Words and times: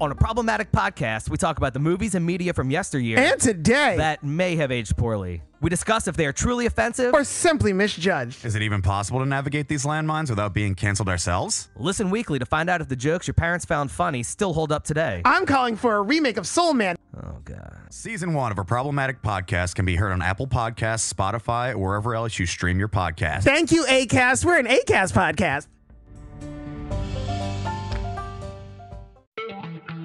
On 0.00 0.10
a 0.10 0.14
problematic 0.14 0.72
podcast, 0.72 1.28
we 1.28 1.36
talk 1.36 1.58
about 1.58 1.74
the 1.74 1.78
movies 1.78 2.14
and 2.14 2.24
media 2.24 2.54
from 2.54 2.70
yesteryear 2.70 3.18
And 3.18 3.38
today, 3.38 3.96
that 3.98 4.24
may 4.24 4.56
have 4.56 4.72
aged 4.72 4.96
poorly. 4.96 5.42
We 5.60 5.68
discuss 5.68 6.08
if 6.08 6.16
they 6.16 6.24
are 6.24 6.32
truly 6.32 6.64
offensive. 6.64 7.12
or 7.12 7.22
simply 7.22 7.74
misjudged. 7.74 8.46
Is 8.46 8.54
it 8.54 8.62
even 8.62 8.80
possible 8.80 9.20
to 9.20 9.26
navigate 9.26 9.68
these 9.68 9.84
landmines 9.84 10.30
without 10.30 10.54
being 10.54 10.74
canceled 10.74 11.10
ourselves? 11.10 11.68
Listen 11.76 12.08
weekly 12.08 12.38
to 12.38 12.46
find 12.46 12.70
out 12.70 12.80
if 12.80 12.88
the 12.88 12.96
jokes 12.96 13.26
your 13.26 13.34
parents 13.34 13.66
found 13.66 13.90
funny 13.90 14.22
still 14.22 14.54
hold 14.54 14.72
up 14.72 14.84
today. 14.84 15.20
I'm 15.26 15.44
calling 15.44 15.76
for 15.76 15.96
a 15.96 16.00
remake 16.02 16.38
of 16.38 16.46
Soul 16.46 16.72
Man. 16.72 16.96
Oh, 17.14 17.40
God. 17.44 17.76
Season 17.90 18.32
one 18.32 18.52
of 18.52 18.58
a 18.58 18.64
problematic 18.64 19.20
podcast 19.20 19.74
can 19.74 19.84
be 19.84 19.96
heard 19.96 20.12
on 20.12 20.22
Apple 20.22 20.46
Podcasts, 20.46 21.12
Spotify, 21.12 21.74
or 21.74 21.78
wherever 21.78 22.14
else 22.14 22.38
you 22.38 22.46
stream 22.46 22.78
your 22.78 22.88
podcast. 22.88 23.42
Thank 23.42 23.70
you, 23.70 23.84
ACAST. 23.84 24.46
We're 24.46 24.58
an 24.58 24.66
ACAST 24.66 25.12
podcast. 25.12 25.66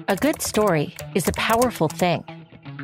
A 0.08 0.14
good 0.14 0.40
story 0.40 0.94
is 1.16 1.26
a 1.26 1.32
powerful 1.32 1.88
thing. 1.88 2.22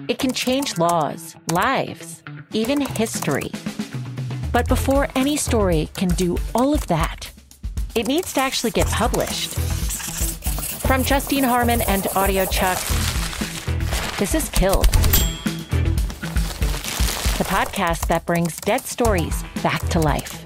It 0.09 0.19
can 0.19 0.33
change 0.33 0.77
laws, 0.77 1.37
lives, 1.53 2.21
even 2.53 2.81
history. 2.81 3.53
But 4.53 4.67
before 4.67 5.07
any 5.15 5.37
story 5.37 5.89
can 5.95 6.09
do 6.09 6.37
all 6.53 6.75
of 6.75 6.89
that, 6.89 7.31
it 7.95 8.09
needs 8.09 8.33
to 8.33 8.41
actually 8.41 8.73
get 8.73 8.89
published. 8.89 9.55
From 10.81 11.05
Justine 11.05 11.45
Harman 11.45 11.83
and 11.83 12.03
Audiochuck, 12.03 12.81
this 14.19 14.35
is 14.35 14.49
Killed. 14.49 14.89
The 17.39 17.45
podcast 17.45 18.09
that 18.09 18.27
brings 18.27 18.57
dead 18.57 18.81
stories 18.81 19.45
back 19.63 19.81
to 19.91 20.01
life. 20.01 20.41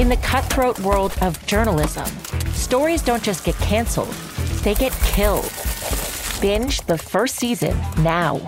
In 0.00 0.08
the 0.08 0.16
cutthroat 0.16 0.80
world 0.80 1.14
of 1.20 1.46
journalism, 1.46 2.06
stories 2.52 3.00
don't 3.00 3.22
just 3.22 3.44
get 3.44 3.54
canceled, 3.58 4.12
they 4.62 4.74
get 4.74 4.92
killed. 5.04 5.50
Binge 6.40 6.80
the 6.82 6.98
first 6.98 7.36
season 7.36 7.76
now 7.98 8.40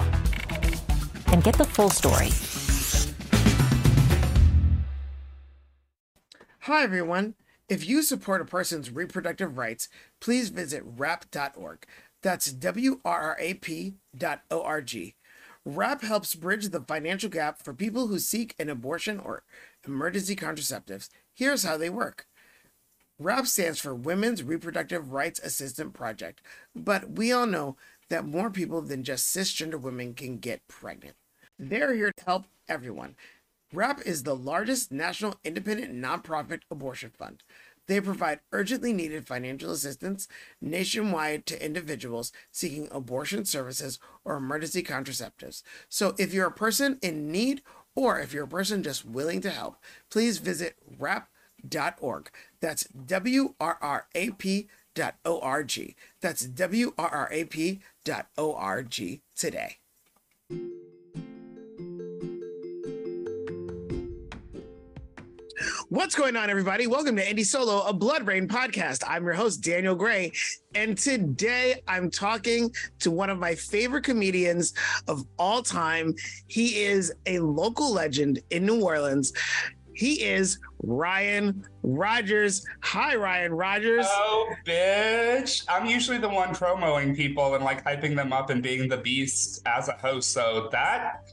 and 1.29 1.43
get 1.43 1.57
the 1.57 1.65
full 1.65 1.91
story. 1.91 2.31
Hi, 6.61 6.83
everyone. 6.83 7.35
If 7.69 7.87
you 7.89 8.03
support 8.03 8.41
a 8.41 8.45
person's 8.45 8.91
reproductive 8.91 9.59
rights, 9.59 9.89
please 10.21 10.51
visit 10.51 10.83
wrrap.org. 10.85 11.87
That's 12.23 12.53
W 12.53 13.01
R 13.05 13.21
R 13.21 13.37
A 13.39 13.55
P 13.55 13.95
dot 14.17 14.43
O 14.51 14.63
R 14.63 14.81
G. 14.81 15.15
WRRAP 15.67 16.03
helps 16.03 16.35
bridge 16.35 16.69
the 16.69 16.81
financial 16.81 17.31
gap 17.31 17.63
for 17.63 17.73
people 17.73 18.07
who 18.07 18.19
seek 18.19 18.55
an 18.59 18.69
abortion 18.69 19.19
or 19.19 19.45
emergency 19.87 20.37
contraceptives. 20.37 21.09
Here's 21.33 21.65
how 21.65 21.79
they 21.79 21.89
work. 21.89 22.27
WRRAP 23.23 23.47
stands 23.47 23.79
for 23.79 23.95
Women's 23.95 24.43
Reproductive 24.43 25.13
Rights 25.13 25.39
Assistance 25.39 25.93
Project, 25.95 26.43
but 26.75 27.13
we 27.13 27.31
all 27.31 27.47
know 27.47 27.77
that 28.09 28.27
more 28.27 28.51
people 28.51 28.83
than 28.83 29.05
just 29.05 29.35
cisgender 29.35 29.81
women 29.81 30.15
can 30.15 30.39
get 30.39 30.67
pregnant. 30.67 31.15
They're 31.57 31.95
here 31.95 32.11
to 32.17 32.25
help 32.25 32.47
everyone. 32.69 33.15
WRRAP 33.73 34.05
is 34.05 34.25
the 34.25 34.35
largest 34.35 34.91
national 34.91 35.37
independent 35.45 35.95
nonprofit 35.95 36.63
abortion 36.73 37.13
fund. 37.17 37.45
They 37.87 38.01
provide 38.01 38.41
urgently 38.51 38.93
needed 38.93 39.29
financial 39.29 39.71
assistance 39.71 40.27
nationwide 40.61 41.47
to 41.47 41.65
individuals 41.65 42.33
seeking 42.51 42.89
abortion 42.91 43.45
services 43.45 44.01
or 44.25 44.37
emergency 44.37 44.83
contraceptives. 44.83 45.63
So 45.89 46.17
if 46.19 46.35
you're 46.35 46.49
a 46.49 46.53
person 46.53 46.99
in 47.01 47.31
need 47.31 47.63
or 47.95 48.19
if 48.19 48.33
you're 48.33 48.45
a 48.45 48.49
person 48.49 48.83
just 48.83 49.05
willing 49.05 49.41
to 49.43 49.51
help, 49.51 49.77
please 50.11 50.39
visit 50.39 50.77
wrrap.org. 51.73 52.31
That's 52.61 52.85
W 52.85 53.55
R 53.61 53.79
R 53.81 54.07
A 54.15 54.31
P 54.31 54.69
dot 54.95 55.17
O 55.25 55.41
R 55.41 55.65
G. 55.65 55.97
That's 56.21 56.45
W 56.47 56.93
R 56.99 57.09
R 57.09 57.29
A 57.31 57.45
P 57.45 57.81
dot 58.05 58.29
O 58.39 58.55
R 58.55 58.83
G 58.83 59.23
today. 59.37 59.79
What's 65.89 66.15
going 66.15 66.35
on, 66.35 66.51
everybody? 66.51 66.87
Welcome 66.87 67.17
to 67.17 67.27
Andy 67.27 67.45
Solo, 67.45 67.83
a 67.83 67.93
Blood 67.93 68.27
Rain 68.27 68.49
podcast. 68.49 69.05
I'm 69.07 69.25
your 69.25 69.35
host, 69.35 69.63
Daniel 69.63 69.95
Gray, 69.95 70.33
and 70.75 70.99
today 70.99 71.81
I'm 71.87 72.11
talking 72.11 72.75
to 73.01 73.11
one 73.11 73.31
of 73.31 73.39
my 73.39 73.55
favorite 73.55 74.03
comedians 74.03 74.75
of 75.07 75.25
all 75.39 75.63
time. 75.63 76.15
He 76.49 76.83
is 76.83 77.13
a 77.27 77.39
local 77.39 77.93
legend 77.93 78.41
in 78.51 78.67
New 78.67 78.83
Orleans. 78.83 79.33
He 79.95 80.23
is 80.23 80.59
Ryan 80.83 81.65
Rogers. 81.83 82.65
Hi, 82.83 83.15
Ryan 83.15 83.53
Rogers. 83.53 84.07
Oh, 84.09 84.53
bitch. 84.67 85.65
I'm 85.69 85.87
usually 85.87 86.19
the 86.19 86.29
one 86.29 86.55
promoting 86.55 87.15
people 87.15 87.55
and 87.55 87.65
like 87.65 87.85
hyping 87.85 88.17
them 88.17 88.33
up 88.33 88.51
and 88.51 88.63
being 88.63 88.89
the 88.89 88.99
beast 88.99 89.63
as 89.67 89.89
a 89.89 89.93
host. 89.93 90.33
So 90.33 90.69
that, 90.73 91.25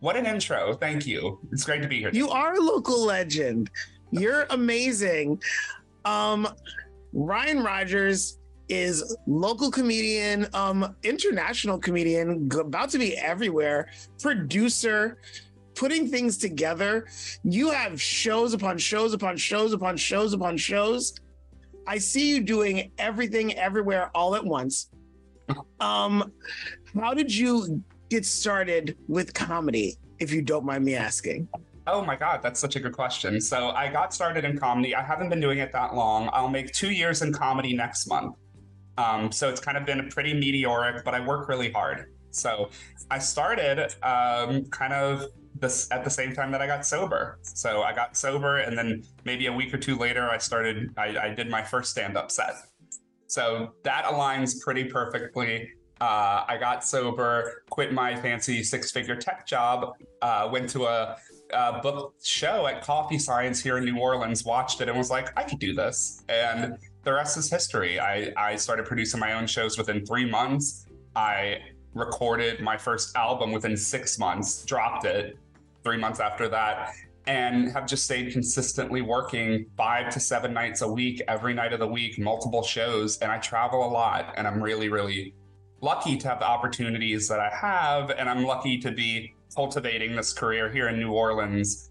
what 0.00 0.16
an 0.16 0.26
intro. 0.26 0.74
Thank 0.74 1.06
you. 1.06 1.38
It's 1.50 1.64
great 1.64 1.82
to 1.82 1.88
be 1.88 1.98
here. 1.98 2.10
You 2.12 2.28
are 2.28 2.54
a 2.54 2.60
local 2.60 3.04
legend. 3.04 3.70
You're 4.10 4.46
amazing. 4.50 5.40
Um, 6.04 6.46
Ryan 7.12 7.62
Rogers 7.62 8.38
is 8.68 9.16
local 9.26 9.70
comedian, 9.70 10.46
um, 10.54 10.94
international 11.02 11.78
comedian, 11.78 12.48
about 12.58 12.90
to 12.90 12.98
be 12.98 13.16
everywhere, 13.16 13.88
producer, 14.20 15.18
putting 15.80 16.06
things 16.06 16.36
together. 16.36 17.06
You 17.42 17.70
have 17.70 18.00
shows 18.00 18.52
upon 18.52 18.76
shows 18.76 19.14
upon 19.14 19.38
shows 19.38 19.72
upon 19.72 19.96
shows 19.96 20.34
upon 20.34 20.58
shows. 20.58 21.14
I 21.86 21.96
see 21.96 22.28
you 22.28 22.42
doing 22.42 22.92
everything 22.98 23.54
everywhere 23.54 24.10
all 24.14 24.34
at 24.36 24.44
once. 24.44 24.90
Um, 25.80 26.32
how 26.94 27.14
did 27.14 27.34
you 27.34 27.82
get 28.10 28.26
started 28.26 28.96
with 29.08 29.32
comedy, 29.32 29.96
if 30.18 30.30
you 30.32 30.42
don't 30.42 30.66
mind 30.66 30.84
me 30.84 30.96
asking? 30.96 31.48
Oh 31.86 32.04
my 32.04 32.14
God, 32.14 32.42
that's 32.42 32.60
such 32.60 32.76
a 32.76 32.80
good 32.80 32.92
question. 32.92 33.40
So 33.40 33.70
I 33.70 33.90
got 33.90 34.12
started 34.12 34.44
in 34.44 34.58
comedy. 34.58 34.94
I 34.94 35.02
haven't 35.02 35.30
been 35.30 35.40
doing 35.40 35.60
it 35.60 35.72
that 35.72 35.94
long. 35.94 36.28
I'll 36.34 36.50
make 36.50 36.72
two 36.72 36.90
years 36.90 37.22
in 37.22 37.32
comedy 37.32 37.74
next 37.74 38.06
month. 38.06 38.36
Um, 38.98 39.32
so 39.32 39.48
it's 39.48 39.60
kind 39.60 39.78
of 39.78 39.86
been 39.86 40.10
pretty 40.10 40.34
meteoric, 40.34 41.04
but 41.06 41.14
I 41.14 41.26
work 41.26 41.48
really 41.48 41.72
hard. 41.72 42.12
So 42.30 42.68
I 43.10 43.18
started 43.18 43.94
um, 44.04 44.66
kind 44.66 44.92
of 44.92 45.30
this 45.54 45.88
at 45.90 46.04
the 46.04 46.10
same 46.10 46.34
time 46.34 46.50
that 46.52 46.62
I 46.62 46.66
got 46.66 46.86
sober. 46.86 47.38
So 47.42 47.82
I 47.82 47.94
got 47.94 48.16
sober, 48.16 48.58
and 48.58 48.76
then 48.76 49.02
maybe 49.24 49.46
a 49.46 49.52
week 49.52 49.74
or 49.74 49.78
two 49.78 49.96
later, 49.96 50.28
I 50.30 50.38
started. 50.38 50.92
I, 50.96 51.16
I 51.18 51.34
did 51.34 51.50
my 51.50 51.62
first 51.62 51.90
stand-up 51.90 52.30
set. 52.30 52.54
So 53.26 53.74
that 53.84 54.04
aligns 54.04 54.60
pretty 54.60 54.84
perfectly. 54.84 55.70
Uh, 56.00 56.44
I 56.48 56.56
got 56.58 56.82
sober, 56.82 57.62
quit 57.68 57.92
my 57.92 58.16
fancy 58.16 58.62
six-figure 58.62 59.16
tech 59.16 59.46
job, 59.46 59.92
uh, 60.22 60.48
went 60.50 60.70
to 60.70 60.86
a, 60.86 61.16
a 61.52 61.80
book 61.82 62.14
show 62.24 62.66
at 62.66 62.82
Coffee 62.82 63.18
Science 63.18 63.60
here 63.60 63.76
in 63.76 63.84
New 63.84 63.98
Orleans, 63.98 64.44
watched 64.44 64.80
it, 64.80 64.88
and 64.88 64.96
was 64.96 65.10
like, 65.10 65.28
I 65.38 65.42
could 65.42 65.58
do 65.58 65.74
this. 65.74 66.24
And 66.30 66.78
the 67.04 67.12
rest 67.12 67.36
is 67.36 67.50
history. 67.50 68.00
I, 68.00 68.32
I 68.36 68.56
started 68.56 68.86
producing 68.86 69.20
my 69.20 69.34
own 69.34 69.46
shows 69.46 69.76
within 69.76 70.06
three 70.06 70.24
months. 70.24 70.86
I 71.14 71.58
recorded 71.94 72.60
my 72.60 72.76
first 72.76 73.16
album 73.16 73.52
within 73.52 73.76
six 73.76 74.18
months, 74.18 74.64
dropped 74.64 75.04
it 75.04 75.36
three 75.82 75.96
months 75.96 76.20
after 76.20 76.48
that, 76.48 76.92
and 77.26 77.70
have 77.72 77.86
just 77.86 78.04
stayed 78.04 78.32
consistently 78.32 79.02
working 79.02 79.66
five 79.76 80.12
to 80.12 80.20
seven 80.20 80.52
nights 80.52 80.82
a 80.82 80.88
week, 80.88 81.22
every 81.28 81.54
night 81.54 81.72
of 81.72 81.80
the 81.80 81.86
week, 81.86 82.18
multiple 82.18 82.62
shows. 82.62 83.18
And 83.18 83.30
I 83.30 83.38
travel 83.38 83.84
a 83.86 83.90
lot, 83.90 84.34
and 84.36 84.46
I'm 84.46 84.62
really, 84.62 84.88
really 84.88 85.34
lucky 85.80 86.16
to 86.16 86.28
have 86.28 86.40
the 86.40 86.46
opportunities 86.46 87.28
that 87.28 87.40
I 87.40 87.50
have. 87.50 88.10
And 88.10 88.28
I'm 88.28 88.44
lucky 88.44 88.78
to 88.78 88.90
be 88.90 89.34
cultivating 89.54 90.16
this 90.16 90.32
career 90.32 90.70
here 90.70 90.88
in 90.88 90.98
New 90.98 91.12
Orleans, 91.12 91.90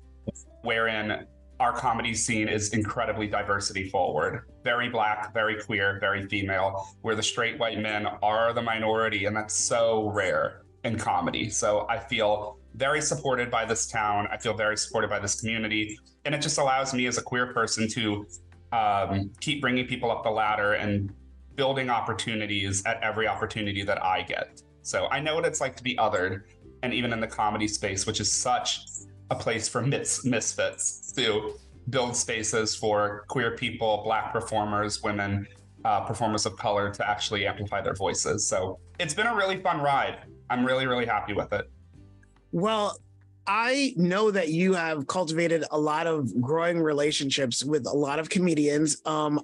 wherein 0.62 1.26
our 1.60 1.74
comedy 1.74 2.14
scene 2.14 2.48
is 2.48 2.70
incredibly 2.70 3.28
diversity 3.28 3.90
forward. 3.90 4.44
Very 4.64 4.90
black, 4.90 5.34
very 5.34 5.62
queer, 5.62 5.98
very 6.00 6.26
female, 6.28 6.88
where 7.02 7.16
the 7.16 7.24
straight 7.24 7.60
white 7.60 7.80
men 7.80 8.08
are 8.24 8.54
the 8.54 8.62
minority, 8.62 9.26
and 9.26 9.36
that's 9.36 9.54
so 9.54 10.10
rare 10.10 10.62
in 10.86 10.98
comedy. 10.98 11.50
So 11.50 11.86
I 11.90 12.00
feel 12.00 12.58
very 12.76 13.02
supported 13.02 13.52
by 13.52 13.66
this 13.66 13.88
town. 13.88 14.28
I 14.32 14.38
feel 14.38 14.54
very 14.54 14.78
supported 14.78 15.10
by 15.10 15.20
this 15.20 15.40
community. 15.40 16.00
And 16.26 16.34
it 16.34 16.42
just 16.42 16.58
allows 16.58 16.94
me 16.94 17.08
as 17.08 17.18
a 17.18 17.22
queer 17.22 17.54
person 17.54 17.90
to 17.90 18.26
um, 18.72 19.32
keep 19.42 19.62
bringing 19.62 19.86
people 19.86 20.12
up 20.12 20.24
the 20.24 20.30
ladder 20.30 20.74
and 20.74 21.12
building 21.56 21.90
opportunities 21.90 22.86
at 22.86 23.02
every 23.04 23.28
opportunity 23.28 23.84
that 23.84 24.02
I 24.02 24.22
get. 24.22 24.62
So 24.82 25.08
I 25.08 25.20
know 25.20 25.36
what 25.36 25.46
it's 25.46 25.60
like 25.60 25.76
to 25.76 25.84
be 25.84 25.96
othered. 25.98 26.44
And 26.84 26.94
even 26.94 27.12
in 27.12 27.20
the 27.20 27.28
comedy 27.28 27.68
space, 27.68 28.06
which 28.06 28.22
is 28.22 28.32
such 28.32 28.86
a 29.30 29.36
place 29.36 29.68
for 29.68 29.82
mis- 29.82 30.26
misfits 30.26 31.12
to 31.14 31.56
build 31.90 32.16
spaces 32.16 32.76
for 32.76 33.26
queer 33.28 33.56
people, 33.56 34.02
Black 34.04 34.32
performers, 34.32 35.02
women, 35.02 35.48
uh, 35.86 36.02
performers 36.02 36.46
of 36.46 36.58
color 36.58 36.92
to 36.92 37.10
actually 37.10 37.46
amplify 37.48 37.82
their 37.82 37.96
voices. 37.96 38.46
So 38.46 38.80
it's 39.00 39.14
been 39.14 39.28
a 39.28 39.36
really 39.36 39.62
fun 39.62 39.82
ride. 39.82 40.20
I'm 40.50 40.66
really, 40.66 40.88
really 40.88 41.06
happy 41.06 41.34
with 41.34 41.54
it. 41.54 41.70
Well, 42.52 42.98
I 43.48 43.94
know 43.96 44.30
that 44.32 44.50
you 44.50 44.74
have 44.74 45.08
cultivated 45.08 45.64
a 45.72 45.80
lot 45.80 46.06
of 46.06 46.40
growing 46.42 46.80
relationships 46.80 47.64
with 47.64 47.88
a 47.88 47.94
lot 47.94 48.20
of 48.20 48.30
comedians. 48.30 49.02
Um, 49.06 49.42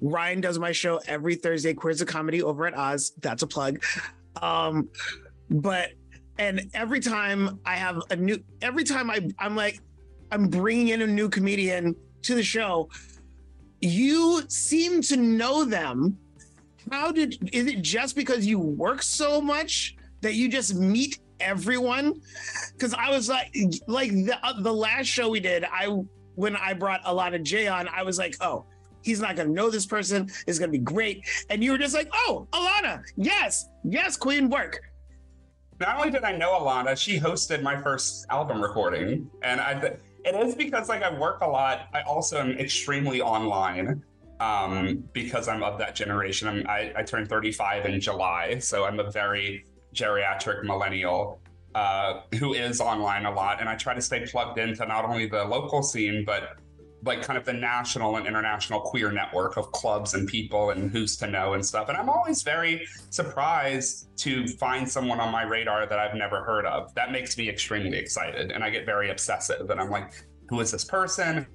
Ryan 0.00 0.40
does 0.40 0.58
my 0.58 0.72
show 0.72 1.00
every 1.06 1.34
Thursday, 1.34 1.74
Queers 1.74 2.00
of 2.00 2.08
Comedy 2.08 2.42
over 2.42 2.66
at 2.66 2.76
Oz. 2.76 3.12
That's 3.20 3.42
a 3.42 3.46
plug. 3.46 3.82
Um, 4.40 4.88
but 5.50 5.90
and 6.38 6.70
every 6.74 7.00
time 7.00 7.60
I 7.64 7.76
have 7.76 8.02
a 8.10 8.16
new, 8.16 8.42
every 8.62 8.84
time 8.84 9.10
I 9.10 9.28
I'm 9.38 9.56
like, 9.56 9.80
I'm 10.30 10.48
bringing 10.48 10.88
in 10.88 11.02
a 11.02 11.06
new 11.06 11.28
comedian 11.28 11.94
to 12.22 12.34
the 12.34 12.42
show. 12.42 12.88
You 13.80 14.42
seem 14.48 15.02
to 15.02 15.16
know 15.16 15.64
them. 15.64 16.18
How 16.90 17.12
did 17.12 17.50
is 17.52 17.66
it 17.66 17.82
just 17.82 18.16
because 18.16 18.46
you 18.46 18.58
work 18.58 19.02
so 19.02 19.40
much 19.40 19.96
that 20.22 20.34
you 20.34 20.48
just 20.48 20.74
meet 20.74 21.18
everyone? 21.40 22.20
Because 22.72 22.94
I 22.94 23.10
was 23.10 23.28
like, 23.28 23.54
like 23.86 24.10
the 24.10 24.38
uh, 24.42 24.60
the 24.60 24.72
last 24.72 25.06
show 25.06 25.30
we 25.30 25.40
did, 25.40 25.64
I 25.64 25.86
when 26.34 26.56
I 26.56 26.72
brought 26.74 27.02
Alana 27.04 27.42
Jay 27.42 27.68
on, 27.68 27.88
I 27.88 28.02
was 28.02 28.18
like, 28.18 28.36
oh, 28.40 28.64
he's 29.02 29.20
not 29.20 29.36
gonna 29.36 29.50
know 29.50 29.70
this 29.70 29.86
person. 29.86 30.28
It's 30.46 30.58
gonna 30.58 30.72
be 30.72 30.78
great. 30.78 31.24
And 31.48 31.62
you 31.62 31.72
were 31.72 31.78
just 31.78 31.94
like, 31.94 32.08
oh, 32.12 32.48
Alana, 32.52 33.02
yes, 33.16 33.68
yes, 33.84 34.16
Queen, 34.16 34.50
work. 34.50 34.80
Not 35.80 35.96
only 35.96 36.10
did 36.10 36.24
I 36.24 36.36
know 36.36 36.58
Alana, 36.58 36.96
she 36.96 37.18
hosted 37.18 37.62
my 37.62 37.80
first 37.80 38.26
album 38.30 38.62
recording, 38.62 39.30
and 39.42 39.60
I. 39.60 39.96
It 40.24 40.34
is 40.34 40.54
because 40.54 40.88
like 40.88 41.02
I 41.02 41.12
work 41.18 41.42
a 41.42 41.46
lot. 41.46 41.88
I 41.92 42.00
also 42.02 42.38
am 42.38 42.52
extremely 42.52 43.20
online 43.20 44.02
um, 44.40 45.04
because 45.12 45.48
I'm 45.48 45.62
of 45.62 45.78
that 45.78 45.94
generation. 45.94 46.48
I'm, 46.48 46.66
I, 46.66 46.92
I 46.96 47.02
turned 47.02 47.28
35 47.28 47.84
in 47.86 48.00
July, 48.00 48.58
so 48.58 48.84
I'm 48.84 49.00
a 49.00 49.10
very 49.10 49.66
geriatric 49.94 50.64
millennial 50.64 51.40
uh, 51.74 52.20
who 52.38 52.54
is 52.54 52.80
online 52.80 53.26
a 53.26 53.30
lot, 53.32 53.60
and 53.60 53.68
I 53.68 53.74
try 53.74 53.94
to 53.94 54.00
stay 54.00 54.24
plugged 54.26 54.58
into 54.58 54.86
not 54.86 55.04
only 55.04 55.26
the 55.26 55.44
local 55.44 55.82
scene 55.82 56.24
but 56.24 56.56
like 57.04 57.22
kind 57.22 57.38
of 57.38 57.44
the 57.44 57.52
national 57.52 58.16
and 58.16 58.26
international 58.26 58.80
queer 58.80 59.10
network 59.10 59.56
of 59.56 59.70
clubs 59.72 60.14
and 60.14 60.28
people 60.28 60.70
and 60.70 60.90
who's 60.90 61.16
to 61.18 61.26
know 61.26 61.54
and 61.54 61.64
stuff. 61.64 61.88
And 61.88 61.96
I'm 61.96 62.08
always 62.08 62.42
very 62.42 62.86
surprised 63.10 64.08
to 64.18 64.46
find 64.46 64.88
someone 64.88 65.20
on 65.20 65.32
my 65.32 65.42
radar 65.42 65.86
that 65.86 65.98
I've 65.98 66.14
never 66.14 66.42
heard 66.42 66.66
of. 66.66 66.94
That 66.94 67.12
makes 67.12 67.36
me 67.36 67.48
extremely 67.48 67.98
excited, 67.98 68.50
and 68.52 68.64
I 68.64 68.70
get 68.70 68.86
very 68.86 69.10
obsessive. 69.10 69.70
And 69.70 69.80
I'm 69.80 69.90
like, 69.90 70.12
who 70.48 70.60
is 70.60 70.70
this 70.70 70.84
person? 70.84 71.46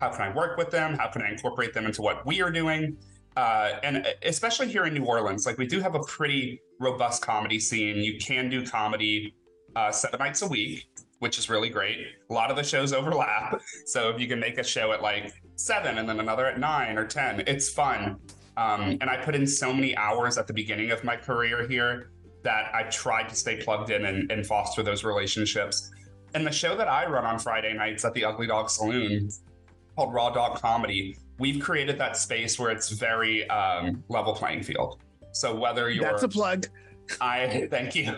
How 0.00 0.10
can 0.10 0.22
I 0.22 0.34
work 0.34 0.56
with 0.56 0.70
them? 0.70 0.96
How 0.96 1.08
can 1.08 1.22
I 1.22 1.30
incorporate 1.30 1.74
them 1.74 1.86
into 1.86 2.02
what 2.02 2.24
we 2.24 2.40
are 2.42 2.50
doing? 2.50 2.96
Uh, 3.36 3.72
and 3.82 4.06
especially 4.22 4.68
here 4.68 4.86
in 4.86 4.94
New 4.94 5.04
Orleans, 5.04 5.44
like 5.44 5.58
we 5.58 5.66
do 5.66 5.80
have 5.80 5.94
a 5.94 6.00
pretty 6.04 6.60
robust 6.80 7.22
comedy 7.22 7.60
scene. 7.60 7.98
You 7.98 8.18
can 8.18 8.48
do 8.48 8.66
comedy 8.66 9.34
uh, 9.74 9.92
seven 9.92 10.18
nights 10.20 10.40
a 10.40 10.48
week, 10.48 10.86
which 11.18 11.38
is 11.38 11.48
really 11.48 11.68
great. 11.68 11.98
A 12.30 12.32
lot 12.32 12.50
of 12.50 12.56
the 12.56 12.62
shows 12.62 12.92
overlap. 12.92 13.60
So 13.86 14.10
if 14.10 14.20
you 14.20 14.28
can 14.28 14.38
make 14.38 14.58
a 14.58 14.64
show 14.64 14.92
at 14.92 15.02
like 15.02 15.32
seven 15.56 15.98
and 15.98 16.08
then 16.08 16.20
another 16.20 16.46
at 16.46 16.58
nine 16.58 16.98
or 16.98 17.06
10, 17.06 17.44
it's 17.46 17.70
fun. 17.70 18.18
Um, 18.56 18.98
and 19.00 19.04
I 19.04 19.16
put 19.16 19.34
in 19.34 19.46
so 19.46 19.72
many 19.72 19.96
hours 19.96 20.38
at 20.38 20.46
the 20.46 20.52
beginning 20.52 20.90
of 20.90 21.04
my 21.04 21.16
career 21.16 21.66
here 21.68 22.10
that 22.42 22.74
I 22.74 22.84
tried 22.84 23.28
to 23.28 23.34
stay 23.34 23.56
plugged 23.56 23.90
in 23.90 24.04
and, 24.04 24.30
and 24.30 24.46
foster 24.46 24.82
those 24.82 25.04
relationships. 25.04 25.90
And 26.34 26.46
the 26.46 26.52
show 26.52 26.76
that 26.76 26.88
I 26.88 27.06
run 27.06 27.24
on 27.24 27.38
Friday 27.38 27.72
nights 27.72 28.04
at 28.04 28.14
the 28.14 28.24
Ugly 28.24 28.46
Dog 28.46 28.70
Saloon 28.70 29.30
called 29.94 30.12
Raw 30.12 30.30
Dog 30.30 30.60
Comedy, 30.60 31.16
we've 31.38 31.62
created 31.62 31.98
that 31.98 32.16
space 32.16 32.58
where 32.58 32.70
it's 32.70 32.90
very 32.90 33.48
um, 33.50 34.02
level 34.08 34.34
playing 34.34 34.62
field. 34.62 34.98
So 35.32 35.54
whether 35.54 35.90
you're 35.90 36.04
That's 36.04 36.22
a 36.22 36.28
plug. 36.28 36.66
I 37.20 37.68
thank 37.70 37.94
you. 37.94 38.16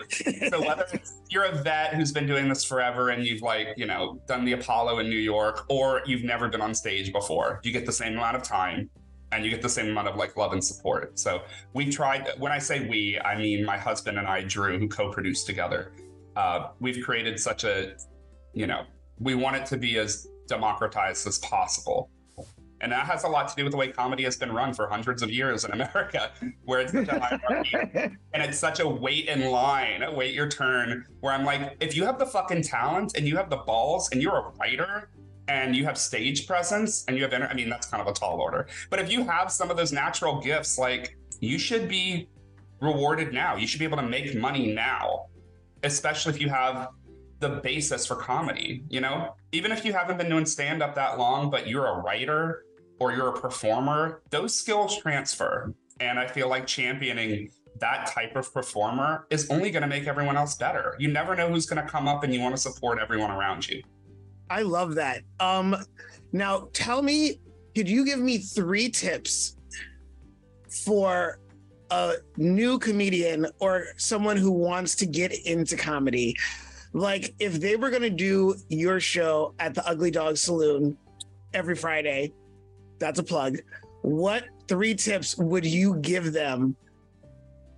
So 0.49 0.59
whether 0.61 0.85
you're 1.29 1.45
a 1.45 1.61
vet 1.61 1.93
who's 1.93 2.11
been 2.11 2.27
doing 2.27 2.49
this 2.49 2.63
forever 2.63 3.09
and 3.09 3.25
you've 3.25 3.41
like, 3.41 3.69
you 3.77 3.85
know, 3.85 4.21
done 4.27 4.45
the 4.45 4.53
Apollo 4.53 4.99
in 4.99 5.09
New 5.09 5.17
York, 5.17 5.65
or 5.69 6.01
you've 6.05 6.23
never 6.23 6.47
been 6.49 6.61
on 6.61 6.73
stage 6.73 7.11
before, 7.11 7.59
you 7.63 7.71
get 7.71 7.85
the 7.85 7.91
same 7.91 8.13
amount 8.13 8.35
of 8.35 8.43
time 8.43 8.89
and 9.31 9.45
you 9.45 9.51
get 9.51 9.61
the 9.61 9.69
same 9.69 9.89
amount 9.89 10.07
of 10.07 10.15
like 10.15 10.35
love 10.37 10.53
and 10.53 10.63
support. 10.63 11.19
So 11.19 11.41
we 11.73 11.89
tried 11.89 12.29
when 12.37 12.51
I 12.51 12.57
say 12.57 12.87
we, 12.87 13.19
I 13.19 13.37
mean 13.37 13.65
my 13.65 13.77
husband 13.77 14.17
and 14.17 14.27
I, 14.27 14.41
Drew, 14.41 14.79
who 14.79 14.87
co-produced 14.87 15.45
together. 15.45 15.91
Uh, 16.35 16.69
we've 16.79 17.03
created 17.03 17.39
such 17.39 17.63
a, 17.63 17.95
you 18.53 18.65
know, 18.67 18.83
we 19.19 19.35
want 19.35 19.55
it 19.55 19.65
to 19.67 19.77
be 19.77 19.97
as 19.97 20.27
democratized 20.47 21.27
as 21.27 21.37
possible. 21.39 22.09
And 22.81 22.91
that 22.91 23.05
has 23.05 23.23
a 23.23 23.27
lot 23.27 23.49
to 23.49 23.55
do 23.55 23.63
with 23.63 23.71
the 23.71 23.77
way 23.77 23.89
comedy 23.89 24.23
has 24.23 24.37
been 24.37 24.51
run 24.51 24.73
for 24.73 24.87
hundreds 24.87 25.21
of 25.21 25.29
years 25.29 25.65
in 25.65 25.71
America, 25.71 26.31
where 26.63 26.79
it's 26.79 26.93
such 26.93 27.07
a 27.09 27.19
hierarchy 27.19 28.17
and 28.33 28.43
it's 28.43 28.57
such 28.57 28.79
a 28.79 28.87
wait 28.87 29.27
in 29.27 29.49
line, 29.49 30.03
wait 30.15 30.33
your 30.33 30.47
turn. 30.47 31.05
Where 31.19 31.33
I'm 31.33 31.45
like, 31.45 31.75
if 31.79 31.95
you 31.95 32.05
have 32.05 32.17
the 32.17 32.25
fucking 32.25 32.63
talent 32.63 33.17
and 33.17 33.27
you 33.27 33.35
have 33.35 33.49
the 33.49 33.57
balls 33.57 34.09
and 34.11 34.21
you're 34.21 34.37
a 34.37 34.51
writer 34.59 35.09
and 35.47 35.75
you 35.75 35.83
have 35.85 35.97
stage 35.97 36.47
presence 36.47 37.03
and 37.07 37.17
you 37.17 37.23
have, 37.23 37.33
I 37.33 37.53
mean, 37.53 37.69
that's 37.69 37.87
kind 37.87 38.01
of 38.01 38.07
a 38.07 38.13
tall 38.13 38.39
order. 38.39 38.67
But 38.89 38.99
if 38.99 39.11
you 39.11 39.23
have 39.25 39.51
some 39.51 39.69
of 39.69 39.77
those 39.77 39.91
natural 39.91 40.39
gifts, 40.39 40.77
like 40.77 41.17
you 41.41 41.57
should 41.59 41.89
be 41.89 42.29
rewarded 42.81 43.33
now. 43.33 43.55
You 43.55 43.67
should 43.67 43.79
be 43.79 43.85
able 43.85 43.97
to 43.97 44.03
make 44.03 44.35
money 44.35 44.73
now, 44.73 45.25
especially 45.83 46.33
if 46.33 46.41
you 46.41 46.49
have 46.49 46.89
the 47.39 47.49
basis 47.49 48.05
for 48.05 48.15
comedy. 48.15 48.83
You 48.89 49.01
know, 49.01 49.35
even 49.51 49.71
if 49.71 49.83
you 49.83 49.93
haven't 49.93 50.17
been 50.17 50.29
doing 50.29 50.45
stand 50.45 50.81
up 50.81 50.95
that 50.95 51.17
long, 51.17 51.49
but 51.49 51.67
you're 51.67 51.87
a 51.87 52.01
writer 52.01 52.63
or 52.99 53.11
you're 53.11 53.29
a 53.29 53.39
performer, 53.39 54.21
those 54.29 54.55
skills 54.55 54.97
transfer. 54.97 55.73
And 55.99 56.19
I 56.19 56.27
feel 56.27 56.49
like 56.49 56.67
championing 56.67 57.49
that 57.79 58.07
type 58.07 58.35
of 58.35 58.53
performer 58.53 59.25
is 59.29 59.49
only 59.49 59.71
going 59.71 59.81
to 59.81 59.87
make 59.87 60.07
everyone 60.07 60.37
else 60.37 60.55
better. 60.55 60.95
You 60.99 61.09
never 61.09 61.35
know 61.35 61.49
who's 61.49 61.65
going 61.65 61.83
to 61.83 61.89
come 61.89 62.07
up 62.07 62.23
and 62.23 62.33
you 62.33 62.41
want 62.41 62.55
to 62.55 62.61
support 62.61 62.99
everyone 62.99 63.31
around 63.31 63.67
you. 63.67 63.81
I 64.49 64.63
love 64.63 64.95
that. 64.95 65.21
Um 65.39 65.75
now 66.31 66.69
tell 66.73 67.01
me, 67.01 67.39
could 67.75 67.87
you 67.87 68.05
give 68.05 68.19
me 68.19 68.39
three 68.39 68.89
tips 68.89 69.57
for 70.85 71.39
a 71.91 72.13
new 72.37 72.77
comedian 72.79 73.47
or 73.59 73.85
someone 73.97 74.37
who 74.37 74.51
wants 74.51 74.95
to 74.95 75.05
get 75.05 75.33
into 75.45 75.77
comedy? 75.77 76.35
Like 76.93 77.35
if 77.39 77.59
they 77.59 77.75
were 77.75 77.89
going 77.89 78.01
to 78.01 78.09
do 78.09 78.55
your 78.69 78.99
show 78.99 79.53
at 79.59 79.75
the 79.75 79.87
Ugly 79.87 80.11
Dog 80.11 80.37
Saloon 80.37 80.97
every 81.53 81.75
Friday, 81.75 82.33
that's 82.99 83.19
a 83.19 83.23
plug. 83.23 83.57
What 84.01 84.45
three 84.67 84.95
tips 84.95 85.37
would 85.37 85.65
you 85.65 85.95
give 85.97 86.31
them 86.33 86.75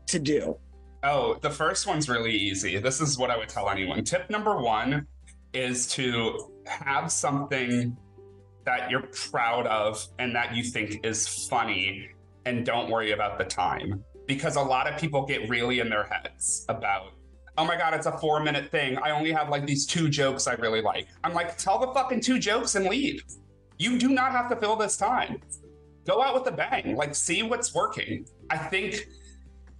to 0.07 0.19
do? 0.19 0.57
Oh, 1.03 1.35
the 1.41 1.49
first 1.49 1.87
one's 1.87 2.07
really 2.07 2.33
easy. 2.33 2.77
This 2.77 3.01
is 3.01 3.17
what 3.17 3.31
I 3.31 3.37
would 3.37 3.49
tell 3.49 3.69
anyone. 3.69 4.03
Tip 4.03 4.29
number 4.29 4.61
one 4.61 5.07
is 5.53 5.87
to 5.87 6.51
have 6.67 7.11
something 7.11 7.97
that 8.65 8.91
you're 8.91 9.07
proud 9.29 9.65
of 9.67 10.05
and 10.19 10.35
that 10.35 10.55
you 10.55 10.63
think 10.63 11.03
is 11.03 11.27
funny 11.27 12.09
and 12.45 12.65
don't 12.65 12.89
worry 12.89 13.11
about 13.11 13.37
the 13.39 13.45
time. 13.45 14.03
Because 14.27 14.55
a 14.55 14.61
lot 14.61 14.87
of 14.87 14.99
people 14.99 15.25
get 15.25 15.49
really 15.49 15.79
in 15.79 15.89
their 15.89 16.03
heads 16.03 16.65
about, 16.69 17.13
oh 17.57 17.65
my 17.65 17.75
God, 17.75 17.93
it's 17.93 18.05
a 18.05 18.17
four 18.19 18.39
minute 18.43 18.69
thing. 18.69 18.97
I 18.99 19.11
only 19.11 19.31
have 19.31 19.49
like 19.49 19.65
these 19.65 19.85
two 19.85 20.07
jokes 20.07 20.47
I 20.47 20.53
really 20.53 20.81
like. 20.81 21.07
I'm 21.23 21.33
like, 21.33 21.57
tell 21.57 21.79
the 21.79 21.91
fucking 21.93 22.21
two 22.21 22.37
jokes 22.37 22.75
and 22.75 22.85
leave. 22.85 23.23
You 23.81 23.97
do 23.97 24.09
not 24.09 24.31
have 24.31 24.47
to 24.49 24.55
fill 24.55 24.75
this 24.75 24.95
time. 24.95 25.41
Go 26.05 26.21
out 26.21 26.35
with 26.35 26.45
a 26.45 26.55
bang. 26.55 26.95
Like, 26.95 27.15
see 27.15 27.41
what's 27.41 27.73
working. 27.73 28.27
I 28.51 28.55
think 28.55 29.07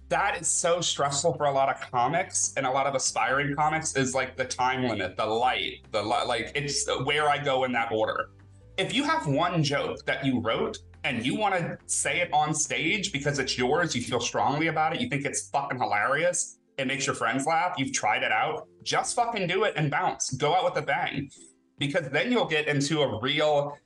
that 0.08 0.40
is 0.40 0.48
so 0.48 0.80
stressful 0.80 1.34
for 1.34 1.46
a 1.46 1.52
lot 1.52 1.68
of 1.68 1.80
comics 1.92 2.52
and 2.56 2.66
a 2.66 2.70
lot 2.70 2.88
of 2.88 2.96
aspiring 2.96 3.54
comics 3.54 3.94
is 3.94 4.12
like 4.12 4.36
the 4.36 4.44
time 4.44 4.88
limit, 4.88 5.16
the 5.16 5.24
light, 5.24 5.86
the 5.92 6.02
li- 6.02 6.26
like 6.26 6.50
it's 6.56 6.84
where 7.04 7.28
I 7.28 7.38
go 7.44 7.62
in 7.62 7.70
that 7.74 7.92
order. 7.92 8.30
If 8.76 8.92
you 8.92 9.04
have 9.04 9.28
one 9.28 9.62
joke 9.62 10.04
that 10.06 10.26
you 10.26 10.40
wrote 10.40 10.78
and 11.04 11.24
you 11.24 11.36
want 11.36 11.54
to 11.54 11.78
say 11.86 12.18
it 12.22 12.32
on 12.32 12.52
stage 12.56 13.12
because 13.12 13.38
it's 13.38 13.56
yours, 13.56 13.94
you 13.94 14.02
feel 14.02 14.18
strongly 14.18 14.66
about 14.66 14.96
it, 14.96 15.00
you 15.00 15.08
think 15.08 15.24
it's 15.24 15.48
fucking 15.50 15.78
hilarious, 15.78 16.58
it 16.76 16.88
makes 16.88 17.06
your 17.06 17.14
friends 17.14 17.46
laugh, 17.46 17.76
you've 17.78 17.92
tried 17.92 18.24
it 18.24 18.32
out, 18.32 18.66
just 18.82 19.14
fucking 19.14 19.46
do 19.46 19.62
it 19.62 19.74
and 19.76 19.92
bounce. 19.92 20.30
Go 20.30 20.56
out 20.56 20.64
with 20.64 20.76
a 20.76 20.84
bang. 20.84 21.30
Because 21.78 22.08
then 22.08 22.32
you'll 22.32 22.46
get 22.46 22.66
into 22.66 23.02
a 23.02 23.20
real 23.20 23.78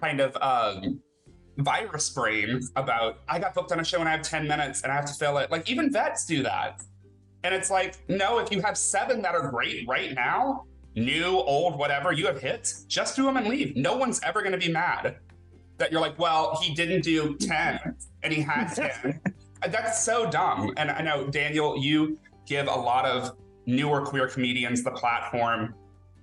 kind 0.00 0.20
of 0.20 0.36
um, 0.40 1.00
virus 1.58 2.10
brain 2.10 2.60
about 2.76 3.20
I 3.28 3.38
got 3.38 3.54
booked 3.54 3.72
on 3.72 3.80
a 3.80 3.84
show 3.84 4.00
and 4.00 4.08
I 4.08 4.12
have 4.12 4.22
10 4.22 4.46
minutes 4.46 4.82
and 4.82 4.92
I 4.92 4.96
have 4.96 5.06
to 5.06 5.14
fill 5.14 5.38
it. 5.38 5.50
Like 5.50 5.70
even 5.70 5.92
vets 5.92 6.26
do 6.26 6.42
that. 6.42 6.82
And 7.44 7.54
it's 7.54 7.70
like, 7.70 7.96
no, 8.08 8.38
if 8.38 8.50
you 8.50 8.60
have 8.62 8.76
seven 8.76 9.22
that 9.22 9.34
are 9.34 9.50
great 9.50 9.86
right 9.88 10.14
now, 10.14 10.64
new, 10.96 11.26
old, 11.26 11.78
whatever, 11.78 12.12
you 12.12 12.26
have 12.26 12.40
hits, 12.40 12.84
just 12.84 13.16
do 13.16 13.24
them 13.24 13.36
and 13.36 13.46
leave. 13.46 13.76
No 13.76 13.96
one's 13.96 14.20
ever 14.22 14.40
going 14.40 14.52
to 14.52 14.58
be 14.58 14.72
mad 14.72 15.16
that 15.78 15.92
you're 15.92 16.00
like, 16.00 16.18
well, 16.18 16.58
he 16.60 16.74
didn't 16.74 17.02
do 17.02 17.36
10 17.36 17.94
and 18.22 18.32
he 18.32 18.40
had 18.40 18.68
10. 18.74 19.20
That's 19.68 20.02
so 20.02 20.28
dumb. 20.30 20.72
And 20.76 20.90
I 20.90 21.02
know, 21.02 21.28
Daniel, 21.28 21.78
you 21.78 22.18
give 22.46 22.66
a 22.66 22.74
lot 22.74 23.04
of 23.04 23.36
newer 23.66 24.04
queer 24.04 24.28
comedians 24.28 24.82
the 24.82 24.92
platform 24.92 25.74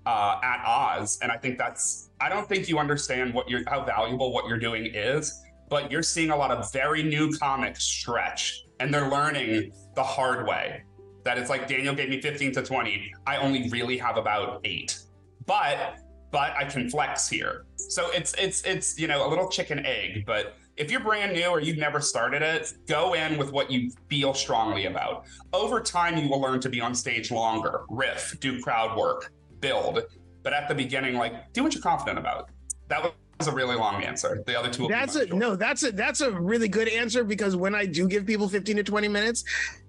uh, 0.06 0.40
at 0.44 0.64
Oz. 0.66 1.20
And 1.22 1.32
I 1.32 1.38
think 1.38 1.58
that's, 1.58 2.10
I 2.20 2.30
don't 2.30 2.48
think 2.48 2.70
you 2.70 2.80
understand 2.80 3.34
what 3.34 3.50
you're, 3.50 3.64
how 3.68 3.84
valuable 3.84 4.32
what 4.34 4.48
you're 4.48 4.60
doing 4.60 4.88
is, 4.94 5.42
but 5.70 5.92
you're 5.92 6.04
seeing 6.04 6.32
a 6.32 6.36
lot 6.36 6.52
of 6.52 6.72
very 6.72 7.04
new 7.04 7.32
comics 7.38 7.84
stretch 7.84 8.64
and 8.80 8.94
they're 8.94 9.10
learning 9.10 9.72
the 9.96 10.04
hard 10.04 10.48
way 10.48 10.84
that 11.24 11.38
it's 11.38 11.50
like 11.50 11.68
Daniel 11.68 11.96
gave 11.96 12.10
me 12.10 12.22
15 12.22 12.52
to 12.54 12.64
20. 12.64 13.14
I 13.26 13.38
only 13.38 13.70
really 13.70 13.98
have 13.98 14.18
about 14.18 14.62
eight. 14.64 15.00
But 15.46 15.98
but 16.32 16.52
I 16.58 16.66
can 16.66 16.90
flex 16.90 17.30
here. 17.30 17.66
So 17.76 18.10
it's 18.12 18.34
it's 18.40 18.64
it's 18.64 19.00
you 19.00 19.08
know 19.08 19.28
a 19.28 19.30
little 19.30 19.48
chicken 19.48 19.86
egg, 19.86 20.26
but 20.26 20.56
if 20.76 20.90
you're 20.90 21.00
brand 21.00 21.34
new 21.34 21.46
or 21.46 21.60
you've 21.60 21.78
never 21.78 22.02
started 22.02 22.42
it, 22.42 22.74
go 22.88 23.14
in 23.14 23.38
with 23.38 23.52
what 23.52 23.70
you 23.70 23.92
feel 24.10 24.34
strongly 24.34 24.88
about. 24.88 25.26
Over 25.54 25.80
time, 25.80 26.18
you 26.18 26.28
will 26.28 26.42
learn 26.42 26.60
to 26.62 26.70
be 26.70 26.82
on 26.82 26.96
stage 26.96 27.30
longer, 27.30 27.84
riff, 27.90 28.36
do 28.40 28.60
crowd 28.60 28.98
work, 28.98 29.32
build. 29.64 30.04
But 30.44 30.54
at 30.54 30.68
the 30.68 30.76
beginning, 30.76 31.16
like 31.16 31.54
do 31.54 31.64
what 31.64 31.74
you're 31.74 31.82
confident 31.82 32.20
about. 32.20 32.50
That 32.90 33.02
was 33.40 33.48
a 33.48 33.52
really 33.52 33.76
long 33.76 34.04
answer. 34.04 34.44
The 34.46 34.60
other 34.60 34.70
two. 34.70 34.88
That's 34.88 35.16
a 35.16 35.20
shorter. 35.20 35.36
no. 35.36 35.56
That's 35.56 35.84
a 35.84 35.92
that's 35.92 36.22
a 36.22 36.30
really 36.32 36.68
good 36.68 36.90
answer 36.90 37.24
because 37.24 37.56
when 37.56 37.74
I 37.74 37.86
do 37.86 38.08
give 38.08 38.26
people 38.26 38.48
fifteen 38.50 38.76
to 38.76 38.84
twenty 38.84 39.08
minutes, 39.08 39.44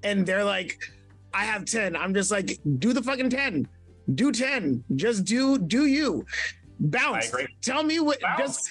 and 0.04 0.24
they're 0.24 0.44
like, 0.44 0.78
"I 1.34 1.44
have 1.44 1.64
10, 1.64 1.96
I'm 1.96 2.14
just 2.14 2.30
like, 2.30 2.58
"Do 2.78 2.92
the 2.92 3.02
fucking 3.02 3.30
ten, 3.30 3.68
do 4.14 4.30
ten, 4.30 4.84
just 4.94 5.24
do 5.24 5.58
do 5.58 5.86
you, 5.86 6.24
bounce. 6.78 7.34
Tell 7.60 7.82
me 7.82 7.98
what. 7.98 8.20
Bounce. 8.20 8.40
Just 8.40 8.70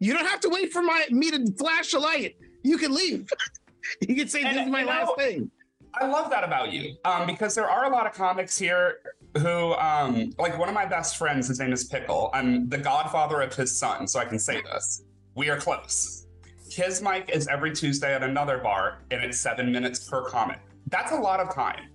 you 0.00 0.12
don't 0.12 0.26
have 0.26 0.40
to 0.40 0.48
wait 0.48 0.72
for 0.72 0.82
my 0.82 1.06
me 1.10 1.30
to 1.30 1.52
flash 1.56 1.92
a 1.94 2.00
light. 2.00 2.36
You 2.64 2.78
can 2.78 2.92
leave. 2.92 3.30
you 4.08 4.16
can 4.16 4.26
say 4.26 4.42
And, 4.42 4.56
this 4.56 4.64
is 4.66 4.72
my 4.72 4.82
last 4.82 5.08
know, 5.08 5.14
thing. 5.14 5.50
I 5.94 6.06
love 6.06 6.30
that 6.30 6.42
about 6.42 6.72
you 6.72 6.96
um, 7.04 7.26
because 7.26 7.54
there 7.54 7.68
are 7.68 7.84
a 7.84 7.90
lot 7.90 8.06
of 8.06 8.12
comics 8.12 8.58
here 8.58 8.98
who, 9.38 9.74
um, 9.74 10.32
like 10.38 10.58
one 10.58 10.68
of 10.68 10.74
my 10.74 10.86
best 10.86 11.16
friends, 11.16 11.48
his 11.48 11.58
name 11.58 11.72
is 11.72 11.84
Pickle. 11.84 12.30
I'm 12.34 12.68
the 12.68 12.78
godfather 12.78 13.40
of 13.40 13.54
his 13.54 13.76
son, 13.78 14.06
so 14.06 14.18
I 14.18 14.24
can 14.24 14.38
say 14.38 14.60
this. 14.62 15.04
We 15.34 15.48
are 15.48 15.56
close. 15.56 16.26
His 16.70 17.02
mic 17.02 17.30
is 17.32 17.48
every 17.48 17.72
Tuesday 17.72 18.14
at 18.14 18.22
another 18.22 18.58
bar, 18.58 18.98
and 19.10 19.22
it's 19.22 19.40
seven 19.40 19.72
minutes 19.72 20.08
per 20.08 20.28
comic. 20.28 20.58
That's 20.88 21.12
a 21.12 21.16
lot 21.16 21.40
of 21.40 21.54
time. 21.54 21.88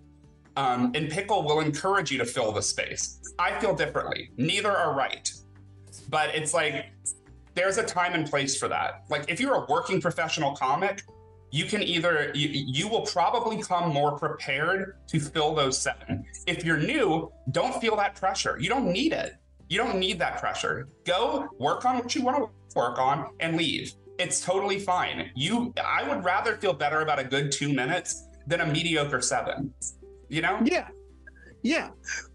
Um, 0.55 0.91
and 0.95 1.09
Pickle 1.09 1.43
will 1.43 1.59
encourage 1.59 2.11
you 2.11 2.17
to 2.17 2.25
fill 2.25 2.51
the 2.51 2.61
space. 2.61 3.19
I 3.37 3.59
feel 3.59 3.75
differently. 3.75 4.31
Neither 4.37 4.71
are 4.71 4.95
right. 4.95 5.31
But 6.09 6.33
it's 6.33 6.53
like 6.53 6.91
there's 7.53 7.77
a 7.77 7.83
time 7.83 8.13
and 8.13 8.27
place 8.27 8.57
for 8.57 8.67
that. 8.67 9.03
Like 9.09 9.25
if 9.27 9.39
you're 9.39 9.55
a 9.55 9.65
working 9.67 10.01
professional 10.01 10.55
comic, 10.55 11.03
you 11.57 11.65
can 11.65 11.81
either 11.81 12.31
you, 12.35 12.49
you 12.49 12.87
will 12.87 13.01
probably 13.01 13.61
come 13.61 13.91
more 13.91 14.17
prepared 14.17 14.97
to 15.07 15.19
fill 15.19 15.55
those 15.55 15.77
seven. 15.77 16.23
If 16.45 16.63
you're 16.63 16.77
new, 16.77 17.31
don't 17.51 17.81
feel 17.81 17.95
that 17.95 18.15
pressure. 18.15 18.57
You 18.59 18.69
don't 18.69 18.91
need 18.91 19.11
it. 19.11 19.35
You 19.67 19.79
don't 19.79 19.97
need 19.97 20.19
that 20.19 20.39
pressure. 20.39 20.87
Go 21.05 21.47
work 21.59 21.83
on 21.83 21.97
what 21.97 22.13
you 22.13 22.21
want 22.21 22.37
to 22.37 22.49
work 22.75 22.99
on 22.99 23.31
and 23.39 23.57
leave. 23.57 23.93
It's 24.19 24.39
totally 24.39 24.79
fine. 24.79 25.31
You 25.35 25.73
I 25.83 26.07
would 26.07 26.23
rather 26.23 26.57
feel 26.57 26.73
better 26.73 27.01
about 27.01 27.17
a 27.17 27.23
good 27.23 27.51
2 27.51 27.73
minutes 27.73 28.27
than 28.45 28.61
a 28.61 28.67
mediocre 28.67 29.21
7. 29.21 29.73
You 30.29 30.41
know? 30.41 30.59
Yeah, 30.63 30.89
yeah. 31.63 31.89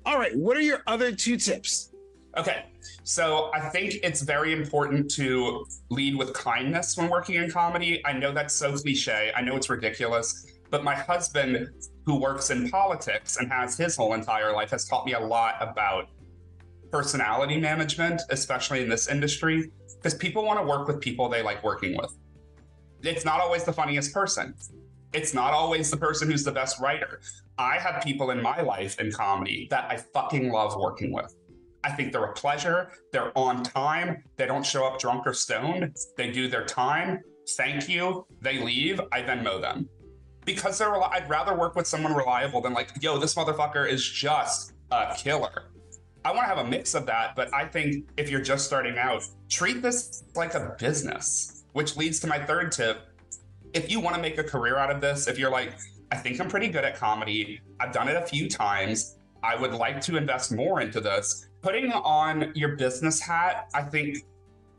All 0.04 0.18
right. 0.18 0.36
What 0.36 0.56
are 0.56 0.62
your 0.62 0.82
other 0.86 1.12
two 1.12 1.36
tips? 1.36 1.91
Okay. 2.36 2.64
So 3.04 3.50
I 3.52 3.60
think 3.60 3.94
it's 4.02 4.22
very 4.22 4.52
important 4.52 5.10
to 5.12 5.66
lead 5.90 6.16
with 6.16 6.32
kindness 6.32 6.96
when 6.96 7.10
working 7.10 7.36
in 7.36 7.50
comedy. 7.50 8.04
I 8.06 8.12
know 8.12 8.32
that's 8.32 8.54
so 8.54 8.72
cliche. 8.76 9.32
I 9.36 9.42
know 9.42 9.56
it's 9.56 9.68
ridiculous. 9.68 10.46
But 10.70 10.84
my 10.84 10.94
husband, 10.94 11.68
who 12.06 12.16
works 12.16 12.50
in 12.50 12.70
politics 12.70 13.36
and 13.36 13.50
has 13.52 13.76
his 13.76 13.96
whole 13.96 14.14
entire 14.14 14.52
life, 14.52 14.70
has 14.70 14.86
taught 14.86 15.04
me 15.04 15.12
a 15.12 15.20
lot 15.20 15.56
about 15.60 16.08
personality 16.90 17.58
management, 17.58 18.22
especially 18.30 18.80
in 18.80 18.88
this 18.88 19.08
industry, 19.08 19.70
because 19.96 20.14
people 20.14 20.44
want 20.44 20.58
to 20.58 20.64
work 20.64 20.88
with 20.88 21.00
people 21.00 21.28
they 21.28 21.42
like 21.42 21.62
working 21.62 21.96
with. 21.96 22.16
It's 23.02 23.24
not 23.24 23.40
always 23.40 23.64
the 23.64 23.72
funniest 23.72 24.14
person. 24.14 24.54
It's 25.12 25.34
not 25.34 25.52
always 25.52 25.90
the 25.90 25.96
person 25.98 26.30
who's 26.30 26.44
the 26.44 26.52
best 26.52 26.80
writer. 26.80 27.20
I 27.58 27.78
have 27.78 28.02
people 28.02 28.30
in 28.30 28.40
my 28.40 28.62
life 28.62 28.98
in 28.98 29.12
comedy 29.12 29.66
that 29.70 29.90
I 29.90 29.98
fucking 29.98 30.50
love 30.50 30.74
working 30.76 31.12
with. 31.12 31.34
I 31.84 31.90
think 31.90 32.12
they're 32.12 32.24
a 32.24 32.32
pleasure. 32.32 32.92
They're 33.12 33.36
on 33.36 33.62
time. 33.62 34.24
They 34.36 34.46
don't 34.46 34.64
show 34.64 34.86
up 34.86 34.98
drunk 34.98 35.26
or 35.26 35.34
stoned. 35.34 35.96
They 36.16 36.30
do 36.30 36.48
their 36.48 36.64
time. 36.64 37.20
Thank 37.56 37.88
you. 37.88 38.26
They 38.40 38.58
leave. 38.62 39.00
I 39.10 39.22
then 39.22 39.42
mow 39.42 39.60
them 39.60 39.88
because 40.44 40.78
they're. 40.78 40.94
I'd 41.02 41.28
rather 41.28 41.56
work 41.56 41.74
with 41.74 41.86
someone 41.86 42.14
reliable 42.14 42.60
than 42.60 42.72
like, 42.72 42.90
yo, 43.00 43.18
this 43.18 43.34
motherfucker 43.34 43.88
is 43.88 44.08
just 44.08 44.72
a 44.90 45.14
killer. 45.16 45.70
I 46.24 46.30
want 46.30 46.44
to 46.44 46.54
have 46.54 46.64
a 46.64 46.68
mix 46.68 46.94
of 46.94 47.04
that, 47.06 47.34
but 47.34 47.52
I 47.52 47.64
think 47.66 48.08
if 48.16 48.30
you're 48.30 48.40
just 48.40 48.64
starting 48.64 48.96
out, 48.96 49.26
treat 49.48 49.82
this 49.82 50.22
like 50.36 50.54
a 50.54 50.76
business. 50.78 51.64
Which 51.72 51.96
leads 51.96 52.20
to 52.20 52.26
my 52.26 52.38
third 52.38 52.70
tip. 52.70 53.08
If 53.72 53.90
you 53.90 53.98
want 53.98 54.14
to 54.14 54.22
make 54.22 54.38
a 54.38 54.44
career 54.44 54.76
out 54.76 54.90
of 54.90 55.00
this, 55.00 55.26
if 55.26 55.38
you're 55.38 55.50
like, 55.50 55.74
I 56.12 56.16
think 56.16 56.38
I'm 56.38 56.48
pretty 56.48 56.68
good 56.68 56.84
at 56.84 56.94
comedy, 56.94 57.60
I've 57.80 57.92
done 57.92 58.08
it 58.08 58.16
a 58.16 58.26
few 58.26 58.46
times, 58.48 59.16
I 59.42 59.56
would 59.56 59.72
like 59.72 60.00
to 60.02 60.16
invest 60.16 60.52
more 60.52 60.80
into 60.80 61.00
this. 61.00 61.48
Putting 61.62 61.92
on 61.92 62.52
your 62.54 62.76
business 62.76 63.20
hat, 63.20 63.68
I 63.74 63.82
think, 63.82 64.18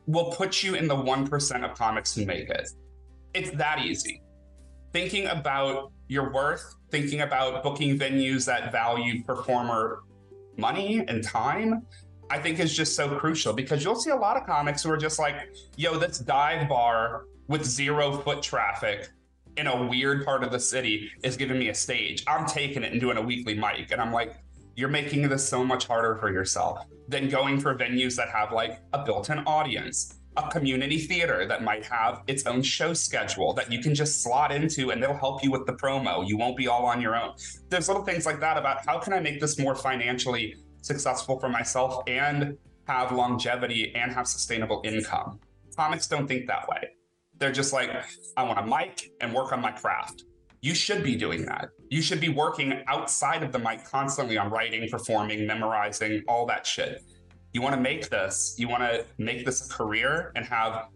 will 0.08 0.32
put 0.32 0.64
you 0.64 0.76
in 0.76 0.88
the 0.88 0.96
1% 0.96 1.70
of 1.70 1.78
comics 1.78 2.16
who 2.16 2.26
make 2.26 2.50
it. 2.50 2.70
It's 3.34 3.52
that 3.52 3.80
easy. 3.80 4.22
Thinking 4.92 5.28
about 5.28 5.92
your 6.08 6.32
worth, 6.32 6.76
thinking 6.92 7.22
about 7.22 7.64
booking 7.64 7.98
venues 7.98 8.46
that 8.46 8.72
value 8.72 9.24
performer 9.24 10.04
money 10.58 11.04
and 11.08 11.24
time, 11.24 11.86
I 12.30 12.40
think 12.40 12.60
is 12.60 12.76
just 12.76 12.96
so 12.96 13.18
crucial 13.18 13.54
because 13.54 13.84
you'll 13.84 14.00
see 14.00 14.12
a 14.12 14.16
lot 14.16 14.38
of 14.38 14.46
comics 14.46 14.84
who 14.84 14.92
are 14.92 14.98
just 14.98 15.20
like, 15.20 15.36
yo, 15.76 15.98
this 15.98 16.20
dive 16.20 16.70
bar 16.70 17.26
with 17.48 17.66
zero 17.66 18.18
foot 18.20 18.42
traffic 18.42 19.10
in 19.58 19.68
a 19.68 19.86
weird 19.86 20.26
part 20.26 20.44
of 20.44 20.52
the 20.52 20.60
city 20.60 21.12
is 21.24 21.38
giving 21.38 21.60
me 21.60 21.70
a 21.70 21.76
stage. 21.76 22.24
I'm 22.28 22.46
taking 22.46 22.84
it 22.84 22.92
and 22.92 23.02
doing 23.02 23.18
a 23.18 23.22
weekly 23.22 23.56
mic. 23.56 23.92
And 23.92 24.02
I'm 24.02 24.12
like, 24.12 24.36
you're 24.76 24.90
making 24.90 25.28
this 25.30 25.48
so 25.48 25.64
much 25.64 25.88
harder 25.88 26.16
for 26.16 26.32
yourself 26.32 26.86
than 27.08 27.30
going 27.30 27.60
for 27.60 27.76
venues 27.76 28.16
that 28.16 28.30
have 28.30 28.52
like 28.52 28.80
a 28.94 29.04
built 29.04 29.30
in 29.30 29.40
audience, 29.40 30.16
a 30.38 30.50
community 30.50 30.98
theater 30.98 31.46
that 31.46 31.64
might 31.64 31.86
have 31.86 32.24
its 32.28 32.46
own 32.46 32.62
show 32.62 32.94
schedule 32.94 33.54
that 33.54 33.72
you 33.72 33.80
can 33.80 33.94
just 33.94 34.24
slot 34.24 34.52
into 34.52 34.92
and 34.92 35.02
they'll 35.02 35.14
help 35.14 35.44
you 35.44 35.52
with 35.52 35.66
the 35.66 35.74
promo. 35.74 36.28
You 36.28 36.38
won't 36.38 36.58
be 36.58 36.68
all 36.68 36.86
on 36.86 37.02
your 37.02 37.16
own. 37.16 37.34
There's 37.70 37.88
little 37.88 38.04
things 38.04 38.26
like 38.26 38.40
that 38.40 38.58
about 38.58 38.86
how 38.86 39.00
can 39.00 39.14
I 39.14 39.20
make 39.20 39.40
this 39.40 39.60
more 39.60 39.76
financially 39.76 40.56
successful 40.82 41.40
for 41.40 41.50
myself 41.50 42.04
and 42.08 42.58
have 42.88 43.12
longevity 43.12 43.94
and 43.96 44.12
have 44.12 44.28
sustainable 44.28 44.82
income. 44.84 45.40
Comics 45.76 46.08
don't 46.08 46.28
think 46.28 46.48
that 46.48 46.68
way. 46.68 46.90
They're 47.38 47.52
just 47.52 47.74
like, 47.74 47.90
I 48.38 48.44
want 48.44 48.60
a 48.60 48.66
mic 48.66 49.12
and 49.22 49.34
work 49.34 49.52
on 49.52 49.62
my 49.62 49.72
craft. 49.72 50.24
You 50.64 50.74
should 50.74 51.04
be 51.04 51.18
doing 51.18 51.44
that. 51.48 51.72
You 51.90 52.02
should 52.02 52.22
be 52.22 52.30
working 52.30 52.84
outside 52.88 53.44
of 53.44 53.52
the 53.52 53.60
mic 53.60 53.84
constantly 53.84 54.38
on 54.38 54.50
writing, 54.50 54.90
performing, 54.90 55.46
memorizing, 55.46 56.24
all 56.26 56.46
that 56.46 56.66
shit. 56.66 57.04
You 57.52 57.62
want 57.62 57.76
to 57.76 57.82
make 57.82 58.10
this, 58.10 58.56
you 58.58 58.70
want 58.70 58.82
to 58.82 59.06
make 59.18 59.46
this 59.46 59.70
a 59.70 59.74
career 59.74 60.32
and 60.38 60.46
have, 60.46 60.88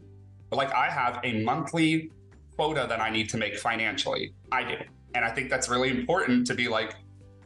like, 0.53 0.73
I 0.73 0.89
have 0.89 1.19
a 1.25 1.43
monthly 1.43 2.11
quota 2.55 2.85
that 2.87 3.01
I 3.01 3.09
need 3.09 3.27
to 3.31 3.37
make 3.37 3.57
financially. 3.57 4.33
I 4.53 4.63
do. 4.63 4.75
And 5.15 5.25
I 5.25 5.31
think 5.31 5.49
that's 5.49 5.67
really 5.67 5.89
important 5.89 6.47
to 6.47 6.55
be 6.55 6.69
like, 6.69 6.95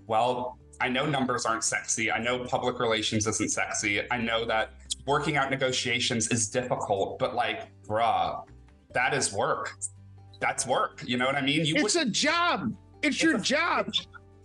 well, 0.06 0.60
I 0.80 0.90
know 0.90 1.08
numbers 1.08 1.48
aren't 1.48 1.64
sexy. 1.64 2.12
I 2.12 2.20
know 2.20 2.46
public 2.46 2.80
relations 2.80 3.26
isn't 3.26 3.50
sexy. 3.50 4.00
I 4.12 4.20
know 4.20 4.46
that 4.46 4.74
working 5.08 5.38
out 5.38 5.50
negotiations 5.50 6.28
is 6.28 6.52
difficult, 6.52 7.18
but 7.18 7.34
like, 7.34 7.68
bruh, 7.82 8.44
that 8.94 9.16
is 9.16 9.34
work. 9.34 9.74
That's 10.42 10.66
work. 10.68 11.04
You 11.06 11.18
know 11.18 11.26
what 11.28 11.36
I 11.36 11.42
mean? 11.42 11.66
You 11.66 11.76
It's 11.78 11.96
would- 11.96 12.08
a 12.08 12.10
job. 12.10 12.74
It's 13.02 13.22
your 13.24 13.38
a- 13.38 13.40
job. 13.42 13.92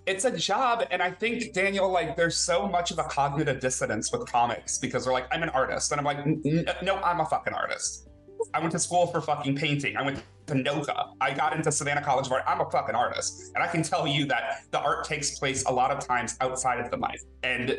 it's 0.06 0.24
a 0.24 0.30
job 0.30 0.84
and 0.92 1.02
i 1.02 1.10
think 1.10 1.52
daniel 1.52 1.90
like 1.90 2.16
there's 2.16 2.36
so 2.36 2.68
much 2.68 2.92
of 2.92 2.98
a 3.00 3.02
cognitive 3.04 3.58
dissonance 3.58 4.12
with 4.12 4.24
comics 4.30 4.78
because 4.78 5.02
they're 5.02 5.12
like 5.12 5.26
i'm 5.32 5.42
an 5.42 5.48
artist 5.48 5.90
and 5.90 5.98
i'm 5.98 6.04
like 6.04 6.18
"N- 6.18 6.40
n- 6.46 6.64
no 6.80 6.94
i'm 6.98 7.18
a 7.18 7.26
fucking 7.26 7.52
artist 7.52 8.08
i 8.54 8.60
went 8.60 8.70
to 8.70 8.78
school 8.78 9.08
for 9.08 9.20
fucking 9.20 9.56
painting 9.56 9.96
i 9.96 10.02
went 10.02 10.22
to 10.46 10.54
NOCCA 10.54 11.08
i 11.20 11.34
got 11.34 11.56
into 11.56 11.72
savannah 11.72 12.04
college 12.04 12.26
of 12.26 12.32
art 12.32 12.44
i'm 12.46 12.60
a 12.60 12.70
fucking 12.70 12.94
artist 12.94 13.50
and 13.56 13.64
i 13.64 13.66
can 13.66 13.82
tell 13.82 14.06
you 14.06 14.26
that 14.26 14.60
the 14.70 14.78
art 14.78 15.02
takes 15.04 15.36
place 15.40 15.64
a 15.64 15.72
lot 15.72 15.90
of 15.90 15.98
times 16.06 16.36
outside 16.40 16.78
of 16.78 16.88
the 16.92 16.96
mic 16.96 17.18
and 17.42 17.76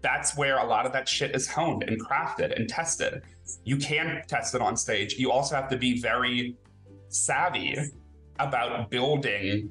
that's 0.00 0.38
where 0.38 0.56
a 0.56 0.64
lot 0.66 0.86
of 0.86 0.92
that 0.94 1.06
shit 1.06 1.34
is 1.36 1.46
honed 1.46 1.82
and 1.86 2.00
crafted 2.02 2.56
and 2.56 2.66
tested 2.66 3.22
you 3.64 3.76
can 3.76 4.22
test 4.26 4.54
it 4.54 4.62
on 4.62 4.74
stage 4.74 5.16
you 5.18 5.30
also 5.30 5.54
have 5.54 5.68
to 5.68 5.76
be 5.76 6.00
very 6.00 6.56
savvy 7.10 7.76
about 8.38 8.90
building 8.90 9.70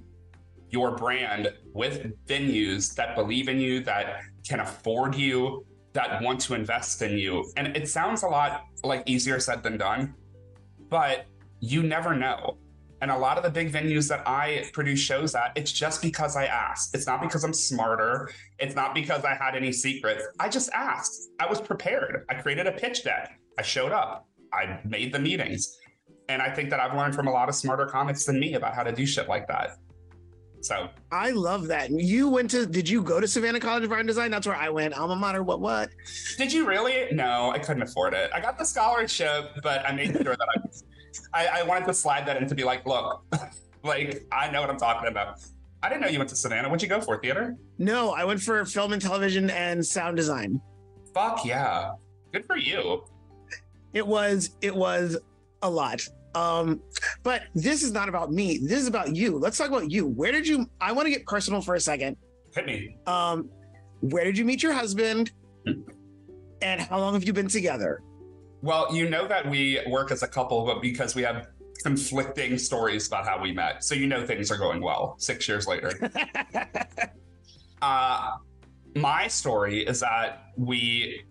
your 0.69 0.95
brand 0.95 1.49
with 1.73 2.13
venues 2.27 2.93
that 2.95 3.15
believe 3.15 3.49
in 3.49 3.59
you, 3.59 3.81
that 3.83 4.21
can 4.47 4.59
afford 4.59 5.15
you, 5.15 5.65
that 5.93 6.21
want 6.21 6.39
to 6.41 6.53
invest 6.53 7.01
in 7.01 7.17
you. 7.17 7.51
And 7.57 7.75
it 7.75 7.87
sounds 7.87 8.23
a 8.23 8.27
lot 8.27 8.65
like 8.83 9.03
easier 9.07 9.39
said 9.39 9.63
than 9.63 9.77
done, 9.77 10.13
but 10.89 11.25
you 11.59 11.83
never 11.83 12.15
know. 12.15 12.57
And 13.01 13.11
a 13.11 13.17
lot 13.17 13.37
of 13.37 13.43
the 13.43 13.49
big 13.49 13.71
venues 13.71 14.09
that 14.09 14.27
I 14.27 14.65
produce 14.73 14.99
shows 14.99 15.33
at, 15.33 15.53
it's 15.55 15.71
just 15.71 16.01
because 16.01 16.35
I 16.35 16.45
asked. 16.45 16.93
It's 16.93 17.07
not 17.07 17.21
because 17.21 17.45
I'm 17.45 17.53
smarter. 17.53 18.29
It's 18.59 18.75
not 18.75 18.93
because 18.93 19.23
I 19.23 19.35
had 19.35 19.55
any 19.55 19.71
secrets. 19.71 20.23
I 20.39 20.49
just 20.49 20.69
asked. 20.73 21.29
I 21.39 21.47
was 21.47 21.61
prepared. 21.61 22.25
I 22.29 22.35
created 22.35 22.67
a 22.67 22.73
pitch 22.73 23.05
deck. 23.05 23.39
I 23.57 23.61
showed 23.61 23.93
up. 23.93 24.27
I 24.53 24.79
made 24.83 25.13
the 25.13 25.19
meetings. 25.19 25.77
And 26.29 26.41
I 26.41 26.49
think 26.49 26.69
that 26.69 26.79
I've 26.79 26.95
learned 26.95 27.15
from 27.15 27.27
a 27.27 27.31
lot 27.31 27.49
of 27.49 27.55
smarter 27.55 27.87
comics 27.87 28.23
than 28.23 28.39
me 28.39 28.53
about 28.53 28.75
how 28.75 28.83
to 28.83 28.91
do 28.91 29.05
shit 29.05 29.27
like 29.27 29.47
that. 29.47 29.77
So 30.61 30.89
I 31.11 31.31
love 31.31 31.67
that. 31.67 31.89
You 31.89 32.29
went 32.29 32.51
to? 32.51 32.65
Did 32.65 32.87
you 32.87 33.01
go 33.01 33.19
to 33.19 33.27
Savannah 33.27 33.59
College 33.59 33.83
of 33.83 33.91
Art 33.91 34.01
and 34.01 34.07
Design? 34.07 34.29
That's 34.29 34.45
where 34.45 34.55
I 34.55 34.69
went. 34.69 34.93
Alma 34.93 35.15
mater. 35.15 35.41
What? 35.41 35.59
What? 35.59 35.89
did 36.37 36.51
you 36.51 36.67
really? 36.67 37.07
No, 37.11 37.51
I 37.51 37.59
couldn't 37.59 37.81
afford 37.81 38.13
it. 38.13 38.29
I 38.33 38.39
got 38.39 38.57
the 38.57 38.65
scholarship, 38.65 39.51
but 39.63 39.85
I 39.87 39.93
made 39.93 40.11
sure 40.11 40.35
that 40.35 40.47
I, 41.33 41.45
I, 41.45 41.59
I 41.59 41.63
wanted 41.63 41.85
to 41.85 41.93
slide 41.93 42.25
that 42.27 42.37
in 42.37 42.47
to 42.47 42.55
be 42.55 42.63
like, 42.63 42.85
look, 42.85 43.23
like 43.83 44.25
I 44.31 44.51
know 44.51 44.61
what 44.61 44.69
I'm 44.69 44.77
talking 44.77 45.07
about. 45.07 45.39
I 45.81 45.87
didn't 45.87 46.01
know 46.01 46.09
you 46.09 46.19
went 46.19 46.29
to 46.31 46.35
Savannah. 46.35 46.67
What'd 46.67 46.83
you 46.83 46.89
go 46.89 46.99
for? 46.99 47.17
Theater? 47.19 47.55
No, 47.77 48.11
I 48.11 48.25
went 48.25 48.41
for 48.41 48.63
film 48.65 48.91
and 48.91 49.01
television 49.01 49.49
and 49.49 49.85
sound 49.85 50.17
design. 50.17 50.61
Fuck 51.13 51.45
yeah. 51.45 51.91
Good 52.33 52.45
for 52.45 52.57
you. 52.57 53.05
It 53.93 54.05
was. 54.05 54.51
It 54.61 54.75
was 54.75 55.17
a 55.61 55.69
lot. 55.69 56.05
Um, 56.35 56.81
but 57.23 57.43
this 57.55 57.83
is 57.83 57.91
not 57.91 58.09
about 58.09 58.31
me. 58.31 58.59
This 58.59 58.79
is 58.79 58.87
about 58.87 59.15
you. 59.15 59.37
Let's 59.37 59.57
talk 59.57 59.67
about 59.67 59.89
you. 59.89 60.07
Where 60.07 60.31
did 60.31 60.47
you? 60.47 60.69
I 60.79 60.91
want 60.91 61.07
to 61.07 61.11
get 61.11 61.25
personal 61.25 61.61
for 61.61 61.75
a 61.75 61.79
second. 61.79 62.17
Hit 62.53 62.65
me. 62.65 62.97
Um, 63.07 63.49
where 64.01 64.23
did 64.23 64.37
you 64.37 64.45
meet 64.45 64.63
your 64.63 64.73
husband? 64.73 65.31
And 66.61 66.81
how 66.81 66.99
long 66.99 67.13
have 67.13 67.23
you 67.23 67.31
been 67.31 67.47
together? 67.47 68.01
Well, 68.61 68.93
you 68.93 69.09
know 69.09 69.27
that 69.27 69.49
we 69.49 69.79
work 69.87 70.11
as 70.11 70.23
a 70.23 70.27
couple, 70.27 70.65
but 70.65 70.81
because 70.81 71.15
we 71.15 71.21
have 71.21 71.47
conflicting 71.83 72.57
stories 72.57 73.07
about 73.07 73.25
how 73.25 73.41
we 73.41 73.53
met. 73.53 73.83
So 73.83 73.95
you 73.95 74.07
know 74.07 74.25
things 74.25 74.51
are 74.51 74.57
going 74.57 74.81
well 74.81 75.15
six 75.17 75.47
years 75.47 75.67
later. 75.67 76.11
uh, 77.81 78.31
my 78.95 79.27
story 79.27 79.85
is 79.85 80.01
that 80.01 80.47
we 80.57 81.23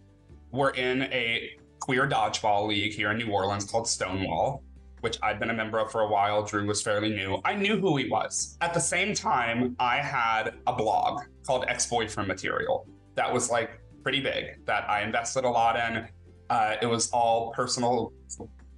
were 0.50 0.70
in 0.70 1.02
a 1.02 1.50
queer 1.80 2.08
dodgeball 2.08 2.68
league 2.68 2.94
here 2.94 3.10
in 3.10 3.18
New 3.18 3.30
Orleans 3.30 3.64
called 3.64 3.86
Stonewall, 3.86 4.62
which 5.00 5.18
I'd 5.22 5.38
been 5.38 5.50
a 5.50 5.54
member 5.54 5.78
of 5.78 5.90
for 5.90 6.02
a 6.02 6.08
while. 6.08 6.42
Drew 6.42 6.66
was 6.66 6.82
fairly 6.82 7.10
new. 7.10 7.40
I 7.44 7.54
knew 7.54 7.78
who 7.78 7.96
he 7.96 8.08
was. 8.08 8.56
At 8.60 8.74
the 8.74 8.80
same 8.80 9.14
time, 9.14 9.76
I 9.78 9.96
had 9.96 10.54
a 10.66 10.72
blog 10.72 11.22
called 11.46 11.64
Ex 11.68 11.86
Boyfriend 11.86 12.28
Material 12.28 12.86
that 13.14 13.32
was 13.32 13.50
like 13.50 13.80
pretty 14.02 14.20
big 14.20 14.64
that 14.66 14.88
I 14.88 15.02
invested 15.02 15.44
a 15.44 15.50
lot 15.50 15.76
in. 15.76 16.08
Uh, 16.50 16.76
it 16.80 16.86
was 16.86 17.10
all 17.10 17.52
personal 17.52 18.12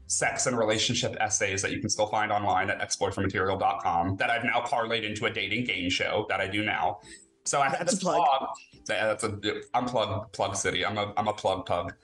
sex 0.07 0.47
and 0.47 0.59
relationship 0.59 1.17
essays 1.21 1.62
that 1.62 1.71
you 1.71 1.79
can 1.79 1.89
still 1.89 2.09
find 2.09 2.33
online 2.33 2.69
at 2.69 2.81
exboyfriendmaterial.com 2.81 4.17
that 4.17 4.29
I've 4.29 4.45
now 4.45 4.61
parlayed 4.61 5.05
into 5.05 5.27
a 5.27 5.31
dating 5.31 5.65
game 5.65 5.89
show 5.89 6.27
that 6.29 6.41
I 6.41 6.49
do 6.49 6.65
now. 6.65 6.99
So 7.45 7.61
I 7.61 7.69
had 7.69 7.81
That's 7.81 7.93
a 7.93 7.97
this 7.97 8.03
plug. 8.03 8.17
blog. 8.17 8.49
That's 8.87 9.25
a 9.25 9.39
I'm 9.73 9.87
plug 9.87 10.33
plug 10.33 10.57
city. 10.57 10.85
I'm 10.85 10.99
a 10.99 11.12
I'm 11.17 11.29
a 11.29 11.33
plug 11.33 11.65
pug. 11.67 11.95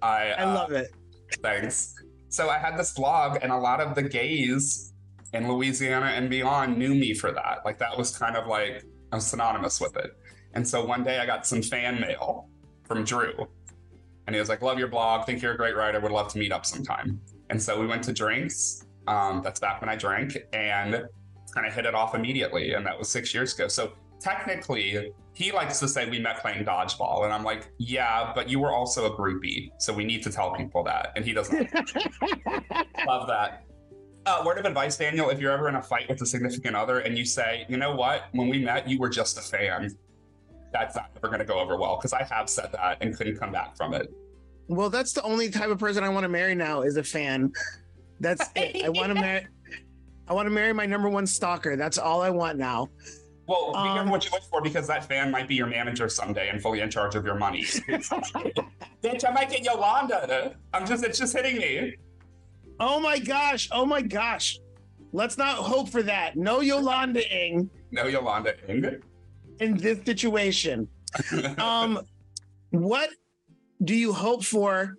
I 0.00 0.30
I 0.32 0.42
uh, 0.42 0.54
love 0.54 0.72
it. 0.72 0.92
Thanks. 1.42 1.94
So 2.32 2.48
I 2.48 2.56
had 2.56 2.78
this 2.78 2.94
blog, 2.94 3.38
and 3.42 3.52
a 3.52 3.58
lot 3.58 3.78
of 3.78 3.94
the 3.94 4.02
gays 4.02 4.94
in 5.34 5.52
Louisiana 5.52 6.06
and 6.06 6.30
beyond 6.30 6.78
knew 6.78 6.94
me 6.94 7.12
for 7.12 7.30
that. 7.30 7.58
Like 7.66 7.78
that 7.80 7.96
was 7.98 8.16
kind 8.16 8.36
of 8.36 8.46
like 8.46 8.84
I 9.12 9.16
was 9.16 9.26
synonymous 9.26 9.82
with 9.82 9.98
it. 9.98 10.16
And 10.54 10.66
so 10.66 10.82
one 10.82 11.04
day 11.04 11.18
I 11.18 11.26
got 11.26 11.46
some 11.46 11.60
fan 11.60 12.00
mail 12.00 12.48
from 12.84 13.04
Drew, 13.04 13.34
and 14.26 14.34
he 14.34 14.40
was 14.40 14.48
like, 14.48 14.62
"Love 14.62 14.78
your 14.78 14.88
blog. 14.88 15.26
Think 15.26 15.42
you're 15.42 15.52
a 15.52 15.56
great 15.58 15.76
writer. 15.76 16.00
Would 16.00 16.10
love 16.10 16.32
to 16.32 16.38
meet 16.38 16.52
up 16.52 16.64
sometime." 16.64 17.20
And 17.50 17.62
so 17.62 17.78
we 17.78 17.86
went 17.86 18.02
to 18.04 18.14
drinks. 18.14 18.86
Um, 19.06 19.42
that's 19.44 19.60
back 19.60 19.82
when 19.82 19.90
I 19.90 19.96
drank, 19.96 20.38
and 20.54 21.04
kind 21.54 21.66
of 21.66 21.74
hit 21.74 21.84
it 21.84 21.94
off 21.94 22.14
immediately. 22.14 22.72
And 22.72 22.86
that 22.86 22.98
was 22.98 23.10
six 23.10 23.34
years 23.34 23.52
ago. 23.54 23.68
So 23.68 23.92
technically, 24.22 25.12
he 25.32 25.52
likes 25.52 25.80
to 25.80 25.88
say 25.88 26.08
we 26.08 26.18
met 26.18 26.40
playing 26.40 26.64
dodgeball, 26.64 27.24
and 27.24 27.32
I'm 27.32 27.44
like, 27.44 27.70
"Yeah, 27.78 28.32
but 28.34 28.48
you 28.48 28.60
were 28.60 28.72
also 28.72 29.12
a 29.12 29.16
groupie, 29.16 29.70
so 29.78 29.92
we 29.92 30.04
need 30.04 30.22
to 30.22 30.30
tell 30.30 30.54
people 30.54 30.84
that." 30.84 31.12
And 31.16 31.24
he 31.24 31.32
doesn't. 31.32 31.72
Love 33.06 33.28
that. 33.28 33.64
Uh, 34.24 34.42
word 34.46 34.58
of 34.58 34.64
advice, 34.64 34.96
Daniel, 34.96 35.30
if 35.30 35.40
you're 35.40 35.50
ever 35.50 35.68
in 35.68 35.74
a 35.74 35.82
fight 35.82 36.08
with 36.08 36.22
a 36.22 36.26
significant 36.26 36.76
other 36.76 37.00
and 37.00 37.18
you 37.18 37.24
say, 37.24 37.66
you 37.68 37.76
know 37.76 37.92
what, 37.96 38.26
when 38.30 38.46
we 38.46 38.60
met, 38.60 38.88
you 38.88 38.96
were 38.96 39.08
just 39.08 39.36
a 39.36 39.40
fan, 39.40 39.90
that's 40.72 40.94
not 40.94 41.10
ever 41.16 41.26
going 41.26 41.40
to 41.40 41.44
go 41.44 41.58
over 41.58 41.76
well 41.76 41.96
because 41.96 42.12
I 42.12 42.22
have 42.22 42.48
said 42.48 42.70
that 42.72 42.98
and 43.00 43.16
couldn't 43.16 43.36
come 43.36 43.50
back 43.50 43.76
from 43.76 43.94
it. 43.94 44.12
Well, 44.68 44.90
that's 44.90 45.12
the 45.12 45.22
only 45.22 45.50
type 45.50 45.70
of 45.70 45.78
person 45.78 46.04
I 46.04 46.08
want 46.08 46.22
to 46.22 46.28
marry 46.28 46.54
now 46.54 46.82
is 46.82 46.96
a 46.96 47.02
fan. 47.02 47.52
That's 48.20 48.48
it. 48.54 48.84
I 48.84 48.88
want 48.90 49.08
to 49.08 49.14
marry. 49.20 49.48
I 50.28 50.34
want 50.34 50.46
to 50.46 50.50
marry 50.50 50.72
my 50.72 50.86
number 50.86 51.08
one 51.08 51.26
stalker. 51.26 51.76
That's 51.76 51.98
all 51.98 52.22
I 52.22 52.30
want 52.30 52.58
now. 52.58 52.90
Well, 53.52 53.72
be 53.72 53.78
Um, 53.78 53.94
careful 53.96 54.12
what 54.12 54.24
you 54.24 54.30
wish 54.32 54.44
for 54.44 54.60
because 54.62 54.86
that 54.86 55.04
fan 55.04 55.30
might 55.30 55.46
be 55.48 55.54
your 55.54 55.66
manager 55.66 56.08
someday 56.08 56.48
and 56.48 56.60
fully 56.62 56.80
in 56.80 56.90
charge 56.90 57.14
of 57.14 57.24
your 57.24 57.34
money. 57.36 57.62
Bitch, 59.02 59.24
I 59.28 59.32
might 59.32 59.50
get 59.50 59.62
Yolanda. 59.64 60.56
I'm 60.72 60.86
just, 60.86 61.04
it's 61.04 61.18
just 61.18 61.36
hitting 61.36 61.56
me. 61.58 61.94
Oh 62.80 62.98
my 63.00 63.18
gosh! 63.18 63.68
Oh 63.70 63.84
my 63.84 64.00
gosh! 64.02 64.58
Let's 65.12 65.36
not 65.36 65.56
hope 65.56 65.88
for 65.90 66.02
that. 66.04 66.36
No 66.36 66.60
Yolanda 66.60 67.22
Ing 67.30 67.68
No, 67.90 68.06
Yolanda 68.06 68.54
Ing. 68.68 69.00
in 69.60 69.76
this 69.76 70.02
situation. 70.04 70.88
Um, 71.58 72.00
what 72.70 73.10
do 73.84 73.94
you 73.94 74.12
hope 74.14 74.42
for 74.44 74.94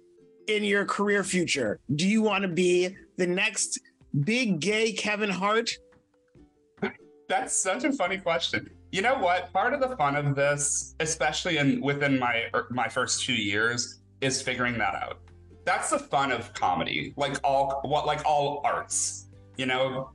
in 0.48 0.63
your 0.63 0.86
career 0.86 1.24
future? 1.24 1.80
Do 1.96 2.08
you 2.08 2.22
want 2.22 2.44
to 2.44 2.48
be 2.48 2.96
the 3.18 3.26
next 3.26 3.80
big 4.24 4.60
gay 4.60 4.92
Kevin 4.94 5.32
Hart? 5.32 5.72
That's 7.34 7.58
such 7.58 7.84
a 7.84 7.91
funny 7.91 8.19
question. 8.19 8.69
You 8.91 9.02
know 9.02 9.15
what? 9.15 9.52
Part 9.54 9.74
of 9.74 9.80
the 9.80 9.98
fun 9.98 10.15
of 10.15 10.36
this, 10.36 10.93
especially 11.00 11.58
in 11.58 11.82
within 11.82 12.19
my 12.19 12.43
my 12.69 12.88
first 12.88 13.26
two 13.26 13.34
years, 13.34 14.02
is 14.22 14.39
figuring 14.39 14.78
that 14.78 14.93
out. 14.93 15.17
That's 15.65 15.89
the 15.89 15.98
fun 15.98 16.32
of 16.32 16.54
comedy, 16.54 17.12
like 17.17 17.38
all 17.43 17.82
what 17.86 18.06
like 18.06 18.24
all 18.24 18.62
arts. 18.63 19.30
You 19.58 19.65
know, 19.65 20.12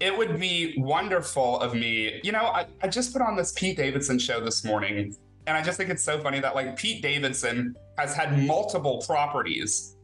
it 0.00 0.14
would 0.14 0.38
be 0.38 0.74
wonderful 0.76 1.60
of 1.60 1.72
me. 1.72 2.20
You 2.22 2.32
know, 2.32 2.44
I, 2.44 2.66
I 2.82 2.88
just 2.88 3.14
put 3.14 3.22
on 3.22 3.36
this 3.36 3.52
Pete 3.52 3.78
Davidson 3.78 4.18
show 4.18 4.38
this 4.38 4.62
morning, 4.62 5.16
and 5.46 5.56
I 5.56 5.62
just 5.62 5.78
think 5.78 5.88
it's 5.88 6.04
so 6.04 6.20
funny 6.20 6.40
that 6.40 6.54
like 6.54 6.76
Pete 6.76 7.00
Davidson 7.00 7.74
has 7.96 8.14
had 8.14 8.38
multiple 8.38 9.02
properties 9.06 9.96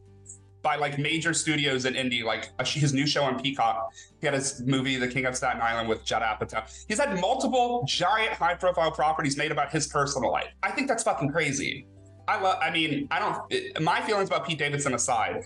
by 0.61 0.75
like 0.75 0.97
major 0.97 1.33
studios 1.33 1.85
in 1.85 1.93
indie, 1.93 2.23
like 2.23 2.49
uh, 2.59 2.65
his 2.65 2.93
new 2.93 3.05
show 3.07 3.23
on 3.23 3.41
Peacock. 3.41 3.89
He 4.19 4.27
had 4.27 4.33
his 4.33 4.63
movie, 4.65 4.97
The 4.97 5.07
King 5.07 5.25
of 5.25 5.35
Staten 5.35 5.61
Island, 5.61 5.87
with 5.87 6.03
Judd 6.03 6.21
Apatow. 6.21 6.69
He's 6.87 6.99
had 6.99 7.19
multiple 7.19 7.83
giant 7.87 8.33
high-profile 8.33 8.91
properties 8.91 9.37
made 9.37 9.51
about 9.51 9.71
his 9.71 9.87
personal 9.87 10.31
life. 10.31 10.49
I 10.63 10.71
think 10.71 10.87
that's 10.87 11.03
fucking 11.03 11.31
crazy. 11.31 11.87
I 12.27 12.41
love. 12.41 12.57
I 12.61 12.71
mean, 12.71 13.07
I 13.11 13.19
don't. 13.19 13.37
It, 13.49 13.81
my 13.81 14.01
feelings 14.01 14.29
about 14.29 14.45
Pete 14.45 14.57
Davidson 14.57 14.93
aside, 14.93 15.43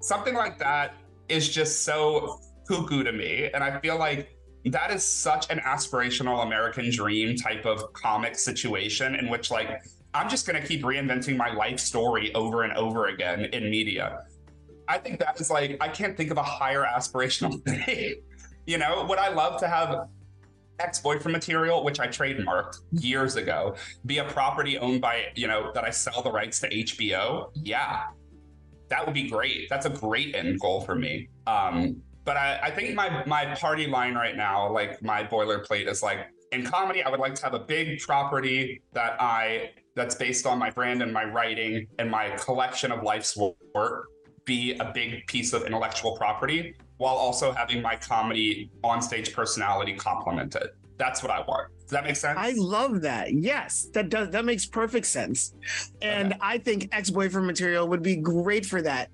something 0.00 0.34
like 0.34 0.58
that 0.58 0.94
is 1.28 1.48
just 1.48 1.84
so 1.84 2.40
cuckoo 2.66 3.04
to 3.04 3.12
me, 3.12 3.48
and 3.54 3.62
I 3.62 3.78
feel 3.80 3.96
like 3.98 4.36
that 4.64 4.90
is 4.90 5.04
such 5.04 5.48
an 5.50 5.60
aspirational 5.60 6.44
American 6.44 6.90
dream 6.90 7.36
type 7.36 7.64
of 7.64 7.92
comic 7.92 8.36
situation 8.36 9.14
in 9.14 9.28
which 9.28 9.50
like 9.52 9.80
I'm 10.14 10.28
just 10.28 10.46
gonna 10.46 10.66
keep 10.66 10.82
reinventing 10.82 11.36
my 11.36 11.52
life 11.52 11.78
story 11.78 12.34
over 12.34 12.64
and 12.64 12.72
over 12.72 13.06
again 13.06 13.44
in 13.52 13.70
media. 13.70 14.24
I 14.88 14.98
think 14.98 15.18
that 15.20 15.40
is 15.40 15.50
like 15.50 15.76
I 15.80 15.88
can't 15.88 16.16
think 16.16 16.30
of 16.30 16.38
a 16.38 16.42
higher 16.42 16.84
aspirational 16.84 17.62
thing. 17.84 18.16
you 18.66 18.78
know, 18.78 19.04
would 19.08 19.18
I 19.18 19.28
love 19.28 19.60
to 19.60 19.68
have 19.68 20.08
ex-boyfriend 20.78 21.32
material, 21.32 21.84
which 21.84 22.00
I 22.00 22.08
trademarked 22.08 22.80
years 22.92 23.36
ago, 23.36 23.76
be 24.04 24.18
a 24.18 24.24
property 24.24 24.78
owned 24.78 25.00
by, 25.00 25.26
you 25.34 25.46
know, 25.46 25.72
that 25.72 25.84
I 25.84 25.90
sell 25.90 26.22
the 26.22 26.30
rights 26.30 26.60
to 26.60 26.68
HBO? 26.68 27.50
Yeah. 27.54 28.04
That 28.88 29.04
would 29.04 29.14
be 29.14 29.28
great. 29.28 29.68
That's 29.68 29.86
a 29.86 29.90
great 29.90 30.34
end 30.34 30.60
goal 30.60 30.80
for 30.82 30.94
me. 30.94 31.28
Um, 31.46 32.02
but 32.24 32.36
I, 32.36 32.58
I 32.64 32.70
think 32.70 32.94
my 32.94 33.24
my 33.26 33.54
party 33.54 33.86
line 33.86 34.14
right 34.14 34.36
now, 34.36 34.70
like 34.70 35.02
my 35.02 35.24
boilerplate 35.24 35.88
is 35.88 36.02
like 36.02 36.26
in 36.52 36.64
comedy, 36.64 37.02
I 37.02 37.10
would 37.10 37.20
like 37.20 37.34
to 37.36 37.44
have 37.44 37.54
a 37.54 37.58
big 37.58 38.00
property 38.00 38.82
that 38.92 39.20
I 39.20 39.70
that's 39.94 40.14
based 40.14 40.46
on 40.46 40.58
my 40.58 40.70
brand 40.70 41.02
and 41.02 41.12
my 41.12 41.24
writing 41.24 41.86
and 41.98 42.10
my 42.10 42.30
collection 42.30 42.92
of 42.92 43.02
life's 43.02 43.36
work 43.74 44.08
be 44.46 44.74
a 44.78 44.90
big 44.94 45.26
piece 45.26 45.52
of 45.52 45.64
intellectual 45.66 46.16
property 46.16 46.74
while 46.96 47.14
also 47.16 47.52
having 47.52 47.82
my 47.82 47.96
comedy 47.96 48.70
onstage 48.82 49.34
personality 49.34 49.92
complement 49.92 50.54
it. 50.54 50.74
That's 50.96 51.22
what 51.22 51.30
I 51.30 51.40
want. 51.40 51.70
Does 51.82 51.90
that 51.90 52.04
make 52.04 52.16
sense? 52.16 52.38
I 52.40 52.52
love 52.56 53.02
that. 53.02 53.34
Yes, 53.34 53.88
that 53.92 54.08
does 54.08 54.30
that 54.30 54.44
makes 54.44 54.64
perfect 54.64 55.06
sense. 55.06 55.54
And 56.00 56.32
Okay. 56.32 56.40
I 56.40 56.58
think 56.58 56.88
ex-boyfriend 56.92 57.46
material 57.46 57.86
would 57.88 58.02
be 58.02 58.16
great 58.16 58.64
for 58.64 58.80
that. 58.82 59.10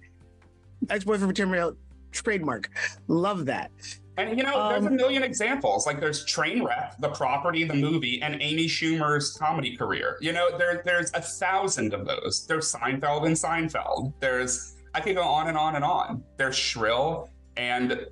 Ex-boyfriend 0.89 1.29
material 1.29 1.77
trademark. 2.13 2.71
Love 3.09 3.47
that. 3.47 3.73
And 4.17 4.39
you 4.39 4.45
know, 4.45 4.69
there's 4.69 4.85
a 4.85 4.89
Um, 4.89 4.97
million 4.97 5.23
examples. 5.23 5.87
Like 5.87 5.99
there's 5.99 6.25
Trainwreck, 6.25 6.99
the 7.01 7.09
property, 7.09 7.65
the 7.65 7.75
movie, 7.75 8.23
and 8.23 8.41
Amy 8.41 8.67
Schumer's 8.67 9.37
comedy 9.37 9.77
career. 9.77 10.19
You 10.21 10.33
know, 10.33 10.57
there 10.57 10.83
there's 10.85 11.11
a 11.15 11.21
thousand 11.21 11.95
of 11.95 12.07
those. 12.07 12.47
There's 12.47 12.73
Seinfeld 12.73 13.27
and 13.27 13.35
Seinfeld. 13.35 14.13
There's 14.21 14.77
I 14.95 15.01
could 15.01 15.15
go 15.17 15.23
on 15.23 15.49
and 15.49 15.57
on 15.57 15.77
and 15.77 15.85
on. 15.85 16.23
They're 16.37 16.53
Shrill 16.53 17.31
and 17.57 18.07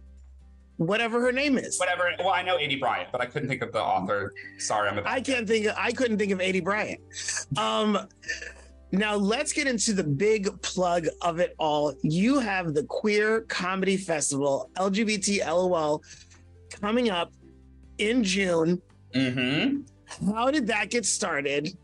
Whatever 0.76 1.20
her 1.20 1.30
name 1.30 1.58
is. 1.58 1.78
whatever. 1.78 2.10
Well, 2.18 2.30
I 2.30 2.42
know 2.42 2.56
Aidy 2.56 2.80
Bryant, 2.80 3.10
but 3.12 3.20
I 3.20 3.26
couldn't 3.26 3.48
think 3.50 3.60
of 3.60 3.70
the 3.70 3.82
author. 3.82 4.32
Sorry, 4.56 4.88
I'm 4.88 4.96
a 4.98 5.02
I 5.04 5.20
can't 5.20 5.46
think 5.46 5.66
of, 5.66 5.74
I 5.76 5.92
couldn't 5.92 6.16
think 6.16 6.32
of 6.32 6.38
Aidy 6.38 6.64
Bryant. 6.64 7.00
Um 7.58 8.08
now 8.92 9.14
let's 9.14 9.52
get 9.52 9.66
into 9.66 9.92
the 9.92 10.02
big 10.02 10.48
plug 10.62 11.06
of 11.20 11.38
it 11.38 11.54
all. 11.58 11.94
You 12.02 12.38
have 12.40 12.72
the 12.74 12.84
Queer 12.84 13.42
Comedy 13.42 13.96
Festival, 13.98 14.70
LGBT 14.76 15.46
LOL, 15.46 16.02
coming 16.70 17.10
up 17.10 17.30
in 17.98 18.24
June 18.24 18.80
Mm-hmm. 19.14 20.30
How 20.32 20.50
did 20.50 20.66
that 20.68 20.90
get 20.90 21.04
started? 21.04 21.76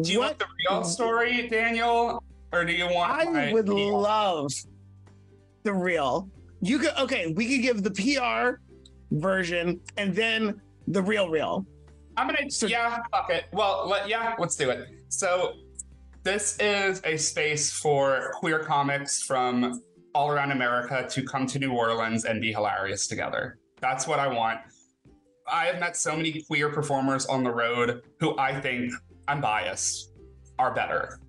Do 0.00 0.12
you 0.12 0.20
want 0.20 0.38
the 0.38 0.46
real 0.68 0.84
story, 0.84 1.48
Daniel, 1.48 2.22
or 2.56 2.64
do 2.64 2.72
you 2.72 2.86
want? 2.86 3.36
I 3.36 3.52
would 3.52 3.68
love 3.68 4.52
the 5.62 5.72
real. 5.74 6.28
You 6.60 6.78
could 6.78 6.96
okay. 6.98 7.32
We 7.32 7.48
could 7.48 7.62
give 7.62 7.82
the 7.82 7.90
PR 7.90 8.60
version 9.10 9.80
and 9.96 10.14
then 10.14 10.60
the 10.88 11.02
real 11.02 11.28
real. 11.28 11.66
I'm 12.16 12.26
gonna 12.26 12.50
So- 12.50 12.66
yeah, 12.66 13.02
fuck 13.10 13.30
it. 13.30 13.44
Well, 13.52 13.86
let, 13.88 14.08
yeah, 14.08 14.34
let's 14.38 14.56
do 14.56 14.70
it. 14.70 14.88
So, 15.08 15.54
this 16.22 16.56
is 16.58 17.02
a 17.04 17.16
space 17.16 17.70
for 17.70 18.32
queer 18.34 18.60
comics 18.60 19.22
from 19.22 19.82
all 20.14 20.30
around 20.30 20.50
America 20.50 21.06
to 21.10 21.22
come 21.22 21.46
to 21.46 21.58
New 21.58 21.72
Orleans 21.72 22.24
and 22.24 22.40
be 22.40 22.52
hilarious 22.52 23.06
together. 23.06 23.58
That's 23.80 24.08
what 24.08 24.18
I 24.18 24.28
want. 24.28 24.60
I 25.46 25.66
have 25.66 25.78
met 25.78 25.96
so 25.96 26.16
many 26.16 26.42
queer 26.42 26.70
performers 26.70 27.26
on 27.26 27.44
the 27.44 27.52
road 27.52 28.02
who 28.18 28.36
I 28.38 28.58
think 28.60 28.92
I'm 29.28 29.40
biased 29.40 30.12
are 30.58 30.74
better 30.74 31.20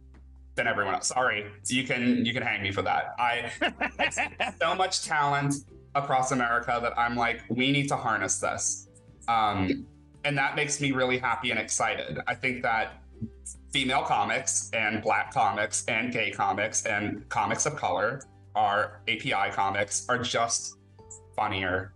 than 0.58 0.68
everyone 0.68 0.96
else. 0.96 1.08
Sorry, 1.08 1.46
you 1.68 1.86
can 1.86 2.26
you 2.26 2.34
can 2.34 2.44
hang 2.44 2.62
me 2.62 2.72
for 2.72 2.82
that. 2.82 3.16
I 3.18 4.54
so 4.62 4.76
much 4.76 5.06
talent 5.06 5.54
across 5.96 6.32
America 6.34 6.80
that 6.82 6.98
I'm 7.00 7.16
like, 7.16 7.44
we 7.50 7.72
need 7.72 7.88
to 7.88 7.96
harness 7.96 8.40
this. 8.40 8.90
Um, 9.30 9.88
and 10.26 10.38
that 10.38 10.56
makes 10.56 10.82
me 10.82 10.92
really 10.92 11.18
happy 11.18 11.52
and 11.52 11.60
excited. 11.60 12.20
I 12.28 12.36
think 12.36 12.62
that 12.64 13.02
female 13.72 14.04
comics 14.04 14.70
and 14.74 15.02
black 15.02 15.34
comics 15.34 15.86
and 15.88 16.12
gay 16.12 16.32
comics 16.32 16.86
and 16.86 17.28
comics 17.30 17.66
of 17.66 17.76
color 17.76 18.22
are 18.56 19.02
API 19.08 19.52
comics 19.52 20.06
are 20.10 20.18
just 20.18 20.78
funnier. 21.36 21.94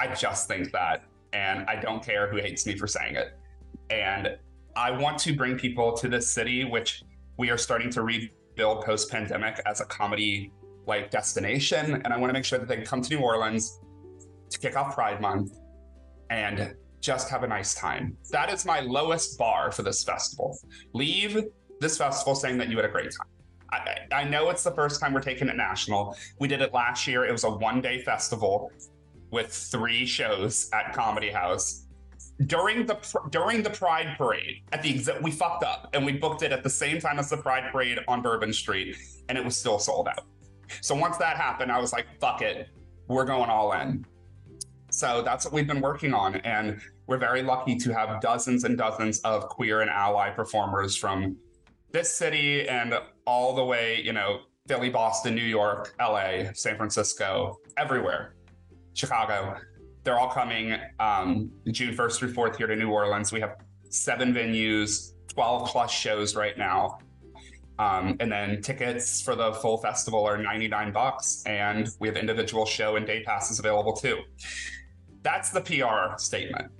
I 0.00 0.12
just 0.14 0.48
think 0.48 0.72
that. 0.72 1.04
And 1.32 1.66
I 1.68 1.76
don't 1.76 2.02
care 2.02 2.28
who 2.28 2.38
hates 2.38 2.66
me 2.66 2.76
for 2.76 2.86
saying 2.86 3.16
it. 3.16 3.38
And 3.90 4.38
I 4.74 4.90
want 4.90 5.18
to 5.20 5.34
bring 5.34 5.58
people 5.58 5.92
to 5.98 6.08
this 6.08 6.30
city, 6.30 6.64
which 6.64 7.02
we 7.38 7.50
are 7.50 7.56
starting 7.56 7.88
to 7.90 8.02
rebuild 8.02 8.84
post 8.84 9.10
pandemic 9.10 9.60
as 9.64 9.80
a 9.80 9.84
comedy 9.84 10.52
like 10.86 11.10
destination. 11.10 12.02
And 12.04 12.08
I 12.08 12.18
want 12.18 12.30
to 12.30 12.34
make 12.34 12.44
sure 12.44 12.58
that 12.58 12.68
they 12.68 12.82
come 12.82 13.00
to 13.00 13.16
New 13.16 13.22
Orleans 13.22 13.80
to 14.50 14.58
kick 14.58 14.76
off 14.76 14.94
Pride 14.94 15.20
Month 15.20 15.52
and 16.30 16.74
just 17.00 17.30
have 17.30 17.44
a 17.44 17.46
nice 17.46 17.74
time. 17.74 18.16
That 18.32 18.52
is 18.52 18.66
my 18.66 18.80
lowest 18.80 19.38
bar 19.38 19.70
for 19.70 19.82
this 19.82 20.02
festival. 20.02 20.58
Leave 20.92 21.44
this 21.80 21.96
festival 21.96 22.34
saying 22.34 22.58
that 22.58 22.68
you 22.68 22.76
had 22.76 22.84
a 22.84 22.90
great 22.90 23.12
time. 23.12 23.28
I, 23.70 24.22
I 24.22 24.24
know 24.24 24.50
it's 24.50 24.64
the 24.64 24.72
first 24.72 25.00
time 25.00 25.12
we're 25.12 25.20
taking 25.20 25.48
it 25.48 25.56
national. 25.56 26.16
We 26.40 26.48
did 26.48 26.60
it 26.60 26.72
last 26.72 27.06
year. 27.06 27.24
It 27.24 27.32
was 27.32 27.44
a 27.44 27.50
one 27.50 27.80
day 27.80 28.02
festival 28.02 28.72
with 29.30 29.52
three 29.52 30.06
shows 30.06 30.70
at 30.72 30.94
Comedy 30.94 31.30
House. 31.30 31.84
During 32.46 32.86
the 32.86 32.96
during 33.30 33.62
the 33.62 33.70
Pride 33.70 34.14
Parade, 34.16 34.62
at 34.72 34.82
the 34.82 34.94
exa- 34.94 35.20
we 35.22 35.30
fucked 35.32 35.64
up 35.64 35.90
and 35.92 36.06
we 36.06 36.12
booked 36.12 36.42
it 36.42 36.52
at 36.52 36.62
the 36.62 36.70
same 36.70 37.00
time 37.00 37.18
as 37.18 37.28
the 37.30 37.36
Pride 37.36 37.64
Parade 37.72 37.98
on 38.06 38.22
Bourbon 38.22 38.52
Street, 38.52 38.96
and 39.28 39.36
it 39.36 39.44
was 39.44 39.56
still 39.56 39.78
sold 39.78 40.06
out. 40.06 40.24
So 40.80 40.94
once 40.94 41.16
that 41.16 41.36
happened, 41.36 41.72
I 41.72 41.80
was 41.80 41.92
like, 41.92 42.06
"Fuck 42.20 42.42
it, 42.42 42.68
we're 43.08 43.24
going 43.24 43.50
all 43.50 43.72
in." 43.72 44.06
So 44.90 45.20
that's 45.22 45.44
what 45.44 45.52
we've 45.52 45.66
been 45.66 45.80
working 45.80 46.14
on, 46.14 46.36
and 46.36 46.80
we're 47.08 47.18
very 47.18 47.42
lucky 47.42 47.76
to 47.76 47.92
have 47.92 48.20
dozens 48.20 48.64
and 48.64 48.78
dozens 48.78 49.18
of 49.20 49.48
queer 49.48 49.80
and 49.80 49.90
ally 49.90 50.30
performers 50.30 50.94
from 50.94 51.36
this 51.90 52.14
city 52.14 52.68
and 52.68 52.94
all 53.24 53.54
the 53.54 53.64
way, 53.64 54.00
you 54.02 54.12
know, 54.12 54.40
Philly, 54.68 54.90
Boston, 54.90 55.34
New 55.34 55.44
York, 55.44 55.94
LA, 55.98 56.52
San 56.52 56.76
Francisco, 56.76 57.56
everywhere, 57.78 58.34
Chicago. 58.92 59.56
They're 60.08 60.18
all 60.18 60.30
coming 60.30 60.74
um, 61.00 61.50
June 61.70 61.94
1st 61.94 62.16
through 62.16 62.32
4th 62.32 62.56
here 62.56 62.66
to 62.66 62.74
New 62.74 62.88
Orleans. 62.88 63.30
We 63.30 63.40
have 63.40 63.56
seven 63.90 64.32
venues, 64.32 65.12
12 65.28 65.68
plus 65.68 65.90
shows 65.90 66.34
right 66.34 66.56
now. 66.56 66.96
Um, 67.78 68.16
and 68.18 68.32
then 68.32 68.62
tickets 68.62 69.20
for 69.20 69.36
the 69.36 69.52
full 69.52 69.76
festival 69.76 70.24
are 70.24 70.38
99 70.38 70.92
bucks, 70.94 71.42
and 71.44 71.90
we 72.00 72.08
have 72.08 72.16
individual 72.16 72.64
show 72.64 72.96
and 72.96 73.06
day 73.06 73.22
passes 73.22 73.58
available 73.58 73.92
too. 73.92 74.22
That's 75.20 75.50
the 75.50 75.60
PR 75.60 76.16
statement. 76.16 76.72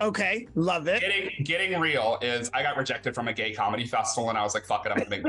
Okay, 0.00 0.48
love 0.54 0.88
it. 0.88 1.00
Getting 1.00 1.44
getting 1.44 1.78
real 1.78 2.18
is 2.22 2.50
I 2.54 2.62
got 2.62 2.78
rejected 2.78 3.14
from 3.14 3.28
a 3.28 3.32
gay 3.34 3.52
comedy 3.52 3.86
festival, 3.86 4.30
and 4.30 4.38
I 4.38 4.42
was 4.42 4.54
like, 4.54 4.64
"Fuck 4.64 4.86
it, 4.86 4.92
I'm 4.92 4.96
gonna 4.98 5.10
make. 5.10 5.22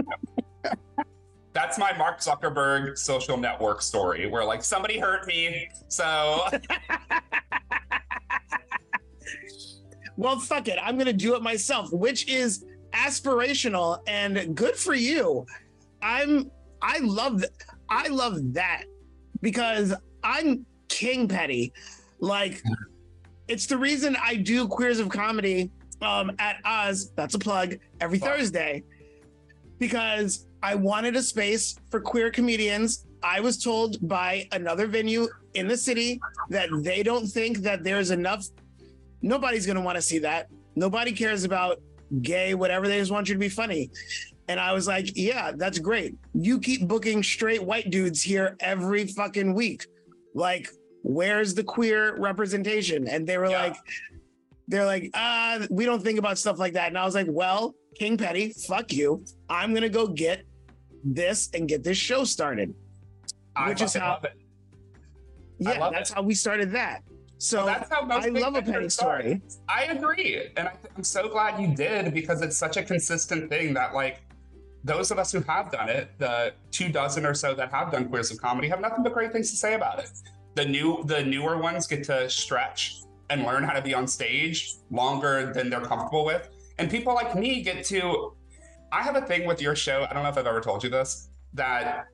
That's 1.53 1.77
my 1.79 1.95
Mark 1.97 2.19
Zuckerberg 2.19 2.97
social 2.97 3.37
network 3.37 3.81
story, 3.81 4.27
where 4.27 4.45
like 4.45 4.63
somebody 4.63 4.99
hurt 4.99 5.25
me, 5.27 5.69
so 5.87 6.43
Well, 10.19 10.37
fuck 10.37 10.67
it. 10.67 10.77
I'm 10.83 10.97
gonna 10.97 11.13
do 11.13 11.35
it 11.35 11.41
myself, 11.41 11.93
which 11.93 12.27
is 12.27 12.65
aspirational 12.91 13.99
and 14.05 14.53
good 14.53 14.75
for 14.75 14.93
you. 14.93 15.45
I'm 16.01 16.51
I 16.81 16.99
love 16.99 17.39
th- 17.39 17.51
I 17.89 18.09
love 18.09 18.53
that 18.53 18.83
because 19.41 19.93
I'm 20.21 20.65
king 20.89 21.29
petty. 21.29 21.71
Like 22.19 22.61
it's 23.47 23.65
the 23.65 23.77
reason 23.77 24.17
I 24.21 24.35
do 24.35 24.67
queers 24.67 24.99
of 24.99 25.07
comedy 25.07 25.71
um 26.01 26.31
at 26.37 26.57
Oz, 26.65 27.13
that's 27.15 27.35
a 27.35 27.39
plug, 27.39 27.77
every. 28.01 28.19
Thursday. 28.19 28.83
Because 29.77 30.47
I 30.61 30.75
wanted 30.75 31.15
a 31.15 31.21
space 31.21 31.75
for 31.89 31.99
queer 32.01 32.29
comedians. 32.31 33.05
I 33.23 33.39
was 33.39 33.61
told 33.61 33.97
by 34.07 34.47
another 34.51 34.87
venue 34.87 35.27
in 35.53 35.67
the 35.67 35.77
city 35.77 36.19
that 36.49 36.69
they 36.83 37.03
don't 37.03 37.25
think 37.27 37.59
that 37.59 37.83
there's 37.83 38.11
enough 38.11 38.45
nobody's 39.21 39.65
going 39.65 39.75
to 39.75 39.81
want 39.81 39.97
to 39.97 40.01
see 40.01 40.19
that. 40.19 40.47
Nobody 40.75 41.11
cares 41.11 41.43
about 41.43 41.81
gay, 42.21 42.53
whatever. 42.55 42.87
They 42.87 42.99
just 42.99 43.11
want 43.11 43.27
you 43.27 43.35
to 43.35 43.39
be 43.39 43.49
funny. 43.49 43.89
And 44.47 44.59
I 44.59 44.71
was 44.73 44.87
like, 44.87 45.11
yeah, 45.15 45.51
that's 45.55 45.77
great. 45.77 46.15
You 46.33 46.59
keep 46.59 46.87
booking 46.87 47.21
straight 47.21 47.61
white 47.61 47.89
dudes 47.89 48.21
here 48.21 48.55
every 48.61 49.05
fucking 49.07 49.53
week. 49.53 49.85
Like, 50.33 50.67
where's 51.03 51.53
the 51.53 51.63
queer 51.63 52.15
representation? 52.17 53.07
And 53.07 53.27
they 53.27 53.37
were 53.37 53.49
Yeah. 53.49 53.61
like, 53.63 53.75
they're 54.69 54.85
like, 54.85 55.09
uh, 55.13 55.67
we 55.69 55.83
don't 55.85 56.01
think 56.01 56.17
about 56.17 56.37
stuff 56.37 56.57
like 56.59 56.73
that. 56.73 56.87
And 56.87 56.97
I 56.97 57.03
was 57.05 57.13
like, 57.15 57.27
well, 57.29 57.75
King 57.95 58.15
Petty, 58.17 58.53
fuck 58.67 58.93
you. 58.93 59.25
I'm 59.49 59.71
going 59.71 59.81
to 59.83 59.89
go 59.89 60.07
get 60.07 60.43
this 61.03 61.49
and 61.53 61.67
get 61.67 61.83
this 61.83 61.97
show 61.97 62.23
started. 62.23 62.73
I 63.55 63.69
Which 63.69 63.81
is 63.81 63.93
how- 63.93 64.11
love 64.13 64.25
it. 64.25 64.33
Yeah, 65.59 65.89
that's 65.91 66.11
it. 66.11 66.15
how 66.15 66.21
we 66.21 66.33
started 66.33 66.71
that. 66.71 67.03
So 67.37 67.65
That's 67.65 67.89
how 67.89 68.01
most 68.01 68.25
I 68.25 68.29
love 68.29 68.55
a 68.55 68.61
penny 68.61 68.89
story. 68.89 69.41
I 69.69 69.85
agree, 69.85 70.49
and 70.57 70.67
I, 70.67 70.73
I'm 70.95 71.03
so 71.03 71.29
glad 71.29 71.59
you 71.61 71.73
did 71.73 72.13
because 72.13 72.41
it's 72.41 72.57
such 72.57 72.75
a 72.75 72.83
consistent 72.83 73.49
thing 73.49 73.73
that 73.75 73.93
like 73.93 74.19
those 74.83 75.09
of 75.11 75.19
us 75.19 75.31
who 75.31 75.39
have 75.41 75.71
done 75.71 75.87
it, 75.89 76.11
the 76.17 76.53
two 76.71 76.89
dozen 76.89 77.25
or 77.25 77.33
so 77.33 77.53
that 77.53 77.71
have 77.71 77.91
done 77.93 78.09
queers 78.09 78.29
of 78.31 78.41
comedy, 78.41 78.67
have 78.67 78.81
nothing 78.81 79.03
but 79.03 79.13
great 79.13 79.31
things 79.31 79.51
to 79.51 79.55
say 79.57 79.73
about 79.73 79.99
it. 79.99 80.09
The 80.55 80.65
new, 80.65 81.01
the 81.05 81.23
newer 81.23 81.57
ones 81.57 81.87
get 81.87 82.03
to 82.05 82.29
stretch 82.29 83.01
and 83.29 83.43
learn 83.43 83.63
how 83.63 83.73
to 83.73 83.81
be 83.81 83.93
on 83.93 84.05
stage 84.07 84.73
longer 84.91 85.53
than 85.53 85.69
they're 85.69 85.79
comfortable 85.81 86.25
with, 86.25 86.49
and 86.77 86.89
people 86.91 87.13
like 87.13 87.35
me 87.35 87.61
get 87.61 87.85
to. 87.85 88.33
I 88.91 89.03
have 89.03 89.15
a 89.15 89.21
thing 89.21 89.45
with 89.45 89.61
your 89.61 89.75
show. 89.75 90.05
I 90.09 90.13
don't 90.13 90.23
know 90.23 90.29
if 90.29 90.37
I've 90.37 90.47
ever 90.47 90.61
told 90.61 90.83
you 90.83 90.89
this. 90.89 91.29
That 91.53 92.07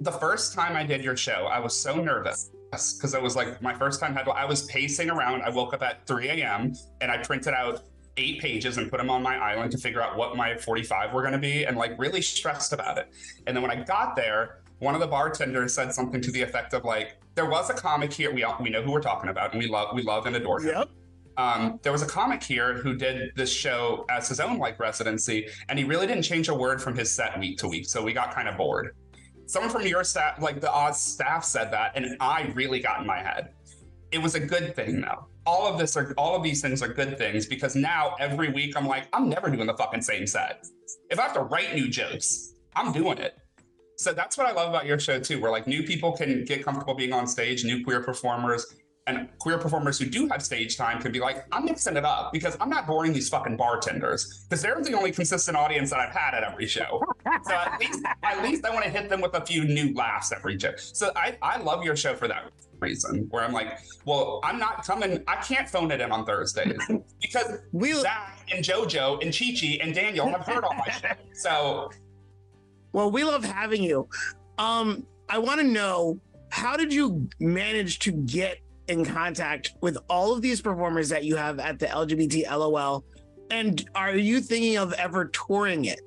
the 0.00 0.12
first 0.12 0.54
time 0.54 0.76
I 0.76 0.84
did 0.84 1.02
your 1.02 1.16
show, 1.16 1.48
I 1.50 1.58
was 1.58 1.76
so 1.76 1.96
nervous 1.96 2.50
because 2.70 3.14
it 3.14 3.22
was 3.22 3.36
like 3.36 3.62
my 3.62 3.74
first 3.74 4.00
time 4.00 4.14
had 4.14 4.28
I 4.28 4.44
was 4.44 4.64
pacing 4.66 5.10
around. 5.10 5.42
I 5.42 5.50
woke 5.50 5.72
up 5.74 5.82
at 5.82 6.06
3 6.06 6.28
a.m. 6.28 6.74
and 7.00 7.10
I 7.10 7.18
printed 7.18 7.54
out 7.54 7.84
eight 8.16 8.40
pages 8.40 8.78
and 8.78 8.90
put 8.90 8.98
them 8.98 9.10
on 9.10 9.22
my 9.22 9.36
island 9.36 9.70
to 9.72 9.78
figure 9.78 10.02
out 10.02 10.16
what 10.16 10.36
my 10.36 10.56
45 10.56 11.12
were 11.12 11.20
going 11.20 11.32
to 11.32 11.38
be 11.38 11.64
and 11.64 11.76
like 11.76 11.98
really 11.98 12.22
stressed 12.22 12.72
about 12.72 12.98
it. 12.98 13.12
And 13.46 13.54
then 13.54 13.62
when 13.62 13.70
I 13.70 13.82
got 13.82 14.16
there, 14.16 14.62
one 14.78 14.94
of 14.94 15.00
the 15.00 15.06
bartenders 15.06 15.74
said 15.74 15.92
something 15.92 16.20
to 16.20 16.30
the 16.30 16.42
effect 16.42 16.74
of 16.74 16.84
like, 16.84 17.18
there 17.34 17.46
was 17.46 17.70
a 17.70 17.74
comic 17.74 18.12
here. 18.12 18.32
We 18.32 18.42
all, 18.44 18.56
we 18.60 18.70
know 18.70 18.82
who 18.82 18.92
we're 18.92 19.00
talking 19.00 19.30
about 19.30 19.52
and 19.52 19.62
we 19.62 19.68
love 19.68 19.94
we 19.94 20.02
love 20.02 20.26
and 20.26 20.36
adore 20.36 20.60
him. 20.60 20.68
Yep. 20.68 20.88
Um, 21.38 21.78
there 21.82 21.92
was 21.92 22.02
a 22.02 22.06
comic 22.06 22.42
here 22.42 22.74
who 22.74 22.96
did 22.96 23.32
this 23.36 23.52
show 23.52 24.06
as 24.08 24.28
his 24.28 24.40
own 24.40 24.58
like 24.58 24.78
residency, 24.80 25.48
and 25.68 25.78
he 25.78 25.84
really 25.84 26.06
didn't 26.06 26.22
change 26.22 26.48
a 26.48 26.54
word 26.54 26.80
from 26.80 26.96
his 26.96 27.10
set 27.10 27.38
week 27.38 27.58
to 27.58 27.68
week. 27.68 27.86
So 27.86 28.02
we 28.02 28.12
got 28.12 28.34
kind 28.34 28.48
of 28.48 28.56
bored. 28.56 28.94
Someone 29.46 29.70
from 29.70 29.86
your 29.86 30.02
staff, 30.02 30.40
like 30.40 30.60
the 30.60 30.72
Oz 30.72 31.00
staff, 31.00 31.44
said 31.44 31.70
that, 31.70 31.92
and 31.94 32.16
I 32.20 32.50
really 32.54 32.80
got 32.80 33.00
in 33.00 33.06
my 33.06 33.18
head. 33.18 33.50
It 34.10 34.18
was 34.18 34.34
a 34.34 34.40
good 34.40 34.74
thing, 34.74 35.00
though. 35.00 35.26
All 35.44 35.66
of 35.66 35.78
this 35.78 35.96
are 35.96 36.12
all 36.16 36.34
of 36.34 36.42
these 36.42 36.60
things 36.60 36.82
are 36.82 36.88
good 36.88 37.16
things 37.18 37.46
because 37.46 37.76
now 37.76 38.16
every 38.18 38.50
week 38.50 38.76
I'm 38.76 38.86
like, 38.86 39.08
I'm 39.12 39.28
never 39.28 39.48
doing 39.50 39.66
the 39.66 39.74
fucking 39.76 40.02
same 40.02 40.26
set. 40.26 40.66
If 41.10 41.20
I 41.20 41.22
have 41.22 41.34
to 41.34 41.42
write 41.42 41.74
new 41.74 41.88
jokes, 41.88 42.54
I'm 42.74 42.92
doing 42.92 43.18
it. 43.18 43.38
So 43.98 44.12
that's 44.12 44.36
what 44.36 44.46
I 44.46 44.52
love 44.52 44.70
about 44.70 44.86
your 44.86 44.98
show 44.98 45.20
too, 45.20 45.40
where 45.40 45.50
like 45.50 45.66
new 45.66 45.82
people 45.82 46.12
can 46.12 46.44
get 46.44 46.64
comfortable 46.64 46.94
being 46.94 47.12
on 47.12 47.26
stage, 47.26 47.64
new 47.64 47.84
queer 47.84 48.02
performers, 48.02 48.66
and 49.06 49.28
queer 49.38 49.58
performers 49.58 49.98
who 49.98 50.06
do 50.06 50.26
have 50.28 50.42
stage 50.42 50.76
time 50.76 51.00
can 51.00 51.12
be 51.12 51.20
like, 51.20 51.46
I'm 51.52 51.64
mixing 51.64 51.96
it 51.96 52.04
up 52.04 52.32
because 52.32 52.56
I'm 52.60 52.68
not 52.68 52.86
boring 52.86 53.12
these 53.12 53.28
fucking 53.28 53.56
bartenders 53.56 54.44
because 54.48 54.62
they're 54.62 54.80
the 54.82 54.94
only 54.94 55.12
consistent 55.12 55.56
audience 55.56 55.90
that 55.90 56.00
I've 56.00 56.14
had 56.14 56.34
at 56.34 56.42
every 56.42 56.66
show. 56.66 57.00
So 57.44 57.54
at 57.54 57.78
least, 57.78 58.04
at 58.24 58.42
least 58.42 58.64
I 58.64 58.70
want 58.74 58.84
to 58.84 58.90
hit 58.90 59.08
them 59.08 59.20
with 59.20 59.34
a 59.34 59.44
few 59.44 59.64
new 59.64 59.94
laughs 59.94 60.32
every 60.32 60.58
show. 60.58 60.72
So 60.76 61.12
I, 61.14 61.38
I 61.40 61.58
love 61.58 61.84
your 61.84 61.94
show 61.96 62.16
for 62.16 62.26
that 62.26 62.50
reason, 62.80 63.28
where 63.30 63.44
I'm 63.44 63.52
like, 63.52 63.78
well, 64.04 64.40
I'm 64.42 64.58
not 64.58 64.84
coming, 64.84 65.22
I 65.28 65.36
can't 65.36 65.68
phone 65.68 65.90
it 65.92 66.00
in 66.00 66.10
on 66.10 66.26
Thursdays. 66.26 66.78
because 67.22 67.58
We 67.72 67.92
Zach 67.94 68.46
and 68.52 68.64
JoJo 68.64 69.22
and 69.22 69.32
Chi 69.32 69.54
Chi 69.58 69.78
and 69.82 69.94
Daniel 69.94 70.28
have 70.28 70.44
heard 70.44 70.64
all 70.64 70.74
my 70.74 70.90
shit. 70.90 71.16
So 71.32 71.90
well, 72.92 73.10
we 73.10 73.24
love 73.24 73.44
having 73.44 73.82
you. 73.82 74.08
Um, 74.58 75.06
I 75.28 75.38
want 75.38 75.60
to 75.60 75.66
know 75.66 76.18
how 76.50 76.76
did 76.76 76.92
you 76.92 77.28
manage 77.38 77.98
to 78.00 78.12
get 78.12 78.58
in 78.88 79.04
contact 79.04 79.72
with 79.80 79.98
all 80.08 80.32
of 80.32 80.42
these 80.42 80.60
performers 80.60 81.08
that 81.08 81.24
you 81.24 81.36
have 81.36 81.58
at 81.58 81.78
the 81.78 81.86
LGBT 81.86 82.50
LOL? 82.50 83.04
And 83.50 83.88
are 83.94 84.16
you 84.16 84.40
thinking 84.40 84.76
of 84.76 84.92
ever 84.94 85.26
touring 85.26 85.86
it? 85.86 86.00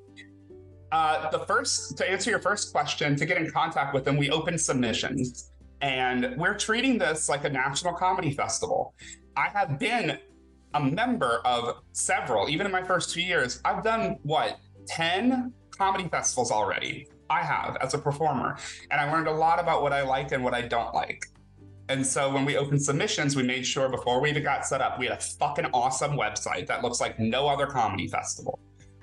Uh, 0.92 1.30
the 1.30 1.40
first, 1.40 1.96
to 1.98 2.10
answer 2.10 2.30
your 2.30 2.40
first 2.40 2.72
question, 2.72 3.16
to 3.16 3.24
get 3.24 3.36
in 3.36 3.50
contact 3.50 3.94
with 3.94 4.04
them, 4.04 4.16
we 4.16 4.30
open 4.30 4.58
submissions. 4.58 5.52
And 5.80 6.34
we're 6.36 6.56
treating 6.56 6.98
this 6.98 7.28
like 7.28 7.44
a 7.44 7.48
national 7.48 7.94
comedy 7.94 8.32
festival. 8.32 8.94
I 9.36 9.48
have 9.48 9.78
been 9.78 10.18
a 10.74 10.80
member 10.80 11.40
of 11.44 11.76
several, 11.92 12.48
even 12.50 12.66
in 12.66 12.72
my 12.72 12.82
first 12.82 13.14
two 13.14 13.22
years. 13.22 13.60
I've 13.64 13.82
done 13.82 14.18
what, 14.22 14.58
10 14.86 15.52
comedy 15.70 16.08
festivals 16.08 16.50
already? 16.50 17.08
I 17.30 17.42
have 17.42 17.76
as 17.80 17.94
a 17.94 17.98
performer. 17.98 18.58
And 18.90 19.00
I 19.00 19.10
learned 19.10 19.28
a 19.28 19.32
lot 19.32 19.60
about 19.60 19.82
what 19.82 19.92
I 19.92 20.02
like 20.02 20.32
and 20.32 20.42
what 20.42 20.52
I 20.52 20.62
don't 20.62 20.94
like. 20.94 21.24
And 21.90 22.06
so 22.06 22.32
when 22.32 22.44
we 22.44 22.56
opened 22.56 22.82
submissions, 22.82 23.36
we 23.36 23.42
made 23.42 23.66
sure 23.66 23.88
before 23.88 24.20
we 24.20 24.30
even 24.30 24.44
got 24.44 24.64
set 24.64 24.80
up, 24.80 24.98
we 24.98 25.06
had 25.06 25.18
a 25.18 25.20
fucking 25.20 25.66
awesome 25.74 26.12
website 26.12 26.66
that 26.68 26.82
looks 26.82 27.00
like 27.00 27.18
no 27.18 27.48
other 27.48 27.66
comedy 27.66 28.06
festival 28.06 28.58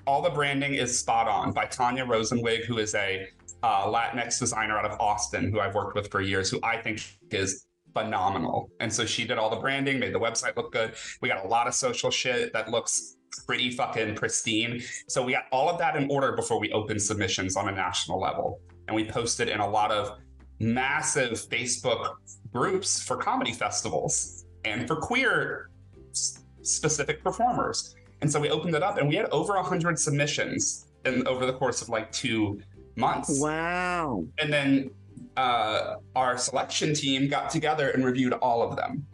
all 0.08 0.22
the 0.22 0.30
branding 0.30 0.72
is 0.72 0.98
spot 0.98 1.28
on 1.28 1.52
by 1.52 1.66
Tanya 1.66 2.02
Rosenwig, 2.02 2.64
who 2.64 2.78
is 2.78 2.94
a 2.94 3.28
uh, 3.62 3.86
Latinx 3.86 4.38
designer 4.38 4.78
out 4.78 4.86
of 4.86 4.98
Austin, 4.98 5.52
who 5.52 5.60
I've 5.60 5.74
worked 5.74 5.94
with 5.94 6.10
for 6.10 6.22
years, 6.22 6.48
who 6.48 6.58
I 6.62 6.78
think 6.78 7.04
is 7.30 7.66
phenomenal. 7.92 8.70
And 8.80 8.90
so 8.90 9.04
she 9.04 9.26
did 9.26 9.36
all 9.36 9.50
the 9.50 9.60
branding, 9.60 9.98
made 9.98 10.14
the 10.14 10.18
website 10.18 10.56
look 10.56 10.72
good. 10.72 10.94
We 11.20 11.28
got 11.28 11.44
a 11.44 11.48
lot 11.48 11.66
of 11.66 11.74
social 11.74 12.10
shit 12.10 12.54
that 12.54 12.70
looks 12.70 13.18
pretty 13.46 13.70
fucking 13.70 14.14
pristine. 14.14 14.80
So 15.08 15.22
we 15.22 15.32
got 15.32 15.44
all 15.52 15.68
of 15.68 15.78
that 15.78 15.94
in 15.94 16.10
order 16.10 16.32
before 16.32 16.58
we 16.58 16.72
opened 16.72 17.02
submissions 17.02 17.54
on 17.54 17.68
a 17.68 17.72
national 17.72 18.18
level. 18.18 18.62
And 18.86 18.96
we 18.96 19.04
posted 19.04 19.50
in 19.50 19.60
a 19.60 19.68
lot 19.68 19.90
of 19.90 20.18
massive 20.60 21.32
Facebook 21.32 22.16
groups 22.52 23.02
for 23.02 23.16
comedy 23.16 23.52
festivals 23.52 24.46
and 24.64 24.86
for 24.86 24.96
queer 24.96 25.70
s- 26.10 26.44
specific 26.62 27.22
performers. 27.22 27.94
And 28.20 28.30
so 28.30 28.40
we 28.40 28.50
opened 28.50 28.74
it 28.74 28.82
up 28.82 28.98
and 28.98 29.08
we 29.08 29.14
had 29.14 29.26
over 29.26 29.54
100 29.54 29.98
submissions 29.98 30.86
in, 31.04 31.26
over 31.26 31.46
the 31.46 31.52
course 31.52 31.82
of 31.82 31.88
like 31.88 32.10
two 32.10 32.60
months. 32.96 33.40
Wow. 33.40 34.24
And 34.38 34.52
then 34.52 34.90
uh, 35.36 35.96
our 36.16 36.36
selection 36.36 36.94
team 36.94 37.28
got 37.28 37.50
together 37.50 37.90
and 37.90 38.04
reviewed 38.04 38.32
all 38.34 38.62
of 38.62 38.76
them 38.76 39.06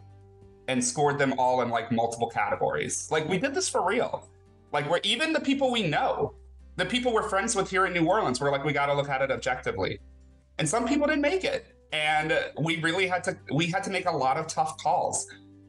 and 0.67 0.83
scored 0.83 1.19
them 1.19 1.35
all 1.37 1.61
in 1.61 1.69
like 1.69 1.91
multiple 1.91 2.29
categories. 2.29 3.07
Like 3.11 3.29
we 3.29 3.37
did 3.37 3.53
this 3.53 3.69
for 3.69 3.85
real. 3.85 4.27
Like 4.71 4.89
we're 4.89 4.99
even 5.03 5.31
the 5.31 5.39
people 5.39 5.71
we 5.71 5.87
know, 5.87 6.33
the 6.75 6.85
people 6.85 7.13
we're 7.13 7.29
friends 7.29 7.55
with 7.55 7.69
here 7.69 7.85
in 7.85 7.93
New 7.93 8.07
Orleans, 8.07 8.41
we're 8.41 8.51
like, 8.51 8.63
we 8.65 8.73
got 8.73 8.87
to 8.87 8.93
look 8.93 9.07
at 9.09 9.21
it 9.21 9.31
objectively. 9.31 9.99
And 10.57 10.67
some 10.67 10.87
people 10.87 11.07
didn't 11.07 11.21
make 11.21 11.43
it. 11.43 11.67
And 11.91 12.37
we 12.59 12.81
really 12.81 13.07
had 13.07 13.23
to, 13.25 13.37
we 13.53 13.67
had 13.67 13.83
to 13.83 13.89
make 13.89 14.05
a 14.05 14.11
lot 14.11 14.37
of 14.37 14.47
tough 14.47 14.77
calls. 14.77 15.27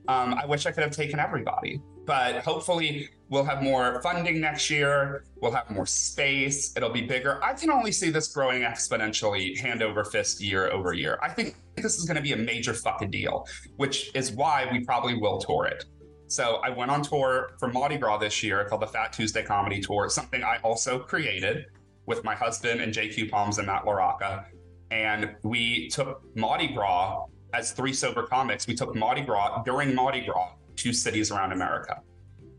Um, 0.08 0.34
I 0.34 0.46
wish 0.46 0.66
I 0.66 0.70
could 0.70 0.84
have 0.84 0.92
taken 0.92 1.18
everybody, 1.18 1.80
but 2.04 2.36
hopefully 2.44 3.08
we'll 3.28 3.44
have 3.44 3.62
more 3.62 4.00
funding 4.02 4.40
next 4.40 4.70
year. 4.70 5.24
We'll 5.40 5.52
have 5.52 5.68
more 5.70 5.86
space. 5.86 6.72
It'll 6.76 6.90
be 6.90 7.02
bigger. 7.02 7.42
I 7.42 7.54
can 7.54 7.70
only 7.70 7.90
see 7.90 8.10
this 8.10 8.28
growing 8.28 8.62
exponentially, 8.62 9.58
hand 9.58 9.82
over 9.82 10.04
fist, 10.04 10.40
year 10.40 10.70
over 10.70 10.92
year. 10.92 11.18
I 11.22 11.28
think 11.28 11.56
this 11.76 11.98
is 11.98 12.04
going 12.04 12.16
to 12.16 12.22
be 12.22 12.32
a 12.32 12.36
major 12.36 12.72
fucking 12.72 13.10
deal, 13.10 13.46
which 13.76 14.10
is 14.14 14.32
why 14.32 14.68
we 14.70 14.84
probably 14.84 15.14
will 15.14 15.38
tour 15.38 15.66
it. 15.66 15.84
So 16.28 16.56
I 16.64 16.70
went 16.70 16.90
on 16.90 17.02
tour 17.02 17.50
for 17.58 17.68
Mardi 17.68 17.98
Gras 17.98 18.18
this 18.18 18.42
year 18.42 18.64
called 18.64 18.82
the 18.82 18.86
Fat 18.88 19.12
Tuesday 19.12 19.44
Comedy 19.44 19.80
Tour, 19.80 20.08
something 20.08 20.42
I 20.42 20.58
also 20.58 20.98
created 20.98 21.66
with 22.06 22.24
my 22.24 22.34
husband 22.34 22.80
and 22.80 22.92
JQ 22.92 23.30
Palms 23.30 23.58
and 23.58 23.66
Matt 23.66 23.84
LaRocca. 23.84 24.44
And 24.90 25.34
we 25.42 25.88
took 25.88 26.22
Mardi 26.36 26.68
Gras 26.68 27.26
as 27.52 27.72
three 27.72 27.92
sober 27.92 28.24
comics. 28.24 28.66
We 28.66 28.74
took 28.74 28.94
Mardi 28.94 29.22
Gras 29.22 29.62
during 29.64 29.94
Mardi 29.94 30.20
Gras 30.20 30.52
to 30.76 30.92
cities 30.92 31.30
around 31.30 31.52
America 31.52 32.00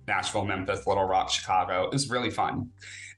Nashville, 0.07 0.45
Memphis, 0.45 0.87
Little 0.87 1.03
Rock, 1.03 1.29
Chicago. 1.29 1.83
It 1.83 1.91
was 1.91 2.09
really 2.09 2.29
fun. 2.29 2.69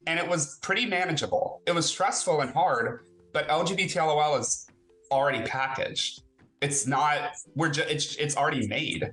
And 0.08 0.20
it 0.20 0.28
was 0.28 0.58
pretty 0.62 0.86
manageable. 0.86 1.62
It 1.68 1.72
was 1.72 1.86
stressful 1.86 2.42
and 2.42 2.52
hard, 2.52 3.06
but 3.32 3.48
LGBTLOL 3.48 4.40
is 4.40 4.68
already 5.12 5.42
packaged. 5.44 6.24
It's 6.62 6.88
not, 6.88 7.32
we're 7.56 7.70
just, 7.70 7.90
it's, 7.90 8.16
it's 8.16 8.36
already 8.36 8.68
made. 8.68 9.12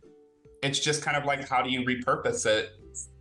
It's 0.63 0.81
just 0.81 1.03
kind 1.03 1.17
of 1.17 1.27
like, 1.27 1.47
how 1.47 1.63
do 1.63 1.71
you 1.71 1.83
repurpose 1.83 2.47
it 2.47 2.71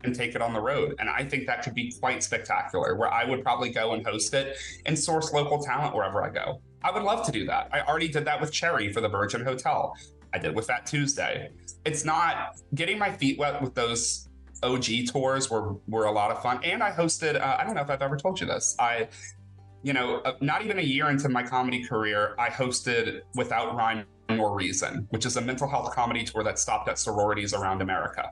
and 0.04 0.16
take 0.16 0.36
it 0.36 0.42
on 0.42 0.54
the 0.54 0.62
road? 0.62 0.96
And 1.00 1.10
I 1.10 1.24
think 1.24 1.48
that 1.48 1.64
could 1.64 1.74
be 1.74 1.92
quite 2.00 2.24
spectacular, 2.24 2.96
where 2.96 3.12
I 3.14 3.26
would 3.26 3.44
probably 3.44 3.70
go 3.70 3.94
and 3.94 4.06
host 4.06 4.34
it 4.34 4.58
and 4.86 4.98
source 4.98 5.34
local 5.34 5.64
talent 5.64 5.96
wherever 5.96 6.24
I 6.24 6.30
go. 6.30 6.62
I 6.84 6.92
would 6.92 7.04
love 7.04 7.26
to 7.26 7.32
do 7.32 7.46
that. 7.48 7.70
I 7.72 7.82
already 7.82 8.08
did 8.08 8.26
that 8.26 8.40
with 8.40 8.52
Cherry 8.52 8.94
for 8.94 9.02
the 9.02 9.10
Virgin 9.10 9.44
Hotel. 9.44 9.96
I 10.34 10.38
did 10.38 10.56
with 10.56 10.68
Fat 10.68 10.86
Tuesday. 10.86 11.50
It's 11.86 12.06
not 12.06 12.58
getting 12.76 13.00
my 13.00 13.12
feet 13.12 13.40
wet 13.40 13.62
with 13.62 13.74
those 13.74 14.30
OG 14.64 15.08
tours 15.12 15.50
were 15.50 15.76
were 15.88 16.06
a 16.06 16.12
lot 16.12 16.32
of 16.32 16.42
fun. 16.42 16.64
And 16.64 16.84
I 16.84 16.92
hosted. 16.92 17.40
Uh, 17.40 17.58
I 17.60 17.64
don't 17.64 17.76
know 17.76 17.82
if 17.82 17.90
I've 17.90 18.02
ever 18.02 18.18
told 18.18 18.40
you 18.40 18.48
this. 18.48 18.76
I, 18.80 19.08
you 19.84 19.94
know, 19.94 20.18
uh, 20.20 20.34
not 20.42 20.64
even 20.64 20.80
a 20.80 20.84
year 20.84 21.10
into 21.10 21.30
my 21.30 21.44
comedy 21.44 21.84
career, 21.84 22.36
I 22.38 22.50
hosted 22.50 23.22
Without 23.36 23.76
Rhyme 23.76 24.06
or 24.30 24.56
Reason, 24.56 25.08
which 25.12 25.26
is 25.26 25.38
a 25.38 25.42
mental 25.42 25.68
health 25.68 25.94
comedy 25.94 26.24
tour 26.24 26.44
that 26.44 26.60
stopped 26.60 26.90
at 26.90 26.98
sororities 26.98 27.54
around 27.54 27.82
America. 27.82 28.32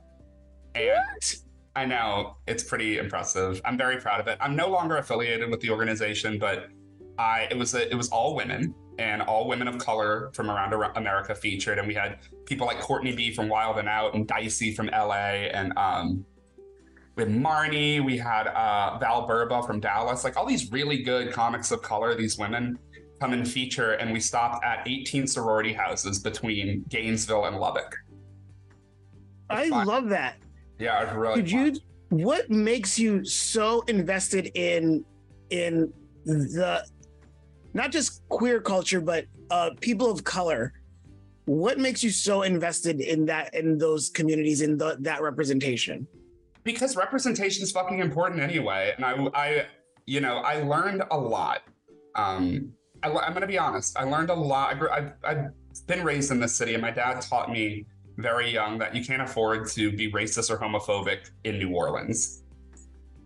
And 0.76 1.36
I 1.76 1.86
know 1.86 2.38
it's 2.48 2.64
pretty 2.64 2.98
impressive. 2.98 3.62
I'm 3.66 3.78
very 3.78 3.98
proud 3.98 4.20
of 4.20 4.28
it. 4.28 4.38
I'm 4.40 4.56
no 4.56 4.68
longer 4.68 4.98
affiliated 4.98 5.50
with 5.50 5.60
the 5.60 5.70
organization, 5.70 6.38
but 6.38 6.68
I 7.18 7.48
it 7.50 7.58
was 7.58 7.74
a, 7.74 7.90
it 7.90 7.96
was 7.96 8.10
all 8.10 8.36
women 8.36 8.74
and 9.00 9.22
all 9.24 9.48
women 9.48 9.68
of 9.68 9.80
color 9.80 10.30
from 10.34 10.52
around 10.52 10.74
America 10.96 11.34
featured, 11.34 11.80
and 11.80 11.88
we 11.88 11.94
had 11.94 12.20
people 12.46 12.68
like 12.68 12.80
Courtney 12.80 13.16
B 13.16 13.34
from 13.34 13.50
Wild 13.50 13.80
and 13.80 13.88
Out 13.88 14.14
and 14.14 14.28
Dicey 14.28 14.74
from 14.74 14.88
LA, 14.88 15.50
and 15.52 15.76
um, 15.78 16.26
we 17.16 17.24
had 17.24 17.32
Marnie, 17.32 18.04
we 18.04 18.18
had 18.18 18.48
uh, 18.48 18.98
Val 19.00 19.28
Burba 19.28 19.66
from 19.66 19.80
Dallas, 19.80 20.24
like 20.24 20.38
all 20.38 20.46
these 20.46 20.72
really 20.72 21.02
good 21.02 21.32
comics 21.32 21.72
of 21.72 21.82
color. 21.82 22.16
These 22.16 22.38
women 22.38 22.78
come 23.20 23.34
and 23.34 23.48
feature, 23.48 23.94
and 23.94 24.12
we 24.12 24.20
stopped 24.20 24.64
at 24.66 24.88
18 24.88 25.28
sorority 25.28 25.74
houses 25.74 26.20
between 26.20 26.84
Gainesville 26.90 27.46
and 27.46 27.58
Lubbock. 27.58 27.96
I 29.50 29.70
Fun. 29.70 29.88
love 29.88 30.10
that. 30.10 30.38
Yeah, 30.84 31.04
was 31.06 31.15
really. 31.15 31.36
Could 31.36 31.52
you 31.52 31.76
what 32.10 32.50
makes 32.50 33.00
you 33.00 33.24
so 33.26 33.82
invested 33.88 34.52
in 34.54 35.06
in 35.50 35.91
the 36.26 36.86
not 37.74 37.91
just 37.91 38.22
queer 38.30 38.60
culture 38.62 39.02
but 39.02 39.26
uh 39.50 39.72
people 39.80 40.12
of 40.12 40.24
color? 40.24 40.74
What 41.46 41.80
makes 41.80 42.04
you 42.04 42.10
so 42.10 42.43
invested 42.43 43.02
in 43.02 43.26
that 43.26 43.54
in 43.56 43.78
those 43.78 44.10
communities 44.10 44.62
in 44.62 44.78
the, 44.78 44.98
that 45.00 45.22
representation? 45.22 46.08
Because 46.63 46.96
representation 46.96 47.63
is 47.63 47.72
fucking 47.72 48.00
important 48.00 48.41
anyway 48.41 48.93
and 48.96 49.06
i 49.06 49.13
i 49.34 49.65
you 50.06 50.19
know 50.19 50.38
i 50.38 50.62
learned 50.62 51.04
a 51.12 51.17
lot. 51.17 51.62
Um 52.15 52.74
I, 53.02 53.08
am 53.10 53.34
gonna 53.34 53.48
be 53.48 53.58
honest 53.58 53.98
i 53.98 54.04
learned 54.04 54.30
a 54.30 54.36
lot. 54.36 54.76
I 54.76 54.80
grew, 54.80 54.89
I've, 54.89 55.13
I've 55.24 55.46
been 55.88 56.04
raised 56.04 56.32
in 56.32 56.39
this 56.39 56.54
city 56.54 56.74
and 56.74 56.82
my 56.82 56.91
dad 56.91 57.22
taught 57.22 57.52
me 57.52 57.86
very 58.17 58.49
young 58.52 58.78
that 58.80 58.95
you 58.95 59.04
can't 59.04 59.21
afford 59.21 59.67
to 59.69 59.91
be 59.91 60.12
racist 60.12 60.49
or 60.49 60.58
homophobic 60.58 61.32
in 61.43 61.58
new 61.58 61.71
orleans. 61.71 62.43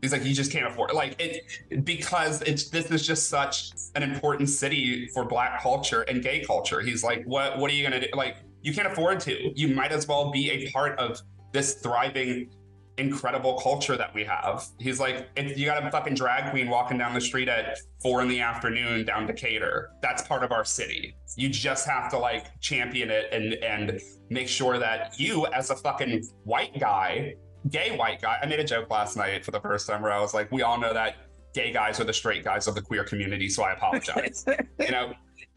He's 0.02 0.12
like 0.12 0.24
you 0.24 0.34
just 0.34 0.52
can't 0.52 0.68
afford 0.68 0.94
like 0.94 1.20
it 1.20 1.44
because 1.84 2.42
it's 2.44 2.70
this 2.70 2.92
is 2.92 3.06
just 3.06 3.30
such 3.30 3.72
an 3.96 4.04
important 4.04 4.50
city 4.50 5.08
for 5.08 5.26
black 5.26 5.62
culture 5.62 6.04
and 6.04 6.22
gay 6.22 6.44
culture. 6.46 6.82
He's 6.82 7.04
like 7.04 7.24
what 7.26 7.58
what 7.58 7.72
are 7.72 7.74
you 7.74 7.84
gonna 7.84 8.02
do? 8.02 8.08
Like 8.14 8.38
you 8.62 8.74
can't 8.74 8.88
afford 8.88 9.20
to. 9.22 9.60
You 9.60 9.70
might 9.70 9.92
as 9.92 10.08
well 10.08 10.32
be 10.32 10.52
a 10.52 10.72
part 10.72 10.98
of 11.00 11.22
this 11.52 11.76
thriving 11.76 12.50
incredible 12.98 13.60
culture 13.60 13.96
that 13.96 14.14
we 14.14 14.24
have. 14.24 14.66
He's 14.80 15.00
like, 15.00 15.30
if 15.36 15.58
you 15.58 15.66
got 15.66 15.86
a 15.86 15.92
fucking 15.92 16.16
drag 16.16 16.52
queen 16.52 16.70
walking 16.70 16.98
down 16.98 17.14
the 17.14 17.22
street 17.22 17.48
at 17.48 17.78
four 18.02 18.22
in 18.22 18.28
the 18.28 18.40
afternoon 18.40 19.06
down 19.06 19.28
Decatur, 19.28 19.92
that's 20.02 20.24
part 20.24 20.44
of 20.44 20.52
our 20.52 20.66
city. 20.66 21.16
You 21.36 21.50
just 21.50 21.88
have 21.88 22.10
to 22.12 22.18
like 22.18 22.60
champion 22.60 23.10
it 23.10 23.32
and 23.32 23.54
and 23.64 24.00
make 24.30 24.48
sure 24.48 24.80
that 24.80 25.20
you, 25.20 25.46
as 25.48 25.70
a 25.70 25.76
fucking 25.76 26.24
white 26.44 26.80
guy, 26.80 27.36
gay 27.70 27.96
white 27.96 28.22
guy. 28.22 28.38
I 28.42 28.46
made 28.46 28.60
a 28.60 28.64
joke 28.64 28.90
last 28.90 29.16
night 29.16 29.46
for 29.46 29.52
the 29.52 29.62
first 29.62 29.88
time 29.88 30.02
where 30.02 30.12
I 30.12 30.20
was 30.20 30.34
like, 30.34 30.52
we 30.52 30.62
all 30.62 30.80
know 30.80 30.94
that 30.94 31.16
gay 31.54 31.72
guys 31.72 32.00
are 32.00 32.04
the 32.04 32.14
straight 32.14 32.44
guys 32.44 32.68
of 32.68 32.76
the 32.76 32.82
queer 32.82 33.04
community, 33.04 33.50
so 33.50 33.64
I 33.64 33.74
apologize. 33.74 34.46
you 34.80 34.92
know, 34.92 35.14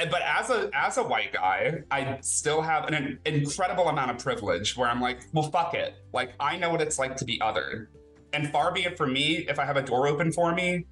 but 0.08 0.22
as 0.22 0.50
a 0.50 0.70
as 0.72 0.96
a 0.98 1.02
white 1.02 1.32
guy, 1.32 1.80
I 1.90 2.18
still 2.22 2.62
have 2.62 2.86
an, 2.86 3.18
incredible 3.24 3.88
amount 3.88 4.12
of 4.12 4.18
privilege 4.18 4.76
where 4.76 4.88
I'm 4.88 5.00
like, 5.00 5.20
well, 5.32 5.50
fuck 5.50 5.74
it. 5.74 5.94
Like 6.12 6.32
I 6.40 6.56
know 6.56 6.70
what 6.70 6.80
it's 6.80 6.98
like 6.98 7.16
to 7.16 7.24
be 7.24 7.38
othered, 7.40 7.88
and 8.32 8.50
far 8.50 8.72
be 8.72 8.84
it 8.84 8.96
from 8.96 9.12
me 9.12 9.46
if 9.48 9.58
I 9.58 9.64
have 9.64 9.76
a 9.76 9.82
door 9.82 10.06
open 10.06 10.32
for 10.32 10.54
me 10.54 10.84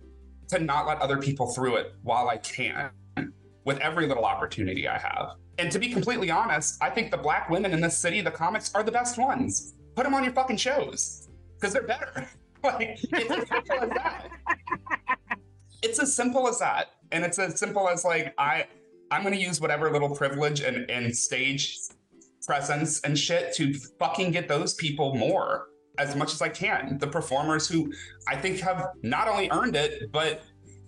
to 0.49 0.59
not 0.59 0.87
let 0.87 1.01
other 1.01 1.19
people 1.19 1.47
through 1.47 1.77
it 1.77 1.95
while 2.03 2.29
I 2.29 2.39
can, 2.39 2.91
with 3.65 3.79
every 3.79 4.07
little 4.07 4.25
opportunity 4.25 4.89
I 4.89 4.99
have. 4.99 5.33
And 5.59 5.71
to 5.73 5.79
be 5.79 5.89
completely 5.89 6.31
honest, 6.31 6.83
I 6.83 6.91
think 6.91 7.11
the 7.11 7.17
black 7.17 7.51
women 7.51 7.73
in 7.73 7.81
this 7.81 7.97
city, 7.99 8.21
the 8.21 8.31
comics, 8.31 8.73
are 8.75 8.83
the 8.83 8.93
best 8.93 9.19
ones. 9.19 9.75
put 9.95 10.05
them 10.05 10.15
on 10.15 10.25
your 10.25 10.33
fucking 10.33 10.57
shows 10.57 11.29
because 11.55 11.73
they're 11.73 11.87
better. 11.87 12.29
like 12.65 12.99
it's 13.03 13.31
as 13.31 13.47
simple 13.49 13.79
as 13.81 13.91
that. 13.91 14.31
It's 15.81 16.01
as 16.01 16.13
simple 16.13 16.49
as 16.49 16.59
that, 16.59 16.89
and 17.13 17.25
it's 17.25 17.39
as 17.39 17.57
simple 17.61 17.89
as 17.89 18.05
like 18.05 18.35
I 18.37 18.67
I'm 19.11 19.23
gonna 19.23 19.37
use 19.37 19.61
whatever 19.61 19.91
little 19.91 20.15
privilege 20.15 20.61
and 20.61 20.91
and 20.91 21.15
stage 21.17 21.79
presence 22.47 23.01
and 23.01 23.19
shit 23.19 23.55
to 23.57 23.75
fucking 23.99 24.31
get 24.31 24.49
those 24.49 24.75
people 24.75 25.15
more 25.15 25.69
as 25.99 26.15
much 26.15 26.33
as 26.33 26.41
I 26.41 26.49
can. 26.49 26.99
The 26.99 27.07
performers 27.07 27.69
who 27.69 27.93
I 28.29 28.37
think 28.37 28.61
have 28.61 28.89
not 29.03 29.29
only 29.29 29.51
earned 29.51 29.77
it 29.77 30.13
but 30.13 30.43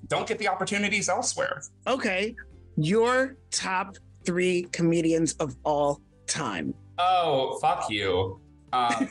don't 0.06 0.26
get 0.26 0.38
the 0.38 0.48
opportunities 0.48 1.08
elsewhere. 1.08 1.62
Okay, 1.86 2.34
your 2.76 3.36
top 3.50 3.96
three 4.24 4.64
comedians 4.72 5.34
of 5.34 5.56
all 5.64 6.00
time. 6.26 6.74
Oh, 6.98 7.58
fuck 7.60 7.90
you. 7.90 8.40
Um, 8.72 9.10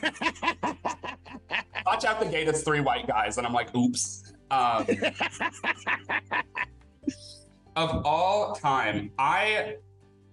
watch 1.86 2.04
out 2.04 2.20
the 2.20 2.28
gate, 2.30 2.48
it's 2.48 2.62
three 2.62 2.80
white 2.80 3.06
guys. 3.06 3.38
And 3.38 3.46
I'm 3.46 3.52
like, 3.52 3.74
oops. 3.74 4.32
Um, 4.50 4.86
of 7.76 8.04
all 8.04 8.54
time, 8.54 9.12
I 9.18 9.76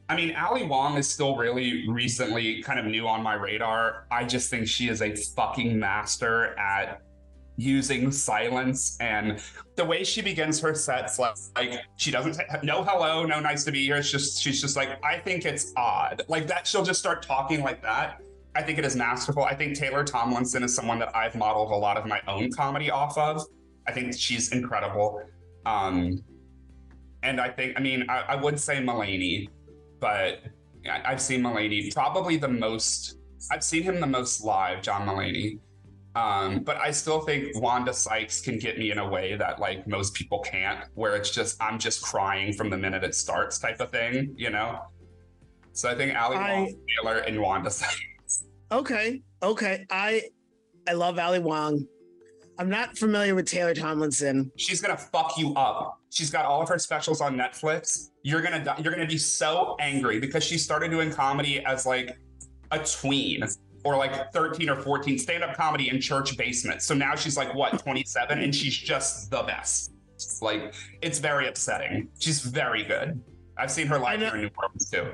I 0.10 0.16
mean, 0.16 0.36
Ali 0.36 0.64
Wong 0.64 0.98
is 0.98 1.10
still 1.10 1.36
really 1.36 1.88
recently 1.90 2.64
kind 2.64 2.80
of 2.80 2.86
new 2.86 3.08
on 3.08 3.22
my 3.22 3.34
radar. 3.34 4.08
I 4.10 4.24
just 4.24 4.50
think 4.50 4.68
she 4.68 4.88
is 4.88 5.02
a 5.02 5.14
fucking 5.14 5.78
master 5.78 6.58
at 6.58 7.02
using 7.58 8.12
silence 8.12 8.98
and 9.02 9.42
the 9.76 9.84
way 9.84 10.04
she 10.04 10.22
begins 10.22 10.60
her 10.60 10.76
sets 10.76 11.18
like, 11.18 11.42
she 11.96 12.12
doesn't 12.12 12.36
say 12.36 12.46
no 12.62 12.84
hello 12.84 13.26
no 13.26 13.40
nice 13.40 13.64
to 13.64 13.72
be 13.72 13.84
here. 13.84 13.96
It's 13.96 14.12
just 14.12 14.40
she's 14.42 14.62
just 14.62 14.76
like 14.76 15.04
i 15.04 15.18
think 15.18 15.44
it's 15.44 15.74
odd. 15.76 16.22
Like 16.28 16.46
that 16.48 16.68
she'll 16.68 16.86
just 16.86 17.00
start 17.00 17.24
talking 17.24 17.62
like 17.62 17.82
that. 17.82 18.22
I 18.56 18.62
think 18.62 18.78
it 18.78 18.86
is 18.86 18.96
masterful. 18.96 19.44
I 19.44 19.56
think 19.56 19.76
taylor 19.76 20.04
tomlinson 20.04 20.64
is 20.64 20.76
someone 20.76 21.00
that 21.00 21.14
i've 21.16 21.36
modeled 21.36 21.72
a 21.72 21.76
lot 21.76 21.98
of 21.98 22.06
my 22.06 22.22
own 22.28 22.52
comedy 22.52 22.92
off 22.92 23.18
of. 23.18 23.42
I 23.88 23.92
think 23.92 24.16
she's 24.16 24.52
incredible. 24.52 25.22
Um 25.66 26.24
and 27.28 27.40
i 27.42 27.50
think 27.50 27.74
i 27.78 27.82
mean 27.82 28.06
i, 28.10 28.18
I 28.34 28.36
would 28.36 28.60
say 28.60 28.78
Mulaney, 28.78 29.48
but 30.00 30.44
i've 31.10 31.22
seen 31.22 31.42
Mulaney 31.42 31.94
probably 31.94 32.38
the 32.38 32.48
most 32.48 33.20
i've 33.52 33.64
seen 33.64 33.84
him 33.84 34.00
the 34.00 34.08
most 34.08 34.44
live 34.44 34.82
john 34.82 35.08
Mulaney. 35.08 35.60
Um, 36.16 36.64
but 36.64 36.78
I 36.78 36.90
still 36.90 37.22
think 37.22 37.62
Wanda 37.62 37.94
Sykes 37.94 38.42
can 38.42 38.58
get 38.58 38.80
me 38.80 38.90
in 38.90 38.98
a 38.98 39.08
way 39.08 39.36
that 39.36 39.60
like 39.60 39.88
most 39.88 40.16
people 40.16 40.40
can't, 40.40 40.80
where 40.96 41.16
it's 41.16 41.30
just 41.30 41.62
I'm 41.62 41.78
just 41.78 42.02
crying 42.02 42.54
from 42.54 42.72
the 42.72 42.78
minute 42.78 43.04
it 43.04 43.14
starts 43.14 43.60
type 43.60 43.80
of 43.80 43.92
thing, 43.92 44.34
you 44.36 44.50
know. 44.50 44.80
So 45.74 45.90
I 45.92 45.94
think 45.94 46.20
Ali 46.20 46.38
I- 46.38 46.54
Wong, 46.54 46.76
Taylor, 46.90 47.18
and 47.18 47.40
Wanda 47.40 47.70
Sykes. 47.70 48.46
Okay, 48.72 49.22
okay. 49.44 49.86
I 49.92 50.24
I 50.90 50.94
love 50.94 51.20
Ali 51.20 51.38
Wong. 51.38 51.86
I'm 52.60 52.70
not 52.70 52.98
familiar 52.98 53.36
with 53.36 53.46
Taylor 53.46 53.74
Tomlinson. 53.74 54.52
She's 54.56 54.82
gonna 54.82 54.98
fuck 54.98 55.38
you 55.38 55.54
up. 55.54 56.00
She's 56.10 56.32
got 56.32 56.46
all 56.46 56.62
of 56.62 56.70
her 56.70 56.80
specials 56.80 57.22
on 57.22 57.36
Netflix. 57.36 58.10
You're 58.24 58.42
gonna 58.42 58.64
die, 58.64 58.80
you're 58.84 58.92
gonna 58.92 59.06
be 59.06 59.18
so 59.18 59.76
angry 59.80 60.20
because 60.20 60.44
she 60.44 60.58
started 60.58 60.90
doing 60.90 61.12
comedy 61.12 61.64
as 61.66 61.86
like 61.86 62.18
a 62.72 62.80
tween 62.80 63.44
or 63.84 63.96
like 63.96 64.34
13 64.34 64.70
or 64.70 64.76
14 64.76 65.20
stand-up 65.20 65.56
comedy 65.56 65.90
in 65.90 66.02
church 66.02 66.36
basements. 66.36 66.86
So 66.86 66.96
now 66.96 67.16
she's 67.16 67.38
like 67.38 67.54
what 67.54 67.80
27 67.80 68.40
and 68.40 68.54
she's 68.54 68.76
just 68.76 69.30
the 69.30 69.44
best. 69.44 69.94
Like 70.42 70.74
it's 71.02 71.20
very 71.20 71.48
upsetting. 71.48 72.10
She's 72.20 72.42
very 72.42 72.84
good. 72.84 73.22
I've 73.58 73.72
seen 73.72 73.88
her 73.88 74.00
live 74.00 74.20
here 74.20 74.36
in 74.36 74.42
New 74.42 74.50
Orleans 74.58 74.90
too. 74.90 75.14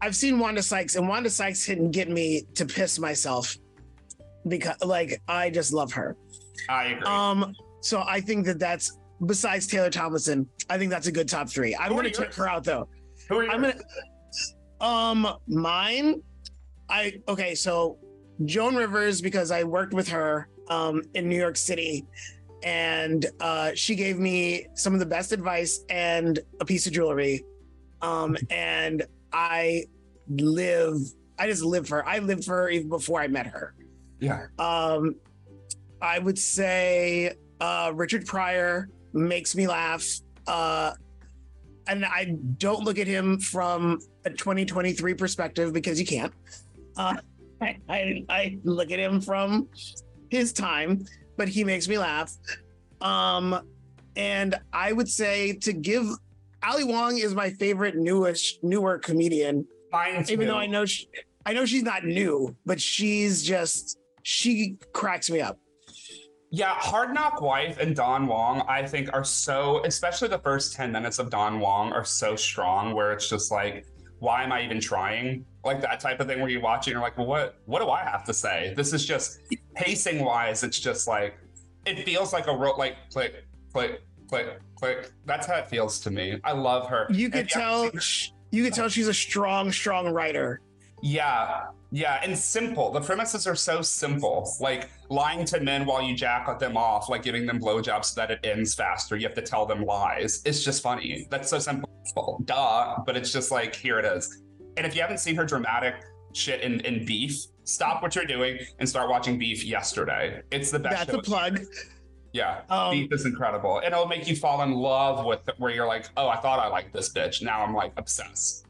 I've 0.00 0.14
seen 0.14 0.38
Wanda 0.38 0.62
Sykes, 0.62 0.94
and 0.94 1.08
Wanda 1.08 1.28
Sykes 1.28 1.66
didn't 1.66 1.90
get 1.90 2.08
me 2.08 2.44
to 2.54 2.64
piss 2.64 2.98
myself 2.98 3.56
because, 4.46 4.76
like, 4.84 5.20
I 5.28 5.50
just 5.50 5.72
love 5.72 5.92
her. 5.92 6.16
I 6.68 6.84
agree. 6.86 7.06
Um, 7.06 7.54
so 7.80 8.02
I 8.06 8.20
think 8.20 8.46
that 8.46 8.58
that's 8.58 8.98
besides 9.26 9.66
Taylor 9.66 9.90
Tomlinson. 9.90 10.48
I 10.70 10.78
think 10.78 10.90
that's 10.90 11.06
a 11.06 11.12
good 11.12 11.28
top 11.28 11.48
three. 11.48 11.74
I'm 11.76 11.94
gonna 11.94 12.10
check 12.10 12.34
her 12.34 12.48
out 12.48 12.64
though. 12.64 12.88
Who 13.28 13.38
are 13.38 13.44
you? 13.44 13.50
I'm 13.50 13.62
gonna. 13.62 13.74
Um, 14.80 15.26
mine. 15.46 16.22
I 16.88 17.14
okay. 17.28 17.54
So 17.54 17.98
Joan 18.44 18.76
Rivers 18.76 19.20
because 19.20 19.50
I 19.50 19.64
worked 19.64 19.94
with 19.94 20.08
her 20.08 20.48
um 20.68 21.02
in 21.14 21.28
New 21.28 21.38
York 21.38 21.56
City, 21.56 22.04
and 22.62 23.26
uh, 23.40 23.72
she 23.74 23.94
gave 23.94 24.18
me 24.18 24.66
some 24.74 24.92
of 24.94 25.00
the 25.00 25.06
best 25.06 25.32
advice 25.32 25.84
and 25.88 26.38
a 26.60 26.64
piece 26.64 26.86
of 26.86 26.92
jewelry. 26.92 27.44
Um, 28.02 28.36
and 28.50 29.04
I 29.32 29.84
live. 30.28 30.96
I 31.38 31.46
just 31.46 31.62
live 31.62 31.86
for 31.86 31.98
her. 31.98 32.08
I 32.08 32.18
lived 32.18 32.44
for 32.44 32.56
her 32.56 32.68
even 32.68 32.88
before 32.88 33.20
I 33.20 33.28
met 33.28 33.46
her. 33.46 33.74
Yeah. 34.20 34.46
Um, 34.58 35.16
I 36.00 36.18
would 36.18 36.38
say 36.38 37.32
uh, 37.60 37.92
Richard 37.94 38.26
Pryor 38.26 38.88
makes 39.12 39.54
me 39.56 39.66
laugh. 39.66 40.04
Uh, 40.46 40.92
and 41.86 42.04
I 42.04 42.36
don't 42.58 42.84
look 42.84 42.98
at 42.98 43.06
him 43.06 43.38
from 43.38 44.00
a 44.24 44.30
2023 44.30 45.14
perspective 45.14 45.72
because 45.72 45.98
you 45.98 46.06
can't. 46.06 46.32
Uh, 46.96 47.16
I, 47.60 47.76
I, 47.88 48.24
I 48.28 48.58
look 48.62 48.92
at 48.92 48.98
him 48.98 49.20
from 49.20 49.68
his 50.30 50.52
time, 50.52 51.04
but 51.36 51.48
he 51.48 51.64
makes 51.64 51.88
me 51.88 51.98
laugh. 51.98 52.32
Um, 53.00 53.60
and 54.16 54.54
I 54.72 54.92
would 54.92 55.08
say 55.08 55.54
to 55.54 55.72
give 55.72 56.06
Ali 56.62 56.84
Wong 56.84 57.18
is 57.18 57.34
my 57.34 57.50
favorite 57.50 57.96
newish 57.96 58.58
newer 58.62 58.98
comedian 58.98 59.66
Mine 59.92 60.24
too. 60.24 60.32
even 60.34 60.48
though 60.48 60.56
I 60.56 60.66
know 60.66 60.84
she, 60.84 61.08
I 61.46 61.52
know 61.52 61.64
she's 61.64 61.82
not 61.82 62.04
new, 62.04 62.54
but 62.66 62.80
she's 62.80 63.42
just 63.42 63.98
she 64.28 64.76
cracks 64.92 65.30
me 65.30 65.40
up. 65.40 65.58
Yeah, 66.50 66.74
Hard 66.74 67.14
Knock 67.14 67.40
Wife 67.40 67.78
and 67.78 67.96
Don 67.96 68.26
Wong, 68.26 68.62
I 68.68 68.86
think, 68.86 69.10
are 69.14 69.24
so, 69.24 69.82
especially 69.84 70.28
the 70.28 70.38
first 70.38 70.74
10 70.74 70.92
minutes 70.92 71.18
of 71.18 71.30
Don 71.30 71.60
Wong 71.60 71.92
are 71.92 72.04
so 72.04 72.36
strong 72.36 72.94
where 72.94 73.12
it's 73.12 73.30
just 73.30 73.50
like, 73.50 73.86
why 74.18 74.42
am 74.42 74.52
I 74.52 74.62
even 74.64 74.80
trying? 74.80 75.46
Like 75.64 75.80
that 75.80 76.00
type 76.00 76.20
of 76.20 76.26
thing 76.26 76.40
where 76.40 76.50
you 76.50 76.60
watch 76.60 76.86
it 76.86 76.90
and 76.90 76.96
you're 76.96 77.02
like, 77.02 77.16
well, 77.16 77.26
what 77.26 77.60
what 77.64 77.80
do 77.80 77.88
I 77.88 78.02
have 78.02 78.24
to 78.24 78.34
say? 78.34 78.74
This 78.76 78.92
is 78.92 79.06
just 79.06 79.40
pacing 79.74 80.22
wise, 80.22 80.62
it's 80.62 80.78
just 80.78 81.08
like 81.08 81.38
it 81.86 82.04
feels 82.04 82.32
like 82.32 82.48
a 82.48 82.56
real 82.56 82.74
like 82.76 82.96
click, 83.10 83.46
click, 83.72 84.02
click, 84.28 84.60
click. 84.74 85.10
That's 85.24 85.46
how 85.46 85.54
it 85.54 85.68
feels 85.68 86.00
to 86.00 86.10
me. 86.10 86.38
I 86.44 86.52
love 86.52 86.88
her. 86.88 87.06
You 87.10 87.30
could 87.30 87.48
tell 87.48 87.90
you 88.50 88.64
could 88.64 88.74
tell 88.74 88.88
she's 88.88 89.08
a 89.08 89.14
strong, 89.14 89.72
strong 89.72 90.08
writer. 90.08 90.60
Yeah, 91.02 91.66
yeah, 91.90 92.20
and 92.22 92.36
simple. 92.36 92.92
The 92.92 93.00
premises 93.00 93.46
are 93.46 93.54
so 93.54 93.80
simple. 93.80 94.50
Like 94.60 94.90
lying 95.08 95.44
to 95.46 95.60
men 95.60 95.86
while 95.86 96.02
you 96.02 96.14
jack 96.14 96.58
them 96.58 96.76
off, 96.76 97.08
like 97.08 97.22
giving 97.22 97.46
them 97.46 97.58
blowjobs 97.58 98.06
so 98.06 98.20
that 98.20 98.30
it 98.30 98.40
ends 98.44 98.74
faster. 98.74 99.16
You 99.16 99.26
have 99.26 99.36
to 99.36 99.42
tell 99.42 99.64
them 99.64 99.84
lies. 99.84 100.42
It's 100.44 100.62
just 100.62 100.82
funny. 100.82 101.26
That's 101.30 101.48
so 101.48 101.58
simple. 101.58 101.88
Duh. 102.44 102.96
But 103.06 103.16
it's 103.16 103.32
just 103.32 103.50
like, 103.50 103.74
here 103.74 103.98
it 103.98 104.04
is. 104.04 104.42
And 104.76 104.86
if 104.86 104.94
you 104.94 105.00
haven't 105.00 105.18
seen 105.18 105.34
her 105.36 105.46
dramatic 105.46 105.94
shit 106.34 106.60
in, 106.60 106.80
in 106.80 107.06
Beef, 107.06 107.46
stop 107.64 108.02
what 108.02 108.14
you're 108.14 108.26
doing 108.26 108.58
and 108.78 108.88
start 108.88 109.08
watching 109.08 109.38
Beef 109.38 109.64
yesterday. 109.64 110.42
It's 110.50 110.70
the 110.70 110.78
best 110.78 111.06
That's 111.06 111.18
a 111.18 111.22
plug. 111.22 111.60
Yeah. 112.34 112.60
Um, 112.68 112.92
Beef 112.92 113.12
is 113.12 113.24
incredible. 113.24 113.78
And 113.78 113.94
it'll 113.94 114.06
make 114.06 114.28
you 114.28 114.36
fall 114.36 114.60
in 114.60 114.72
love 114.72 115.24
with 115.24 115.48
it 115.48 115.54
where 115.56 115.72
you're 115.72 115.86
like, 115.86 116.10
oh, 116.18 116.28
I 116.28 116.36
thought 116.36 116.58
I 116.58 116.68
liked 116.68 116.92
this 116.92 117.14
bitch. 117.14 117.40
Now 117.40 117.62
I'm 117.62 117.74
like 117.74 117.92
obsessed. 117.96 118.66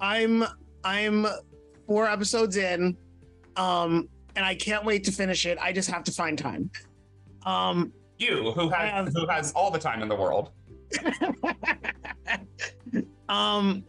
I'm 0.00 0.44
I'm 0.82 1.26
four 1.86 2.06
episodes 2.08 2.56
in, 2.56 2.96
um, 3.56 4.08
and 4.36 4.44
I 4.44 4.54
can't 4.54 4.84
wait 4.84 5.04
to 5.04 5.12
finish 5.12 5.46
it. 5.46 5.58
I 5.60 5.72
just 5.72 5.90
have 5.90 6.04
to 6.04 6.12
find 6.12 6.38
time. 6.38 6.70
Um, 7.44 7.92
You, 8.18 8.52
who 8.52 8.68
has 8.70 8.90
have- 8.90 9.12
who 9.14 9.26
has 9.26 9.52
all 9.52 9.70
the 9.70 9.78
time 9.78 10.02
in 10.02 10.08
the 10.08 10.16
world. 10.16 10.50
um, 13.28 13.84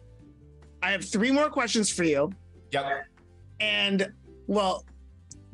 I 0.82 0.90
have 0.90 1.04
three 1.04 1.30
more 1.30 1.48
questions 1.50 1.90
for 1.90 2.04
you. 2.04 2.30
Yep. 2.72 3.04
and 3.60 4.12
well 4.48 4.84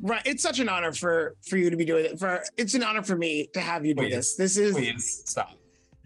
right 0.01 0.23
it's 0.25 0.41
such 0.41 0.57
an 0.59 0.67
honor 0.67 0.91
for 0.91 1.35
for 1.47 1.57
you 1.57 1.69
to 1.69 1.77
be 1.77 1.85
doing 1.85 2.05
it 2.05 2.17
for 2.17 2.43
it's 2.57 2.73
an 2.73 2.81
honor 2.83 3.03
for 3.03 3.15
me 3.15 3.47
to 3.53 3.59
have 3.61 3.85
you 3.85 3.93
do 3.93 4.01
Please. 4.01 4.15
this 4.15 4.35
this 4.35 4.57
is 4.57 4.73
Please 4.73 5.21
stop. 5.25 5.51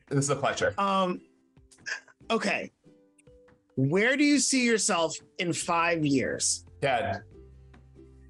This 0.10 0.26
is 0.26 0.30
a 0.30 0.36
pleasure. 0.36 0.74
um 0.78 1.22
okay 2.30 2.70
where 3.76 4.16
do 4.18 4.24
you 4.24 4.40
see 4.40 4.66
yourself 4.66 5.16
in 5.40 5.52
five 5.54 6.06
years 6.06 6.66
Dead. 6.82 7.22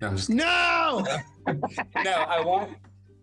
No, 0.01 0.09
just- 0.11 0.29
no 0.29 1.05
no, 1.47 2.11
I 2.11 2.41
want 2.41 2.77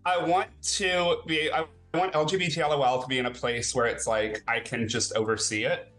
I 0.05 0.19
want 0.25 0.49
to 0.63 1.23
be 1.27 1.51
I 1.51 1.65
want 1.95 2.13
LGBT 2.13 2.59
LOL 2.69 3.03
to 3.03 3.07
be 3.09 3.19
in 3.19 3.27
a 3.27 3.31
place 3.31 3.75
where 3.75 3.87
it's 3.87 4.07
like 4.07 4.43
I 4.49 4.61
can 4.61 4.89
just 4.89 5.15
oversee 5.15 5.65
it. 5.65 5.93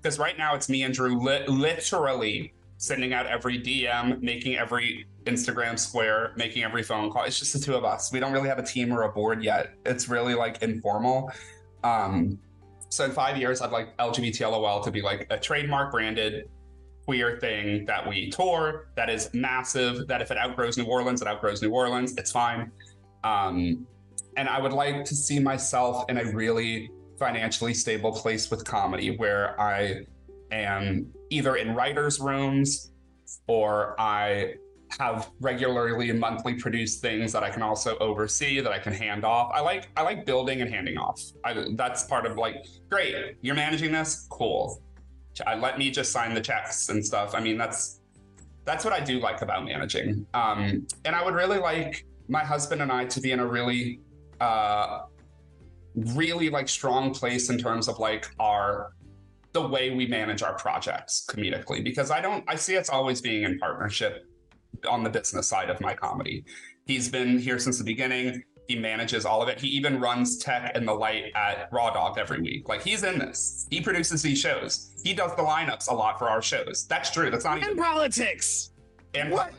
Because 0.00 0.18
right 0.18 0.38
now 0.38 0.54
it's 0.54 0.68
me 0.68 0.82
and 0.84 0.94
Drew 0.94 1.20
li- 1.20 1.46
literally 1.48 2.54
sending 2.78 3.12
out 3.12 3.26
every 3.26 3.60
DM, 3.60 4.20
making 4.20 4.56
every 4.56 5.06
Instagram 5.24 5.78
square, 5.78 6.32
making 6.36 6.62
every 6.62 6.82
phone 6.82 7.10
call. 7.10 7.24
It's 7.24 7.38
just 7.38 7.52
the 7.52 7.58
two 7.58 7.74
of 7.74 7.84
us. 7.84 8.12
We 8.12 8.20
don't 8.20 8.32
really 8.32 8.48
have 8.48 8.58
a 8.58 8.62
team 8.64 8.92
or 8.92 9.02
a 9.02 9.08
board 9.12 9.42
yet. 9.42 9.74
It's 9.84 10.08
really 10.08 10.34
like 10.34 10.62
informal. 10.62 11.30
Um, 11.82 12.38
so 12.88 13.04
in 13.04 13.10
five 13.10 13.36
years, 13.36 13.60
I'd 13.60 13.72
like 13.72 13.96
LGBT 13.96 14.50
LOL 14.50 14.80
to 14.82 14.90
be 14.90 15.02
like 15.02 15.26
a 15.30 15.38
trademark 15.38 15.92
branded 15.92 16.48
queer 17.04 17.38
thing 17.40 17.84
that 17.86 18.06
we 18.06 18.30
tour 18.30 18.88
that 18.96 19.08
is 19.08 19.30
massive. 19.32 20.06
That 20.08 20.22
if 20.22 20.30
it 20.30 20.38
outgrows 20.38 20.76
New 20.76 20.84
Orleans, 20.84 21.22
it 21.22 21.28
outgrows 21.28 21.62
New 21.62 21.70
Orleans. 21.70 22.14
It's 22.16 22.32
fine. 22.32 22.70
Um, 23.24 23.86
and 24.36 24.48
I 24.48 24.60
would 24.60 24.72
like 24.72 25.04
to 25.04 25.14
see 25.14 25.38
myself 25.38 26.04
in 26.08 26.18
a 26.18 26.24
really 26.32 26.90
financially 27.18 27.74
stable 27.74 28.12
place 28.12 28.50
with 28.50 28.64
comedy 28.64 29.16
where 29.16 29.58
I 29.60 30.06
am 30.50 31.12
either 31.30 31.56
in 31.56 31.74
writers' 31.74 32.20
rooms 32.20 32.92
or 33.46 33.98
I 33.98 34.54
have 34.98 35.30
regularly 35.40 36.10
and 36.10 36.18
monthly 36.18 36.54
produced 36.54 37.00
things 37.00 37.32
that 37.32 37.42
I 37.42 37.50
can 37.50 37.62
also 37.62 37.98
oversee 37.98 38.60
that 38.60 38.72
I 38.72 38.78
can 38.78 38.92
hand 38.92 39.24
off. 39.24 39.50
I 39.54 39.60
like 39.60 39.88
I 39.96 40.02
like 40.02 40.24
building 40.24 40.62
and 40.62 40.72
handing 40.72 40.96
off. 40.96 41.20
I, 41.44 41.66
that's 41.74 42.04
part 42.04 42.26
of 42.26 42.36
like 42.36 42.66
great. 42.88 43.36
You're 43.42 43.54
managing 43.54 43.92
this, 43.92 44.26
cool. 44.30 44.82
I, 45.46 45.54
let 45.54 45.78
me 45.78 45.90
just 45.90 46.12
sign 46.12 46.32
the 46.32 46.40
checks 46.40 46.88
and 46.88 47.04
stuff. 47.04 47.34
I 47.34 47.40
mean 47.40 47.58
that's 47.58 48.00
that's 48.64 48.84
what 48.84 48.92
I 48.92 49.00
do 49.00 49.20
like 49.20 49.42
about 49.42 49.64
managing. 49.64 50.26
Um, 50.34 50.86
and 51.04 51.14
I 51.14 51.24
would 51.24 51.34
really 51.34 51.58
like 51.58 52.06
my 52.28 52.44
husband 52.44 52.82
and 52.82 52.90
I 52.90 53.04
to 53.04 53.20
be 53.20 53.32
in 53.32 53.40
a 53.40 53.46
really 53.46 54.00
uh, 54.40 55.02
really 55.94 56.50
like 56.50 56.68
strong 56.68 57.12
place 57.12 57.50
in 57.50 57.58
terms 57.58 57.88
of 57.88 57.98
like 57.98 58.28
our 58.38 58.92
the 59.52 59.66
way 59.66 59.90
we 59.90 60.06
manage 60.06 60.42
our 60.42 60.54
projects 60.54 61.26
comedically 61.28 61.82
because 61.82 62.10
I 62.10 62.20
don't 62.20 62.44
I 62.46 62.56
see 62.56 62.74
it's 62.74 62.90
always 62.90 63.20
being 63.20 63.44
in 63.44 63.58
partnership 63.58 64.26
on 64.88 65.02
the 65.02 65.10
business 65.10 65.48
side 65.48 65.70
of 65.70 65.80
my 65.80 65.94
comedy. 65.94 66.44
He's 66.86 67.08
been 67.08 67.38
here 67.38 67.58
since 67.58 67.78
the 67.78 67.84
beginning. 67.84 68.42
He 68.68 68.76
manages 68.76 69.24
all 69.24 69.42
of 69.42 69.48
it. 69.48 69.60
He 69.60 69.68
even 69.68 70.00
runs 70.00 70.38
tech 70.38 70.72
and 70.74 70.86
the 70.86 70.92
light 70.92 71.26
at 71.34 71.68
Raw 71.72 71.90
Dog 71.92 72.18
every 72.18 72.40
week. 72.40 72.68
Like 72.68 72.82
he's 72.82 73.04
in 73.04 73.18
this. 73.18 73.66
He 73.70 73.80
produces 73.80 74.22
these 74.22 74.38
shows. 74.40 74.90
He 75.04 75.14
does 75.14 75.30
the 75.36 75.42
lineups 75.42 75.88
a 75.88 75.94
lot 75.94 76.18
for 76.18 76.28
our 76.28 76.42
shows. 76.42 76.86
That's 76.88 77.10
true. 77.10 77.30
That's 77.30 77.44
not 77.44 77.54
And 77.58 77.64
even 77.64 77.76
politics. 77.76 78.72
and 79.14 79.30
What? 79.30 79.52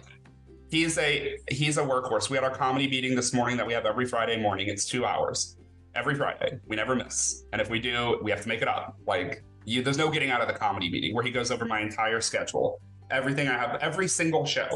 He's 0.69 0.97
a 0.97 1.37
he's 1.49 1.77
a 1.77 1.81
workhorse. 1.81 2.29
We 2.29 2.35
had 2.35 2.43
our 2.43 2.53
comedy 2.53 2.89
meeting 2.89 3.15
this 3.15 3.33
morning 3.33 3.55
that 3.55 3.65
we 3.65 3.71
have 3.71 3.85
every 3.85 4.05
Friday 4.05 4.35
morning. 4.41 4.67
It's 4.67 4.83
two 4.83 5.05
hours 5.05 5.55
every 5.95 6.15
Friday. 6.15 6.59
We 6.67 6.75
never 6.75 6.93
miss. 6.93 7.45
And 7.53 7.61
if 7.61 7.69
we 7.69 7.79
do, 7.79 8.19
we 8.21 8.31
have 8.31 8.41
to 8.41 8.49
make 8.49 8.61
it 8.61 8.67
up. 8.67 8.97
Like 9.07 9.43
you, 9.63 9.81
there's 9.81 9.97
no 9.97 10.11
getting 10.11 10.29
out 10.29 10.41
of 10.41 10.49
the 10.49 10.53
comedy 10.53 10.89
meeting 10.89 11.15
where 11.15 11.23
he 11.23 11.31
goes 11.31 11.51
over 11.51 11.63
my 11.63 11.79
entire 11.79 12.19
schedule, 12.19 12.81
everything 13.11 13.47
I 13.47 13.53
have, 13.57 13.79
every 13.81 14.09
single 14.09 14.45
show. 14.45 14.67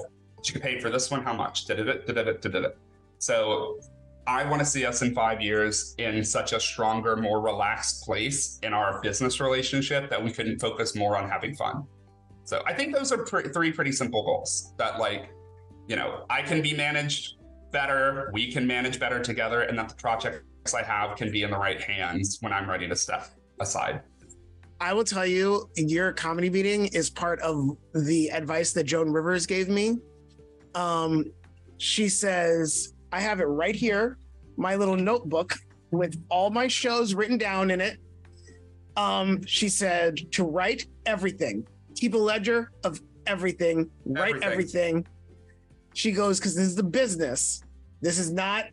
You 0.44 0.60
paid 0.60 0.82
for 0.82 0.90
this 0.90 1.12
one, 1.12 1.24
how 1.24 1.34
much? 1.34 1.66
Did 1.66 1.80
it? 1.80 2.08
Did 2.08 2.18
it? 2.18 2.42
Did 2.42 2.56
it? 2.56 2.78
So 3.20 3.80
I 4.28 4.44
want 4.46 4.60
to 4.60 4.66
see 4.66 4.86
us 4.86 5.02
in 5.02 5.14
five 5.14 5.42
years 5.42 5.96
in 5.98 6.24
such 6.24 6.54
a 6.54 6.60
stronger, 6.60 7.16
more 7.16 7.42
relaxed 7.42 8.04
place 8.04 8.60
in 8.64 8.74
our 8.74 9.02
business 9.02 9.40
relationship 9.40 10.10
that 10.10 10.24
we 10.24 10.32
can 10.32 10.58
focus 10.60 10.96
more 10.96 11.18
on 11.18 11.30
having 11.30 11.56
fun. 11.56 11.86
So 12.44 12.64
I 12.66 12.74
think 12.74 12.94
those 12.94 13.12
are 13.12 13.20
pre- 13.20 13.50
three 13.50 13.72
pretty 13.72 13.92
simple 13.92 14.24
goals 14.24 14.74
that, 14.78 15.00
like, 15.00 15.30
you 15.88 15.96
know, 15.96 16.26
I 16.30 16.42
can 16.42 16.62
be 16.62 16.74
managed 16.74 17.36
better, 17.72 18.30
we 18.34 18.52
can 18.52 18.68
manage 18.68 19.00
better 19.00 19.20
together, 19.22 19.62
and 19.62 19.78
that 19.78 19.90
the 19.90 19.96
projects 19.96 20.74
I 20.74 20.84
have 20.84 21.16
can 21.18 21.32
be 21.32 21.44
in 21.44 21.52
the 21.52 21.58
right 21.58 21.82
hands 21.82 22.38
when 22.42 22.52
I'm 22.52 22.70
ready 22.70 22.88
to 22.88 22.96
step 22.96 23.28
aside. 23.60 24.02
I 24.80 24.94
will 24.94 25.04
tell 25.04 25.26
you, 25.26 25.70
your 25.76 26.12
comedy 26.12 26.50
meeting 26.50 26.88
is 26.88 27.10
part 27.10 27.40
of 27.42 27.78
the 27.94 28.30
advice 28.30 28.74
that 28.74 28.86
Joan 28.86 29.12
Rivers 29.12 29.46
gave 29.46 29.70
me. 29.70 30.00
Um, 30.76 31.26
she 31.78 32.10
says, 32.10 32.94
I 33.12 33.20
have 33.20 33.40
it 33.40 33.46
right 33.46 33.76
here, 33.76 34.18
my 34.58 34.76
little 34.76 34.96
notebook 34.96 35.54
with 35.92 36.22
all 36.30 36.50
my 36.50 36.68
shows 36.68 37.14
written 37.14 37.38
down 37.38 37.72
in 37.72 37.82
it. 37.82 37.98
Um, 38.96 39.46
she 39.46 39.70
said 39.70 40.32
to 40.34 40.44
write 40.44 40.86
everything, 41.06 41.66
keep 41.96 42.14
a 42.14 42.18
ledger 42.18 42.72
of 42.84 43.00
everything, 43.28 43.90
write 44.06 44.36
Everything. 44.42 44.52
everything. 44.52 45.08
She 45.94 46.12
goes, 46.12 46.40
because 46.40 46.56
this 46.56 46.68
is 46.68 46.76
the 46.76 46.84
business. 46.84 47.64
This 48.02 48.18
is 48.18 48.32
not 48.32 48.66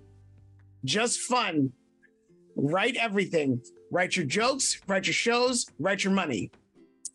just 0.85 1.21
fun. 1.21 1.73
Write 2.57 2.97
everything. 2.97 3.61
Write 3.91 4.17
your 4.17 4.27
jokes, 4.27 4.81
write 4.87 5.07
your 5.07 5.15
shows, 5.15 5.67
write 5.79 6.05
your 6.05 6.13
money. 6.13 6.51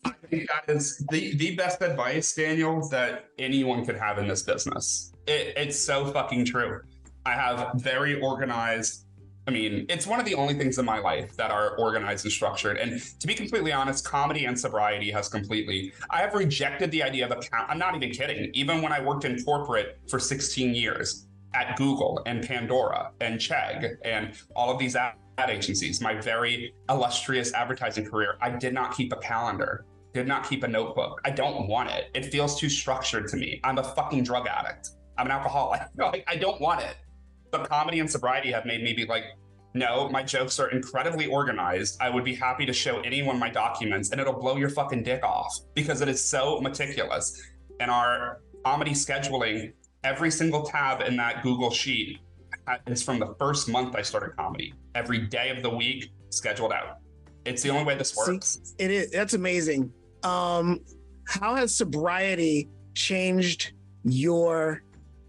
I 0.04 0.12
think 0.28 0.48
that 0.48 0.74
is 0.74 1.04
the, 1.10 1.36
the 1.36 1.54
best 1.56 1.82
advice, 1.82 2.34
Daniel, 2.34 2.86
that 2.88 3.26
anyone 3.38 3.84
could 3.84 3.96
have 3.96 4.18
in 4.18 4.26
this 4.26 4.42
business. 4.42 5.12
It, 5.26 5.54
it's 5.56 5.78
so 5.78 6.06
fucking 6.06 6.44
true. 6.44 6.80
I 7.26 7.32
have 7.32 7.72
very 7.76 8.20
organized. 8.20 9.06
I 9.46 9.50
mean, 9.50 9.86
it's 9.88 10.06
one 10.06 10.20
of 10.20 10.26
the 10.26 10.34
only 10.34 10.54
things 10.54 10.78
in 10.78 10.84
my 10.84 10.98
life 10.98 11.36
that 11.36 11.50
are 11.50 11.76
organized 11.76 12.24
and 12.24 12.32
structured. 12.32 12.78
And 12.78 13.00
to 13.20 13.26
be 13.26 13.34
completely 13.34 13.72
honest, 13.72 14.04
comedy 14.04 14.46
and 14.46 14.58
sobriety 14.58 15.10
has 15.10 15.28
completely. 15.28 15.92
I 16.10 16.20
have 16.20 16.34
rejected 16.34 16.90
the 16.90 17.02
idea 17.02 17.26
of 17.26 17.30
account. 17.30 17.68
I'm 17.70 17.78
not 17.78 17.94
even 17.94 18.10
kidding. 18.10 18.50
Even 18.54 18.82
when 18.82 18.92
I 18.92 19.00
worked 19.00 19.24
in 19.24 19.42
corporate 19.44 19.98
for 20.08 20.18
16 20.18 20.74
years 20.74 21.26
at 21.54 21.76
Google 21.76 22.22
and 22.26 22.46
Pandora 22.46 23.12
and 23.20 23.38
Chegg 23.38 23.96
and 24.04 24.34
all 24.56 24.70
of 24.70 24.78
these 24.78 24.96
ad 24.96 25.14
ad 25.38 25.50
agencies, 25.50 26.00
my 26.00 26.14
very 26.14 26.72
illustrious 26.88 27.52
advertising 27.54 28.04
career, 28.04 28.36
I 28.40 28.50
did 28.50 28.72
not 28.72 28.94
keep 28.94 29.12
a 29.12 29.16
calendar, 29.16 29.84
did 30.14 30.28
not 30.28 30.48
keep 30.48 30.62
a 30.62 30.68
notebook. 30.68 31.20
I 31.24 31.30
don't 31.30 31.66
want 31.66 31.90
it. 31.90 32.10
It 32.14 32.26
feels 32.26 32.58
too 32.58 32.70
structured 32.70 33.28
to 33.28 33.36
me. 33.36 33.60
I'm 33.64 33.78
a 33.78 33.84
fucking 33.84 34.22
drug 34.22 34.46
addict. 34.46 34.90
I'm 35.18 35.26
an 35.26 35.32
alcoholic. 35.32 35.82
Like, 35.98 36.24
I 36.26 36.36
don't 36.36 36.60
want 36.60 36.80
it. 36.80 36.96
But 37.50 37.68
comedy 37.68 38.00
and 38.00 38.10
sobriety 38.10 38.52
have 38.52 38.64
made 38.64 38.82
me 38.82 38.94
be 38.94 39.04
like, 39.04 39.24
no, 39.74 40.08
my 40.08 40.22
jokes 40.22 40.60
are 40.60 40.70
incredibly 40.70 41.26
organized. 41.26 41.98
I 42.00 42.10
would 42.10 42.24
be 42.24 42.34
happy 42.34 42.64
to 42.64 42.72
show 42.72 43.00
anyone 43.00 43.38
my 43.38 43.50
documents 43.50 44.10
and 44.10 44.20
it'll 44.20 44.38
blow 44.38 44.56
your 44.56 44.68
fucking 44.70 45.02
dick 45.02 45.24
off 45.24 45.52
because 45.74 46.00
it 46.00 46.08
is 46.08 46.24
so 46.24 46.60
meticulous. 46.60 47.42
And 47.80 47.90
our 47.90 48.40
comedy 48.64 48.92
scheduling, 48.92 49.72
every 50.04 50.30
single 50.30 50.62
tab 50.62 51.00
in 51.00 51.16
that 51.16 51.42
Google 51.42 51.70
sheet 51.70 52.20
is 52.86 53.02
from 53.02 53.18
the 53.18 53.34
first 53.38 53.68
month 53.68 53.96
I 53.96 54.02
started 54.02 54.36
comedy. 54.36 54.74
Every 54.94 55.18
day 55.18 55.50
of 55.50 55.62
the 55.62 55.70
week, 55.70 56.10
scheduled 56.30 56.72
out. 56.72 56.98
It's 57.44 57.62
the 57.62 57.70
only 57.70 57.84
way 57.84 57.96
this 57.96 58.16
works. 58.16 58.74
It 58.78 58.90
is. 58.90 59.10
That's 59.10 59.34
amazing. 59.34 59.92
Um, 60.24 60.80
how 61.26 61.54
has 61.54 61.74
sobriety 61.74 62.68
changed 62.94 63.72
your 64.04 64.82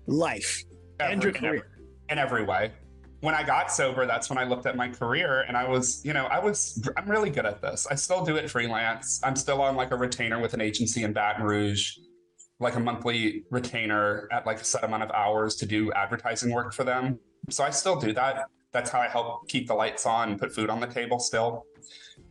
life 0.08 0.64
and 1.00 1.22
your 1.22 1.30
Every- 1.32 1.40
in 1.48 1.52
career? 1.54 1.56
every- 1.56 1.70
in 2.10 2.18
every 2.18 2.44
way. 2.46 2.72
When 3.22 3.34
I 3.34 3.42
got 3.44 3.72
sober, 3.72 4.06
that's 4.06 4.30
when 4.30 4.38
I 4.38 4.44
looked 4.44 4.68
at 4.68 4.76
my 4.76 4.88
career 4.88 5.42
and 5.48 5.58
I 5.58 5.68
was, 5.68 6.04
you 6.06 6.14
know, 6.14 6.26
I 6.28 6.38
was, 6.38 6.80
I'm 6.96 7.10
really 7.10 7.32
good 7.32 7.46
at 7.46 7.62
this. 7.62 7.88
I 7.90 7.96
still 7.96 8.24
do 8.24 8.36
it 8.36 8.50
freelance. 8.52 9.20
I'm 9.24 9.36
still 9.36 9.62
on 9.62 9.76
like 9.76 9.92
a 9.92 9.96
retainer 9.96 10.40
with 10.40 10.54
an 10.54 10.62
agency 10.62 11.04
in 11.04 11.12
Baton 11.14 11.44
Rouge, 11.44 11.94
like 12.60 12.76
a 12.76 12.80
monthly 12.80 13.44
retainer 13.50 14.28
at 14.32 14.46
like 14.46 14.62
a 14.62 14.64
set 14.64 14.84
amount 14.84 15.02
of 15.04 15.10
hours 15.12 15.56
to 15.58 15.66
do 15.66 15.92
advertising 15.94 16.52
work 16.54 16.74
for 16.74 16.84
them. 16.84 17.18
So 17.50 17.64
I 17.64 17.72
still 17.72 18.00
do 18.00 18.14
that. 18.14 18.46
That's 18.74 18.92
how 18.92 19.00
I 19.00 19.08
help 19.08 19.48
keep 19.50 19.68
the 19.68 19.74
lights 19.74 20.06
on 20.06 20.30
and 20.32 20.40
put 20.40 20.54
food 20.54 20.70
on 20.70 20.80
the 20.80 20.88
table 20.88 21.18
still. 21.18 21.64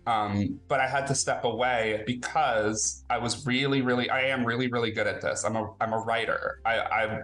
Um, 0.07 0.61
but 0.69 0.81
I 0.81 0.87
had 0.87 1.07
to 1.07 1.15
step 1.15 1.45
away 1.45 2.03
because 2.07 3.05
I 3.09 3.19
was 3.19 3.47
really, 3.47 3.81
really, 3.81 4.11
I 4.11 4.23
am 4.27 4.45
really, 4.45 4.69
really 4.69 4.91
good 4.91 5.07
at 5.07 5.21
this. 5.23 5.45
I'm 5.45 5.57
a, 5.57 5.73
I'm 5.81 5.93
a 5.93 5.99
writer. 5.99 6.61
I, 6.65 6.79
I, 6.79 7.21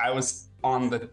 I 0.00 0.10
was 0.10 0.48
on 0.64 0.90
the, 0.90 1.08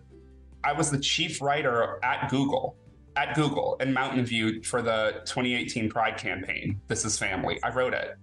I 0.64 0.74
was 0.74 0.90
the 0.90 0.98
chief 1.00 1.42
writer 1.42 2.00
at 2.04 2.30
Google, 2.30 2.76
at 3.16 3.36
Google 3.36 3.78
in 3.80 3.94
Mountain 3.94 4.26
View 4.26 4.64
for 4.64 4.82
the 4.82 5.22
2018 5.26 5.90
Pride 5.90 6.18
campaign. 6.18 6.80
This 6.88 7.06
is 7.06 7.18
family. 7.18 7.60
I 7.64 7.70
wrote 7.70 7.94
it. 7.94 8.16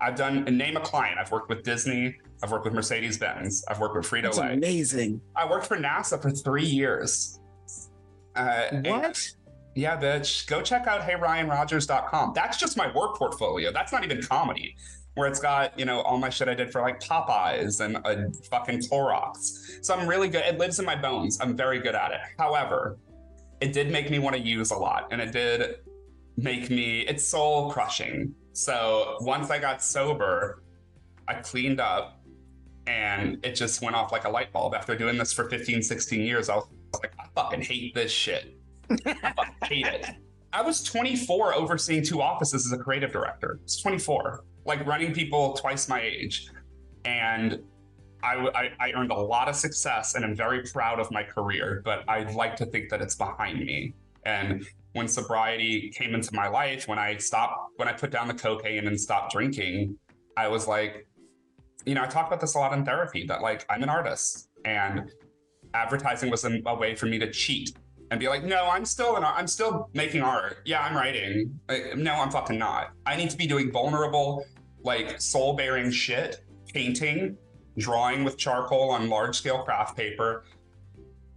I've 0.00 0.16
done 0.16 0.42
name 0.44 0.76
a 0.76 0.80
client. 0.80 1.18
I've 1.20 1.30
worked 1.30 1.48
with 1.48 1.62
Disney. 1.62 2.16
I've 2.42 2.50
worked 2.50 2.64
with 2.64 2.74
Mercedes 2.74 3.18
Benz. 3.18 3.64
I've 3.68 3.78
worked 3.78 3.94
with 3.94 4.04
Frito 4.04 4.36
Lay. 4.36 4.54
amazing. 4.54 5.20
I 5.36 5.48
worked 5.48 5.66
for 5.66 5.76
NASA 5.76 6.20
for 6.20 6.32
three 6.32 6.64
years. 6.66 7.38
Uh, 8.34 8.64
and- 8.72 8.86
What? 8.88 9.30
Yeah, 9.74 9.98
bitch. 9.98 10.46
Go 10.46 10.62
check 10.62 10.86
out 10.86 11.00
heyryanrogers.com. 11.00 12.32
That's 12.34 12.58
just 12.58 12.76
my 12.76 12.92
work 12.94 13.16
portfolio. 13.16 13.72
That's 13.72 13.92
not 13.92 14.04
even 14.04 14.22
comedy, 14.22 14.76
where 15.14 15.28
it's 15.28 15.40
got, 15.40 15.78
you 15.78 15.84
know, 15.84 16.00
all 16.02 16.18
my 16.18 16.30
shit 16.30 16.48
I 16.48 16.54
did 16.54 16.70
for 16.70 16.80
like 16.82 17.00
Popeyes 17.00 17.80
and 17.80 17.96
a 18.04 18.30
fucking 18.48 18.80
Clorox. 18.80 19.84
So 19.84 19.94
I'm 19.94 20.06
really 20.06 20.28
good. 20.28 20.44
It 20.44 20.58
lives 20.58 20.78
in 20.78 20.84
my 20.84 20.96
bones. 20.96 21.38
I'm 21.40 21.56
very 21.56 21.80
good 21.80 21.94
at 21.94 22.12
it. 22.12 22.20
However, 22.38 22.98
it 23.60 23.72
did 23.72 23.90
make 23.90 24.10
me 24.10 24.18
want 24.18 24.36
to 24.36 24.42
use 24.42 24.70
a 24.72 24.76
lot 24.76 25.08
and 25.10 25.20
it 25.20 25.32
did 25.32 25.76
make 26.36 26.70
me, 26.70 27.00
it's 27.00 27.24
soul 27.24 27.70
crushing. 27.70 28.34
So 28.52 29.16
once 29.20 29.50
I 29.50 29.58
got 29.58 29.82
sober, 29.82 30.62
I 31.28 31.34
cleaned 31.34 31.80
up 31.80 32.20
and 32.86 33.38
it 33.44 33.54
just 33.54 33.80
went 33.80 33.94
off 33.94 34.12
like 34.12 34.24
a 34.24 34.28
light 34.28 34.52
bulb. 34.52 34.74
After 34.74 34.96
doing 34.96 35.16
this 35.16 35.32
for 35.32 35.48
15, 35.48 35.82
16 35.82 36.20
years, 36.20 36.48
I 36.48 36.56
was 36.56 36.66
like, 37.00 37.12
I 37.18 37.26
fucking 37.34 37.62
hate 37.62 37.94
this 37.94 38.10
shit. 38.10 38.58
I 38.90 39.50
hate 39.64 39.86
it. 39.86 40.06
I 40.52 40.62
was 40.62 40.82
24 40.82 41.54
overseeing 41.54 42.04
two 42.04 42.20
offices 42.20 42.66
as 42.66 42.78
a 42.78 42.82
creative 42.82 43.12
director. 43.12 43.58
I 43.58 43.62
was 43.62 43.80
24, 43.80 44.44
like 44.64 44.86
running 44.86 45.14
people 45.14 45.54
twice 45.54 45.88
my 45.88 46.00
age. 46.00 46.48
And 47.04 47.60
I 48.24 48.92
earned 48.94 49.10
a 49.10 49.18
lot 49.18 49.48
of 49.48 49.56
success 49.56 50.14
and 50.14 50.24
I'm 50.24 50.36
very 50.36 50.62
proud 50.62 51.00
of 51.00 51.10
my 51.10 51.24
career, 51.24 51.82
but 51.84 52.04
I'd 52.08 52.34
like 52.34 52.54
to 52.56 52.66
think 52.66 52.88
that 52.90 53.02
it's 53.02 53.16
behind 53.16 53.64
me. 53.64 53.94
And 54.24 54.64
when 54.92 55.08
sobriety 55.08 55.90
came 55.90 56.14
into 56.14 56.32
my 56.32 56.46
life, 56.46 56.86
when 56.86 57.00
I 57.00 57.16
stopped, 57.16 57.72
when 57.76 57.88
I 57.88 57.92
put 57.92 58.12
down 58.12 58.28
the 58.28 58.34
cocaine 58.34 58.86
and 58.86 59.00
stopped 59.00 59.32
drinking, 59.32 59.96
I 60.36 60.46
was 60.46 60.68
like, 60.68 61.08
you 61.84 61.94
know, 61.94 62.02
I 62.02 62.06
talk 62.06 62.28
about 62.28 62.40
this 62.40 62.54
a 62.54 62.58
lot 62.58 62.72
in 62.74 62.84
therapy 62.84 63.26
that 63.26 63.42
like 63.42 63.66
I'm 63.68 63.82
an 63.82 63.88
artist 63.88 64.50
and 64.64 65.10
advertising 65.74 66.30
was 66.30 66.44
a 66.44 66.74
way 66.76 66.94
for 66.94 67.06
me 67.06 67.18
to 67.18 67.30
cheat 67.32 67.76
and 68.12 68.20
be 68.20 68.28
like, 68.28 68.44
no, 68.44 68.68
I'm 68.68 68.84
still 68.84 69.16
an, 69.16 69.24
I'm 69.24 69.46
still 69.46 69.88
making 69.94 70.20
art. 70.20 70.58
Yeah, 70.66 70.82
I'm 70.82 70.94
writing. 70.94 71.58
No, 71.96 72.12
I'm 72.12 72.30
fucking 72.30 72.58
not. 72.58 72.90
I 73.06 73.16
need 73.16 73.30
to 73.30 73.38
be 73.38 73.46
doing 73.46 73.72
vulnerable, 73.72 74.44
like 74.82 75.18
soul 75.18 75.54
bearing 75.54 75.90
shit, 75.90 76.44
painting, 76.74 77.38
drawing 77.78 78.22
with 78.22 78.36
charcoal 78.36 78.90
on 78.90 79.08
large 79.08 79.38
scale 79.38 79.62
craft 79.62 79.96
paper, 79.96 80.44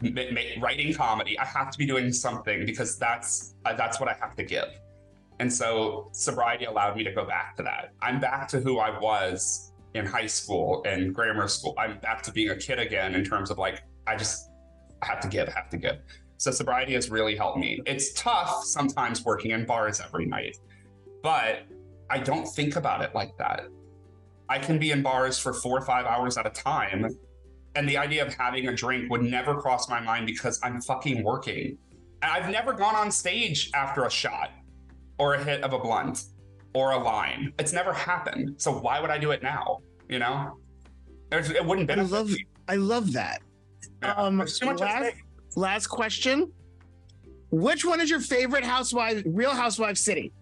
ma- 0.01 0.31
ma- 0.33 0.61
writing 0.61 0.93
comedy. 0.93 1.39
I 1.39 1.45
have 1.45 1.71
to 1.71 1.77
be 1.77 1.85
doing 1.85 2.11
something 2.11 2.65
because 2.65 2.99
that's 2.99 3.55
uh, 3.63 3.73
that's 3.73 4.01
what 4.01 4.09
I 4.09 4.17
have 4.19 4.35
to 4.35 4.43
give. 4.43 4.67
And 5.39 5.51
so 5.51 6.09
sobriety 6.11 6.65
allowed 6.65 6.97
me 6.97 7.05
to 7.05 7.11
go 7.13 7.25
back 7.25 7.55
to 7.55 7.63
that. 7.63 7.93
I'm 8.01 8.19
back 8.19 8.49
to 8.49 8.59
who 8.59 8.79
I 8.79 8.99
was 8.99 9.71
in 9.93 10.05
high 10.05 10.27
school 10.27 10.83
and 10.85 11.15
grammar 11.15 11.47
school. 11.47 11.73
I'm 11.77 11.99
back 11.99 12.21
to 12.23 12.33
being 12.33 12.49
a 12.49 12.57
kid 12.57 12.79
again 12.79 13.15
in 13.15 13.23
terms 13.23 13.49
of 13.49 13.57
like 13.57 13.83
I 14.07 14.17
just 14.17 14.49
I 15.01 15.05
have 15.05 15.21
to 15.21 15.29
give, 15.29 15.47
I 15.47 15.51
have 15.51 15.69
to 15.69 15.77
give. 15.77 15.99
So 16.37 16.51
sobriety 16.51 16.93
has 16.93 17.09
really 17.09 17.35
helped 17.35 17.57
me. 17.57 17.81
It's 17.85 18.13
tough 18.13 18.63
sometimes 18.63 19.23
working 19.23 19.51
in 19.51 19.65
bars 19.65 20.01
every 20.01 20.25
night, 20.25 20.57
but 21.23 21.63
I 22.09 22.19
don't 22.19 22.45
think 22.45 22.75
about 22.75 23.01
it 23.01 23.15
like 23.15 23.37
that. 23.37 23.67
I 24.47 24.59
can 24.59 24.77
be 24.77 24.91
in 24.91 25.01
bars 25.01 25.39
for 25.39 25.53
four 25.53 25.77
or 25.77 25.81
five 25.81 26.05
hours 26.05 26.37
at 26.37 26.45
a 26.45 26.51
time. 26.51 27.09
And 27.75 27.89
the 27.89 27.97
idea 27.97 28.25
of 28.25 28.33
having 28.33 28.67
a 28.67 28.75
drink 28.75 29.09
would 29.09 29.23
never 29.23 29.55
cross 29.55 29.89
my 29.89 29.99
mind 29.99 30.27
because 30.27 30.59
I'm 30.63 30.81
fucking 30.81 31.23
working. 31.23 31.77
And 32.21 32.31
I've 32.31 32.49
never 32.49 32.73
gone 32.73 32.95
on 32.95 33.11
stage 33.11 33.71
after 33.73 34.05
a 34.05 34.11
shot 34.11 34.51
or 35.17 35.33
a 35.33 35.43
hit 35.43 35.63
of 35.63 35.73
a 35.73 35.79
blunt 35.79 36.25
or 36.73 36.91
a 36.91 36.97
line. 36.97 37.53
It's 37.59 37.73
never 37.73 37.91
happened. 37.91 38.55
So 38.57 38.71
why 38.77 38.99
would 38.99 39.09
I 39.09 39.17
do 39.17 39.31
it 39.31 39.41
now? 39.41 39.79
You 40.09 40.19
know? 40.19 40.57
There's, 41.31 41.49
it 41.49 41.65
wouldn't 41.65 41.89
I 41.91 41.95
love 41.95 42.29
me. 42.29 42.45
I 42.67 42.75
love 42.75 43.11
that. 43.13 43.41
Yeah. 44.01 44.13
Um, 44.13 44.37
There's 44.37 44.59
too 44.59 44.67
much 44.67 44.79
last. 44.79 45.15
Last 45.55 45.87
question. 45.87 46.51
Which 47.51 47.85
one 47.85 48.01
is 48.01 48.09
your 48.09 48.19
favorite 48.19 48.63
housewife, 48.63 49.23
Real 49.25 49.51
Housewife 49.51 49.97
city? 49.97 50.33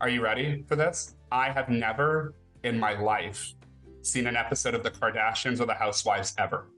Are 0.00 0.08
you 0.08 0.22
ready 0.22 0.64
for 0.68 0.76
this? 0.76 1.16
I 1.32 1.50
have 1.50 1.68
never 1.68 2.34
in 2.64 2.78
my 2.78 2.98
life 3.00 3.54
seen 4.02 4.26
an 4.26 4.36
episode 4.36 4.74
of 4.74 4.82
The 4.82 4.90
Kardashians 4.90 5.60
or 5.60 5.66
The 5.66 5.74
Housewives 5.74 6.34
ever. 6.38 6.68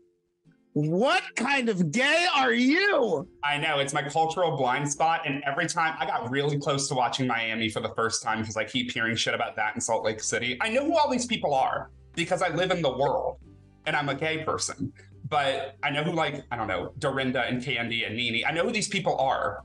What 0.75 1.23
kind 1.37 1.69
of 1.69 1.93
gay 1.93 2.27
are 2.35 2.53
you? 2.53 3.29
I 3.45 3.59
know 3.59 3.81
it's 3.81 3.93
my 3.93 4.03
cultural 4.03 4.57
blind 4.57 4.91
spot. 4.91 5.23
And 5.27 5.45
every 5.45 5.67
time 5.67 5.95
I 5.99 6.07
got 6.07 6.31
really 6.31 6.59
close 6.59 6.89
to 6.89 6.95
watching 6.95 7.27
Miami 7.27 7.69
for 7.69 7.81
the 7.81 7.91
first 7.91 8.23
time 8.23 8.41
because 8.41 8.57
I 8.57 8.65
keep 8.65 8.91
hearing 8.91 9.15
shit 9.15 9.35
about 9.35 9.55
that 9.57 9.75
in 9.75 9.81
Salt 9.83 10.03
Lake 10.03 10.23
City. 10.23 10.57
I 10.63 10.71
know 10.71 10.87
who 10.87 10.97
all 10.97 11.11
these 11.11 11.27
people 11.27 11.53
are 11.53 11.91
because 12.15 12.41
I 12.41 12.49
live 12.49 12.71
in 12.71 12.81
the 12.81 12.91
world 12.91 13.37
and 13.85 13.95
I'm 13.95 14.09
a 14.09 14.15
gay 14.15 14.45
person. 14.45 14.93
But 15.33 15.77
I 15.83 15.89
know 15.89 16.03
who, 16.05 16.13
like, 16.13 16.45
I 16.53 16.57
don't 16.59 16.69
know, 16.69 16.93
Dorinda 16.99 17.45
and 17.45 17.63
Kandi 17.63 18.07
and 18.07 18.15
NeNe. 18.15 18.45
I 18.47 18.53
know 18.53 18.65
who 18.65 18.71
these 18.71 18.87
people 18.89 19.17
are. 19.17 19.63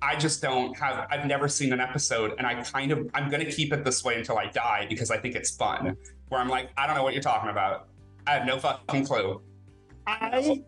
I 0.00 0.16
just 0.16 0.40
don't 0.40 0.74
have, 0.78 1.06
I've 1.10 1.26
never 1.26 1.46
seen 1.46 1.74
an 1.74 1.80
episode. 1.80 2.32
And 2.38 2.46
I 2.46 2.54
kind 2.62 2.90
of, 2.90 3.06
I'm 3.12 3.28
going 3.28 3.44
to 3.44 3.52
keep 3.52 3.70
it 3.74 3.84
this 3.84 4.02
way 4.02 4.16
until 4.16 4.38
I 4.38 4.46
die 4.46 4.86
because 4.88 5.10
I 5.10 5.18
think 5.18 5.34
it's 5.36 5.50
fun. 5.50 5.94
Where 6.30 6.40
I'm 6.40 6.48
like, 6.48 6.70
I 6.78 6.86
don't 6.86 6.96
know 6.96 7.02
what 7.02 7.12
you're 7.12 7.22
talking 7.22 7.50
about. 7.50 7.88
I 8.26 8.30
have 8.32 8.46
no 8.46 8.58
fucking 8.58 9.04
clue. 9.04 9.42
I 10.06 10.62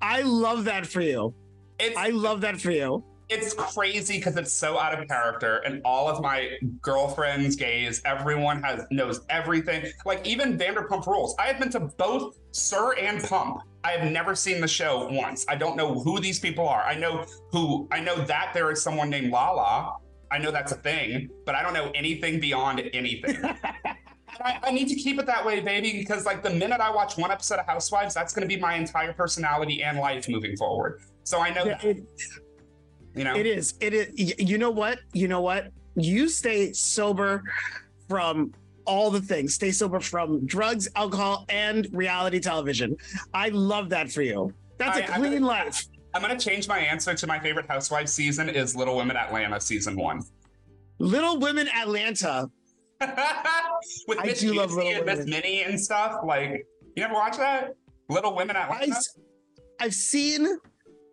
I 0.00 0.22
love 0.22 0.64
that 0.64 0.86
for 0.86 1.02
you. 1.02 1.34
It's, 1.78 1.94
I 1.96 2.08
love 2.08 2.40
that 2.40 2.58
for 2.58 2.70
you. 2.70 3.04
it's 3.28 3.52
crazy 3.54 4.16
because 4.18 4.36
it's 4.36 4.52
so 4.52 4.78
out 4.78 4.98
of 4.98 5.06
character 5.08 5.58
and 5.66 5.80
all 5.84 6.08
of 6.08 6.22
my 6.22 6.50
girlfriends 6.82 7.56
gays 7.56 8.00
everyone 8.04 8.62
has 8.62 8.86
knows 8.90 9.24
everything 9.30 9.86
like 10.04 10.24
even 10.26 10.58
vanderpump 10.58 11.06
rules 11.06 11.34
i 11.38 11.46
have 11.46 11.58
been 11.58 11.70
to 11.70 11.80
both 11.80 12.36
SUR 12.52 12.92
and 12.98 13.22
pump 13.24 13.62
i 13.84 13.90
have 13.92 14.10
never 14.10 14.34
seen 14.34 14.60
the 14.60 14.68
show 14.68 15.08
once 15.12 15.44
i 15.48 15.54
don't 15.54 15.76
know 15.76 16.00
who 16.00 16.20
these 16.20 16.40
people 16.40 16.68
are 16.68 16.82
i 16.82 16.94
know 16.94 17.24
who 17.52 17.86
i 17.92 18.00
know 18.00 18.16
that 18.24 18.50
there 18.54 18.70
is 18.70 18.82
someone 18.82 19.08
named 19.08 19.30
lala 19.30 19.96
i 20.30 20.38
know 20.38 20.50
that's 20.50 20.72
a 20.72 20.76
thing 20.76 21.28
but 21.46 21.54
i 21.54 21.62
don't 21.62 21.74
know 21.74 21.90
anything 21.94 22.40
beyond 22.40 22.82
anything 22.92 23.36
I, 24.40 24.58
I 24.64 24.70
need 24.72 24.88
to 24.88 24.94
keep 24.94 25.18
it 25.18 25.26
that 25.26 25.44
way, 25.44 25.60
baby, 25.60 25.98
because 25.98 26.26
like 26.26 26.42
the 26.42 26.50
minute 26.50 26.80
I 26.80 26.90
watch 26.90 27.16
one 27.16 27.30
episode 27.30 27.58
of 27.58 27.66
Housewives, 27.66 28.14
that's 28.14 28.32
going 28.32 28.46
to 28.46 28.54
be 28.54 28.60
my 28.60 28.74
entire 28.74 29.12
personality 29.12 29.82
and 29.82 29.98
life 29.98 30.28
moving 30.28 30.56
forward. 30.56 31.00
So 31.24 31.40
I 31.40 31.50
know, 31.50 31.64
that, 31.64 31.84
it, 31.84 32.04
you 33.14 33.24
know, 33.24 33.34
it 33.36 33.46
is. 33.46 33.74
It 33.80 33.94
is. 33.94 34.38
You 34.38 34.58
know 34.58 34.70
what? 34.70 34.98
You 35.12 35.28
know 35.28 35.40
what? 35.40 35.70
You 35.94 36.28
stay 36.28 36.72
sober 36.72 37.42
from 38.08 38.52
all 38.86 39.10
the 39.10 39.20
things. 39.20 39.54
Stay 39.54 39.70
sober 39.72 40.00
from 40.00 40.44
drugs, 40.46 40.88
alcohol, 40.96 41.44
and 41.48 41.88
reality 41.92 42.40
television. 42.40 42.96
I 43.32 43.48
love 43.50 43.88
that 43.90 44.10
for 44.10 44.22
you. 44.22 44.52
That's 44.78 44.98
a 44.98 45.04
I- 45.12 45.16
clean 45.18 45.32
gonna- 45.34 45.46
life. 45.46 45.86
I'm 46.14 46.22
gonna 46.22 46.38
change 46.38 46.68
my 46.68 46.78
answer 46.78 47.12
to 47.14 47.26
my 47.26 47.40
favorite 47.40 47.66
Housewives 47.66 48.12
season 48.12 48.48
is 48.48 48.76
Little 48.76 48.96
Women 48.96 49.16
Atlanta 49.16 49.60
season 49.60 49.96
one. 49.96 50.22
Little 51.00 51.38
Women 51.40 51.68
Atlanta. 51.68 52.48
With 54.06 54.18
I 54.20 54.26
Miss 54.26 54.40
do 54.40 54.54
love 54.54 54.72
Little 54.72 54.90
and 54.92 55.06
Miss 55.06 55.18
Women. 55.18 55.30
Minnie 55.30 55.62
and 55.64 55.80
stuff. 55.80 56.20
Like, 56.24 56.66
you 56.96 57.02
never 57.02 57.14
watch 57.14 57.36
that? 57.36 57.74
Little 58.08 58.34
Women 58.36 58.56
I, 58.56 58.62
Atlanta. 58.62 58.96
I've 59.80 59.94
seen, 59.94 60.46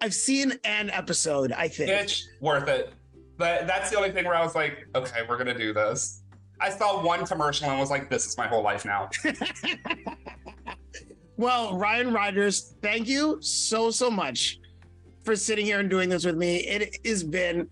I've 0.02 0.14
seen 0.14 0.54
an 0.64 0.90
episode. 0.92 1.52
I 1.52 1.68
think. 1.68 1.90
it's 1.90 2.28
worth 2.40 2.68
it. 2.68 2.94
But 3.38 3.66
that's 3.66 3.90
the 3.90 3.98
only 3.98 4.12
thing 4.12 4.26
where 4.26 4.36
I 4.36 4.44
was 4.44 4.54
like, 4.56 4.86
okay, 4.96 5.22
we're 5.28 5.38
gonna 5.38 5.58
do 5.58 5.74
this. 5.74 6.21
I 6.62 6.70
saw 6.70 7.04
one 7.04 7.26
commercial 7.26 7.70
and 7.70 7.80
was 7.80 7.90
like, 7.90 8.10
this 8.10 8.28
is 8.28 8.38
my 8.38 8.48
whole 8.48 8.64
life 8.64 8.86
now. 8.86 9.10
Well, 11.42 11.76
Ryan 11.76 12.14
Rogers, 12.14 12.76
thank 12.84 13.08
you 13.08 13.42
so 13.42 13.90
so 13.90 14.12
much 14.12 14.60
for 15.24 15.36
sitting 15.36 15.66
here 15.66 15.80
and 15.80 15.90
doing 15.90 16.08
this 16.08 16.24
with 16.24 16.36
me. 16.36 16.58
It 16.58 17.00
has 17.04 17.24
been 17.24 17.68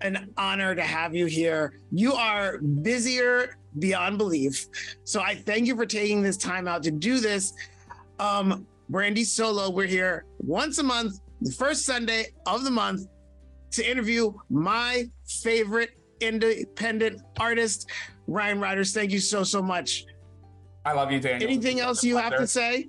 an 0.00 0.32
honor 0.38 0.74
to 0.74 0.80
have 0.80 1.14
you 1.14 1.26
here. 1.26 1.78
You 1.92 2.14
are 2.14 2.56
busier 2.56 3.58
beyond 3.80 4.16
belief. 4.16 4.66
So 5.04 5.20
I 5.20 5.34
thank 5.34 5.66
you 5.66 5.76
for 5.76 5.84
taking 5.84 6.22
this 6.22 6.38
time 6.38 6.66
out 6.66 6.82
to 6.84 6.90
do 6.90 7.20
this. 7.20 7.52
Um, 8.18 8.66
Brandy 8.88 9.24
Solo, 9.24 9.68
we're 9.68 9.84
here 9.84 10.24
once 10.38 10.78
a 10.78 10.82
month, 10.82 11.20
the 11.42 11.52
first 11.52 11.84
Sunday 11.84 12.28
of 12.46 12.64
the 12.64 12.70
month, 12.70 13.08
to 13.72 13.86
interview 13.86 14.32
my 14.48 15.04
favorite 15.26 15.90
independent 16.20 17.22
artist, 17.38 17.90
Ryan 18.26 18.60
Rogers. 18.60 18.92
Thank 18.92 19.10
you 19.10 19.20
so, 19.20 19.44
so 19.44 19.62
much. 19.62 20.04
I 20.84 20.92
love 20.92 21.10
you, 21.10 21.20
Daniel. 21.20 21.50
Anything 21.50 21.80
else 21.80 22.04
you 22.04 22.16
have 22.16 22.36
to 22.36 22.46
say? 22.46 22.88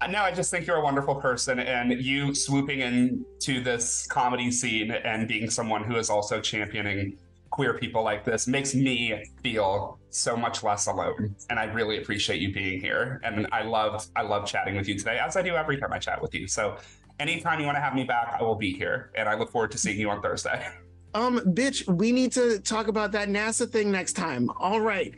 Uh, 0.00 0.06
No, 0.06 0.22
I 0.22 0.30
just 0.30 0.50
think 0.50 0.66
you're 0.66 0.76
a 0.76 0.84
wonderful 0.84 1.16
person, 1.16 1.58
and 1.58 1.92
you 1.92 2.34
swooping 2.34 2.80
into 2.80 3.62
this 3.62 4.06
comedy 4.06 4.50
scene 4.50 4.90
and 4.90 5.26
being 5.26 5.50
someone 5.50 5.82
who 5.84 5.96
is 5.96 6.10
also 6.10 6.40
championing 6.40 7.18
queer 7.50 7.74
people 7.74 8.02
like 8.02 8.24
this 8.24 8.46
makes 8.46 8.74
me 8.74 9.24
feel 9.42 9.98
so 10.10 10.36
much 10.36 10.62
less 10.62 10.86
alone. 10.86 11.34
And 11.48 11.58
I 11.58 11.64
really 11.64 11.98
appreciate 11.98 12.40
you 12.40 12.52
being 12.52 12.80
here. 12.80 13.20
And 13.24 13.46
I 13.50 13.62
love, 13.62 14.06
I 14.14 14.22
love 14.22 14.46
chatting 14.46 14.76
with 14.76 14.86
you 14.88 14.98
today, 14.98 15.18
as 15.18 15.36
I 15.36 15.42
do 15.42 15.54
every 15.56 15.78
time 15.78 15.92
I 15.92 15.98
chat 15.98 16.20
with 16.20 16.34
you. 16.34 16.46
So, 16.46 16.76
anytime 17.18 17.58
you 17.60 17.66
want 17.66 17.76
to 17.76 17.80
have 17.80 17.94
me 17.94 18.04
back, 18.04 18.36
I 18.38 18.42
will 18.42 18.56
be 18.56 18.72
here, 18.72 19.10
and 19.14 19.28
I 19.28 19.34
look 19.34 19.50
forward 19.50 19.70
to 19.72 19.78
seeing 19.78 19.98
you 19.98 20.10
on 20.10 20.20
Thursday. 20.22 20.66
Um, 21.14 21.40
bitch, 21.40 21.86
we 21.88 22.12
need 22.12 22.32
to 22.32 22.58
talk 22.60 22.88
about 22.88 23.12
that 23.12 23.28
NASA 23.28 23.68
thing 23.68 23.90
next 23.90 24.14
time. 24.14 24.50
All 24.60 24.80
right. 24.80 25.14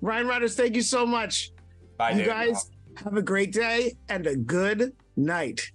Ryan 0.00 0.26
Rogers, 0.28 0.54
thank 0.54 0.76
you 0.76 0.82
so 0.82 1.04
much. 1.04 1.50
Bye, 1.96 2.12
you 2.12 2.24
guys 2.24 2.70
have 3.04 3.16
a 3.16 3.22
great 3.22 3.52
day 3.52 3.96
and 4.08 4.26
a 4.26 4.36
good 4.36 4.92
night. 5.16 5.72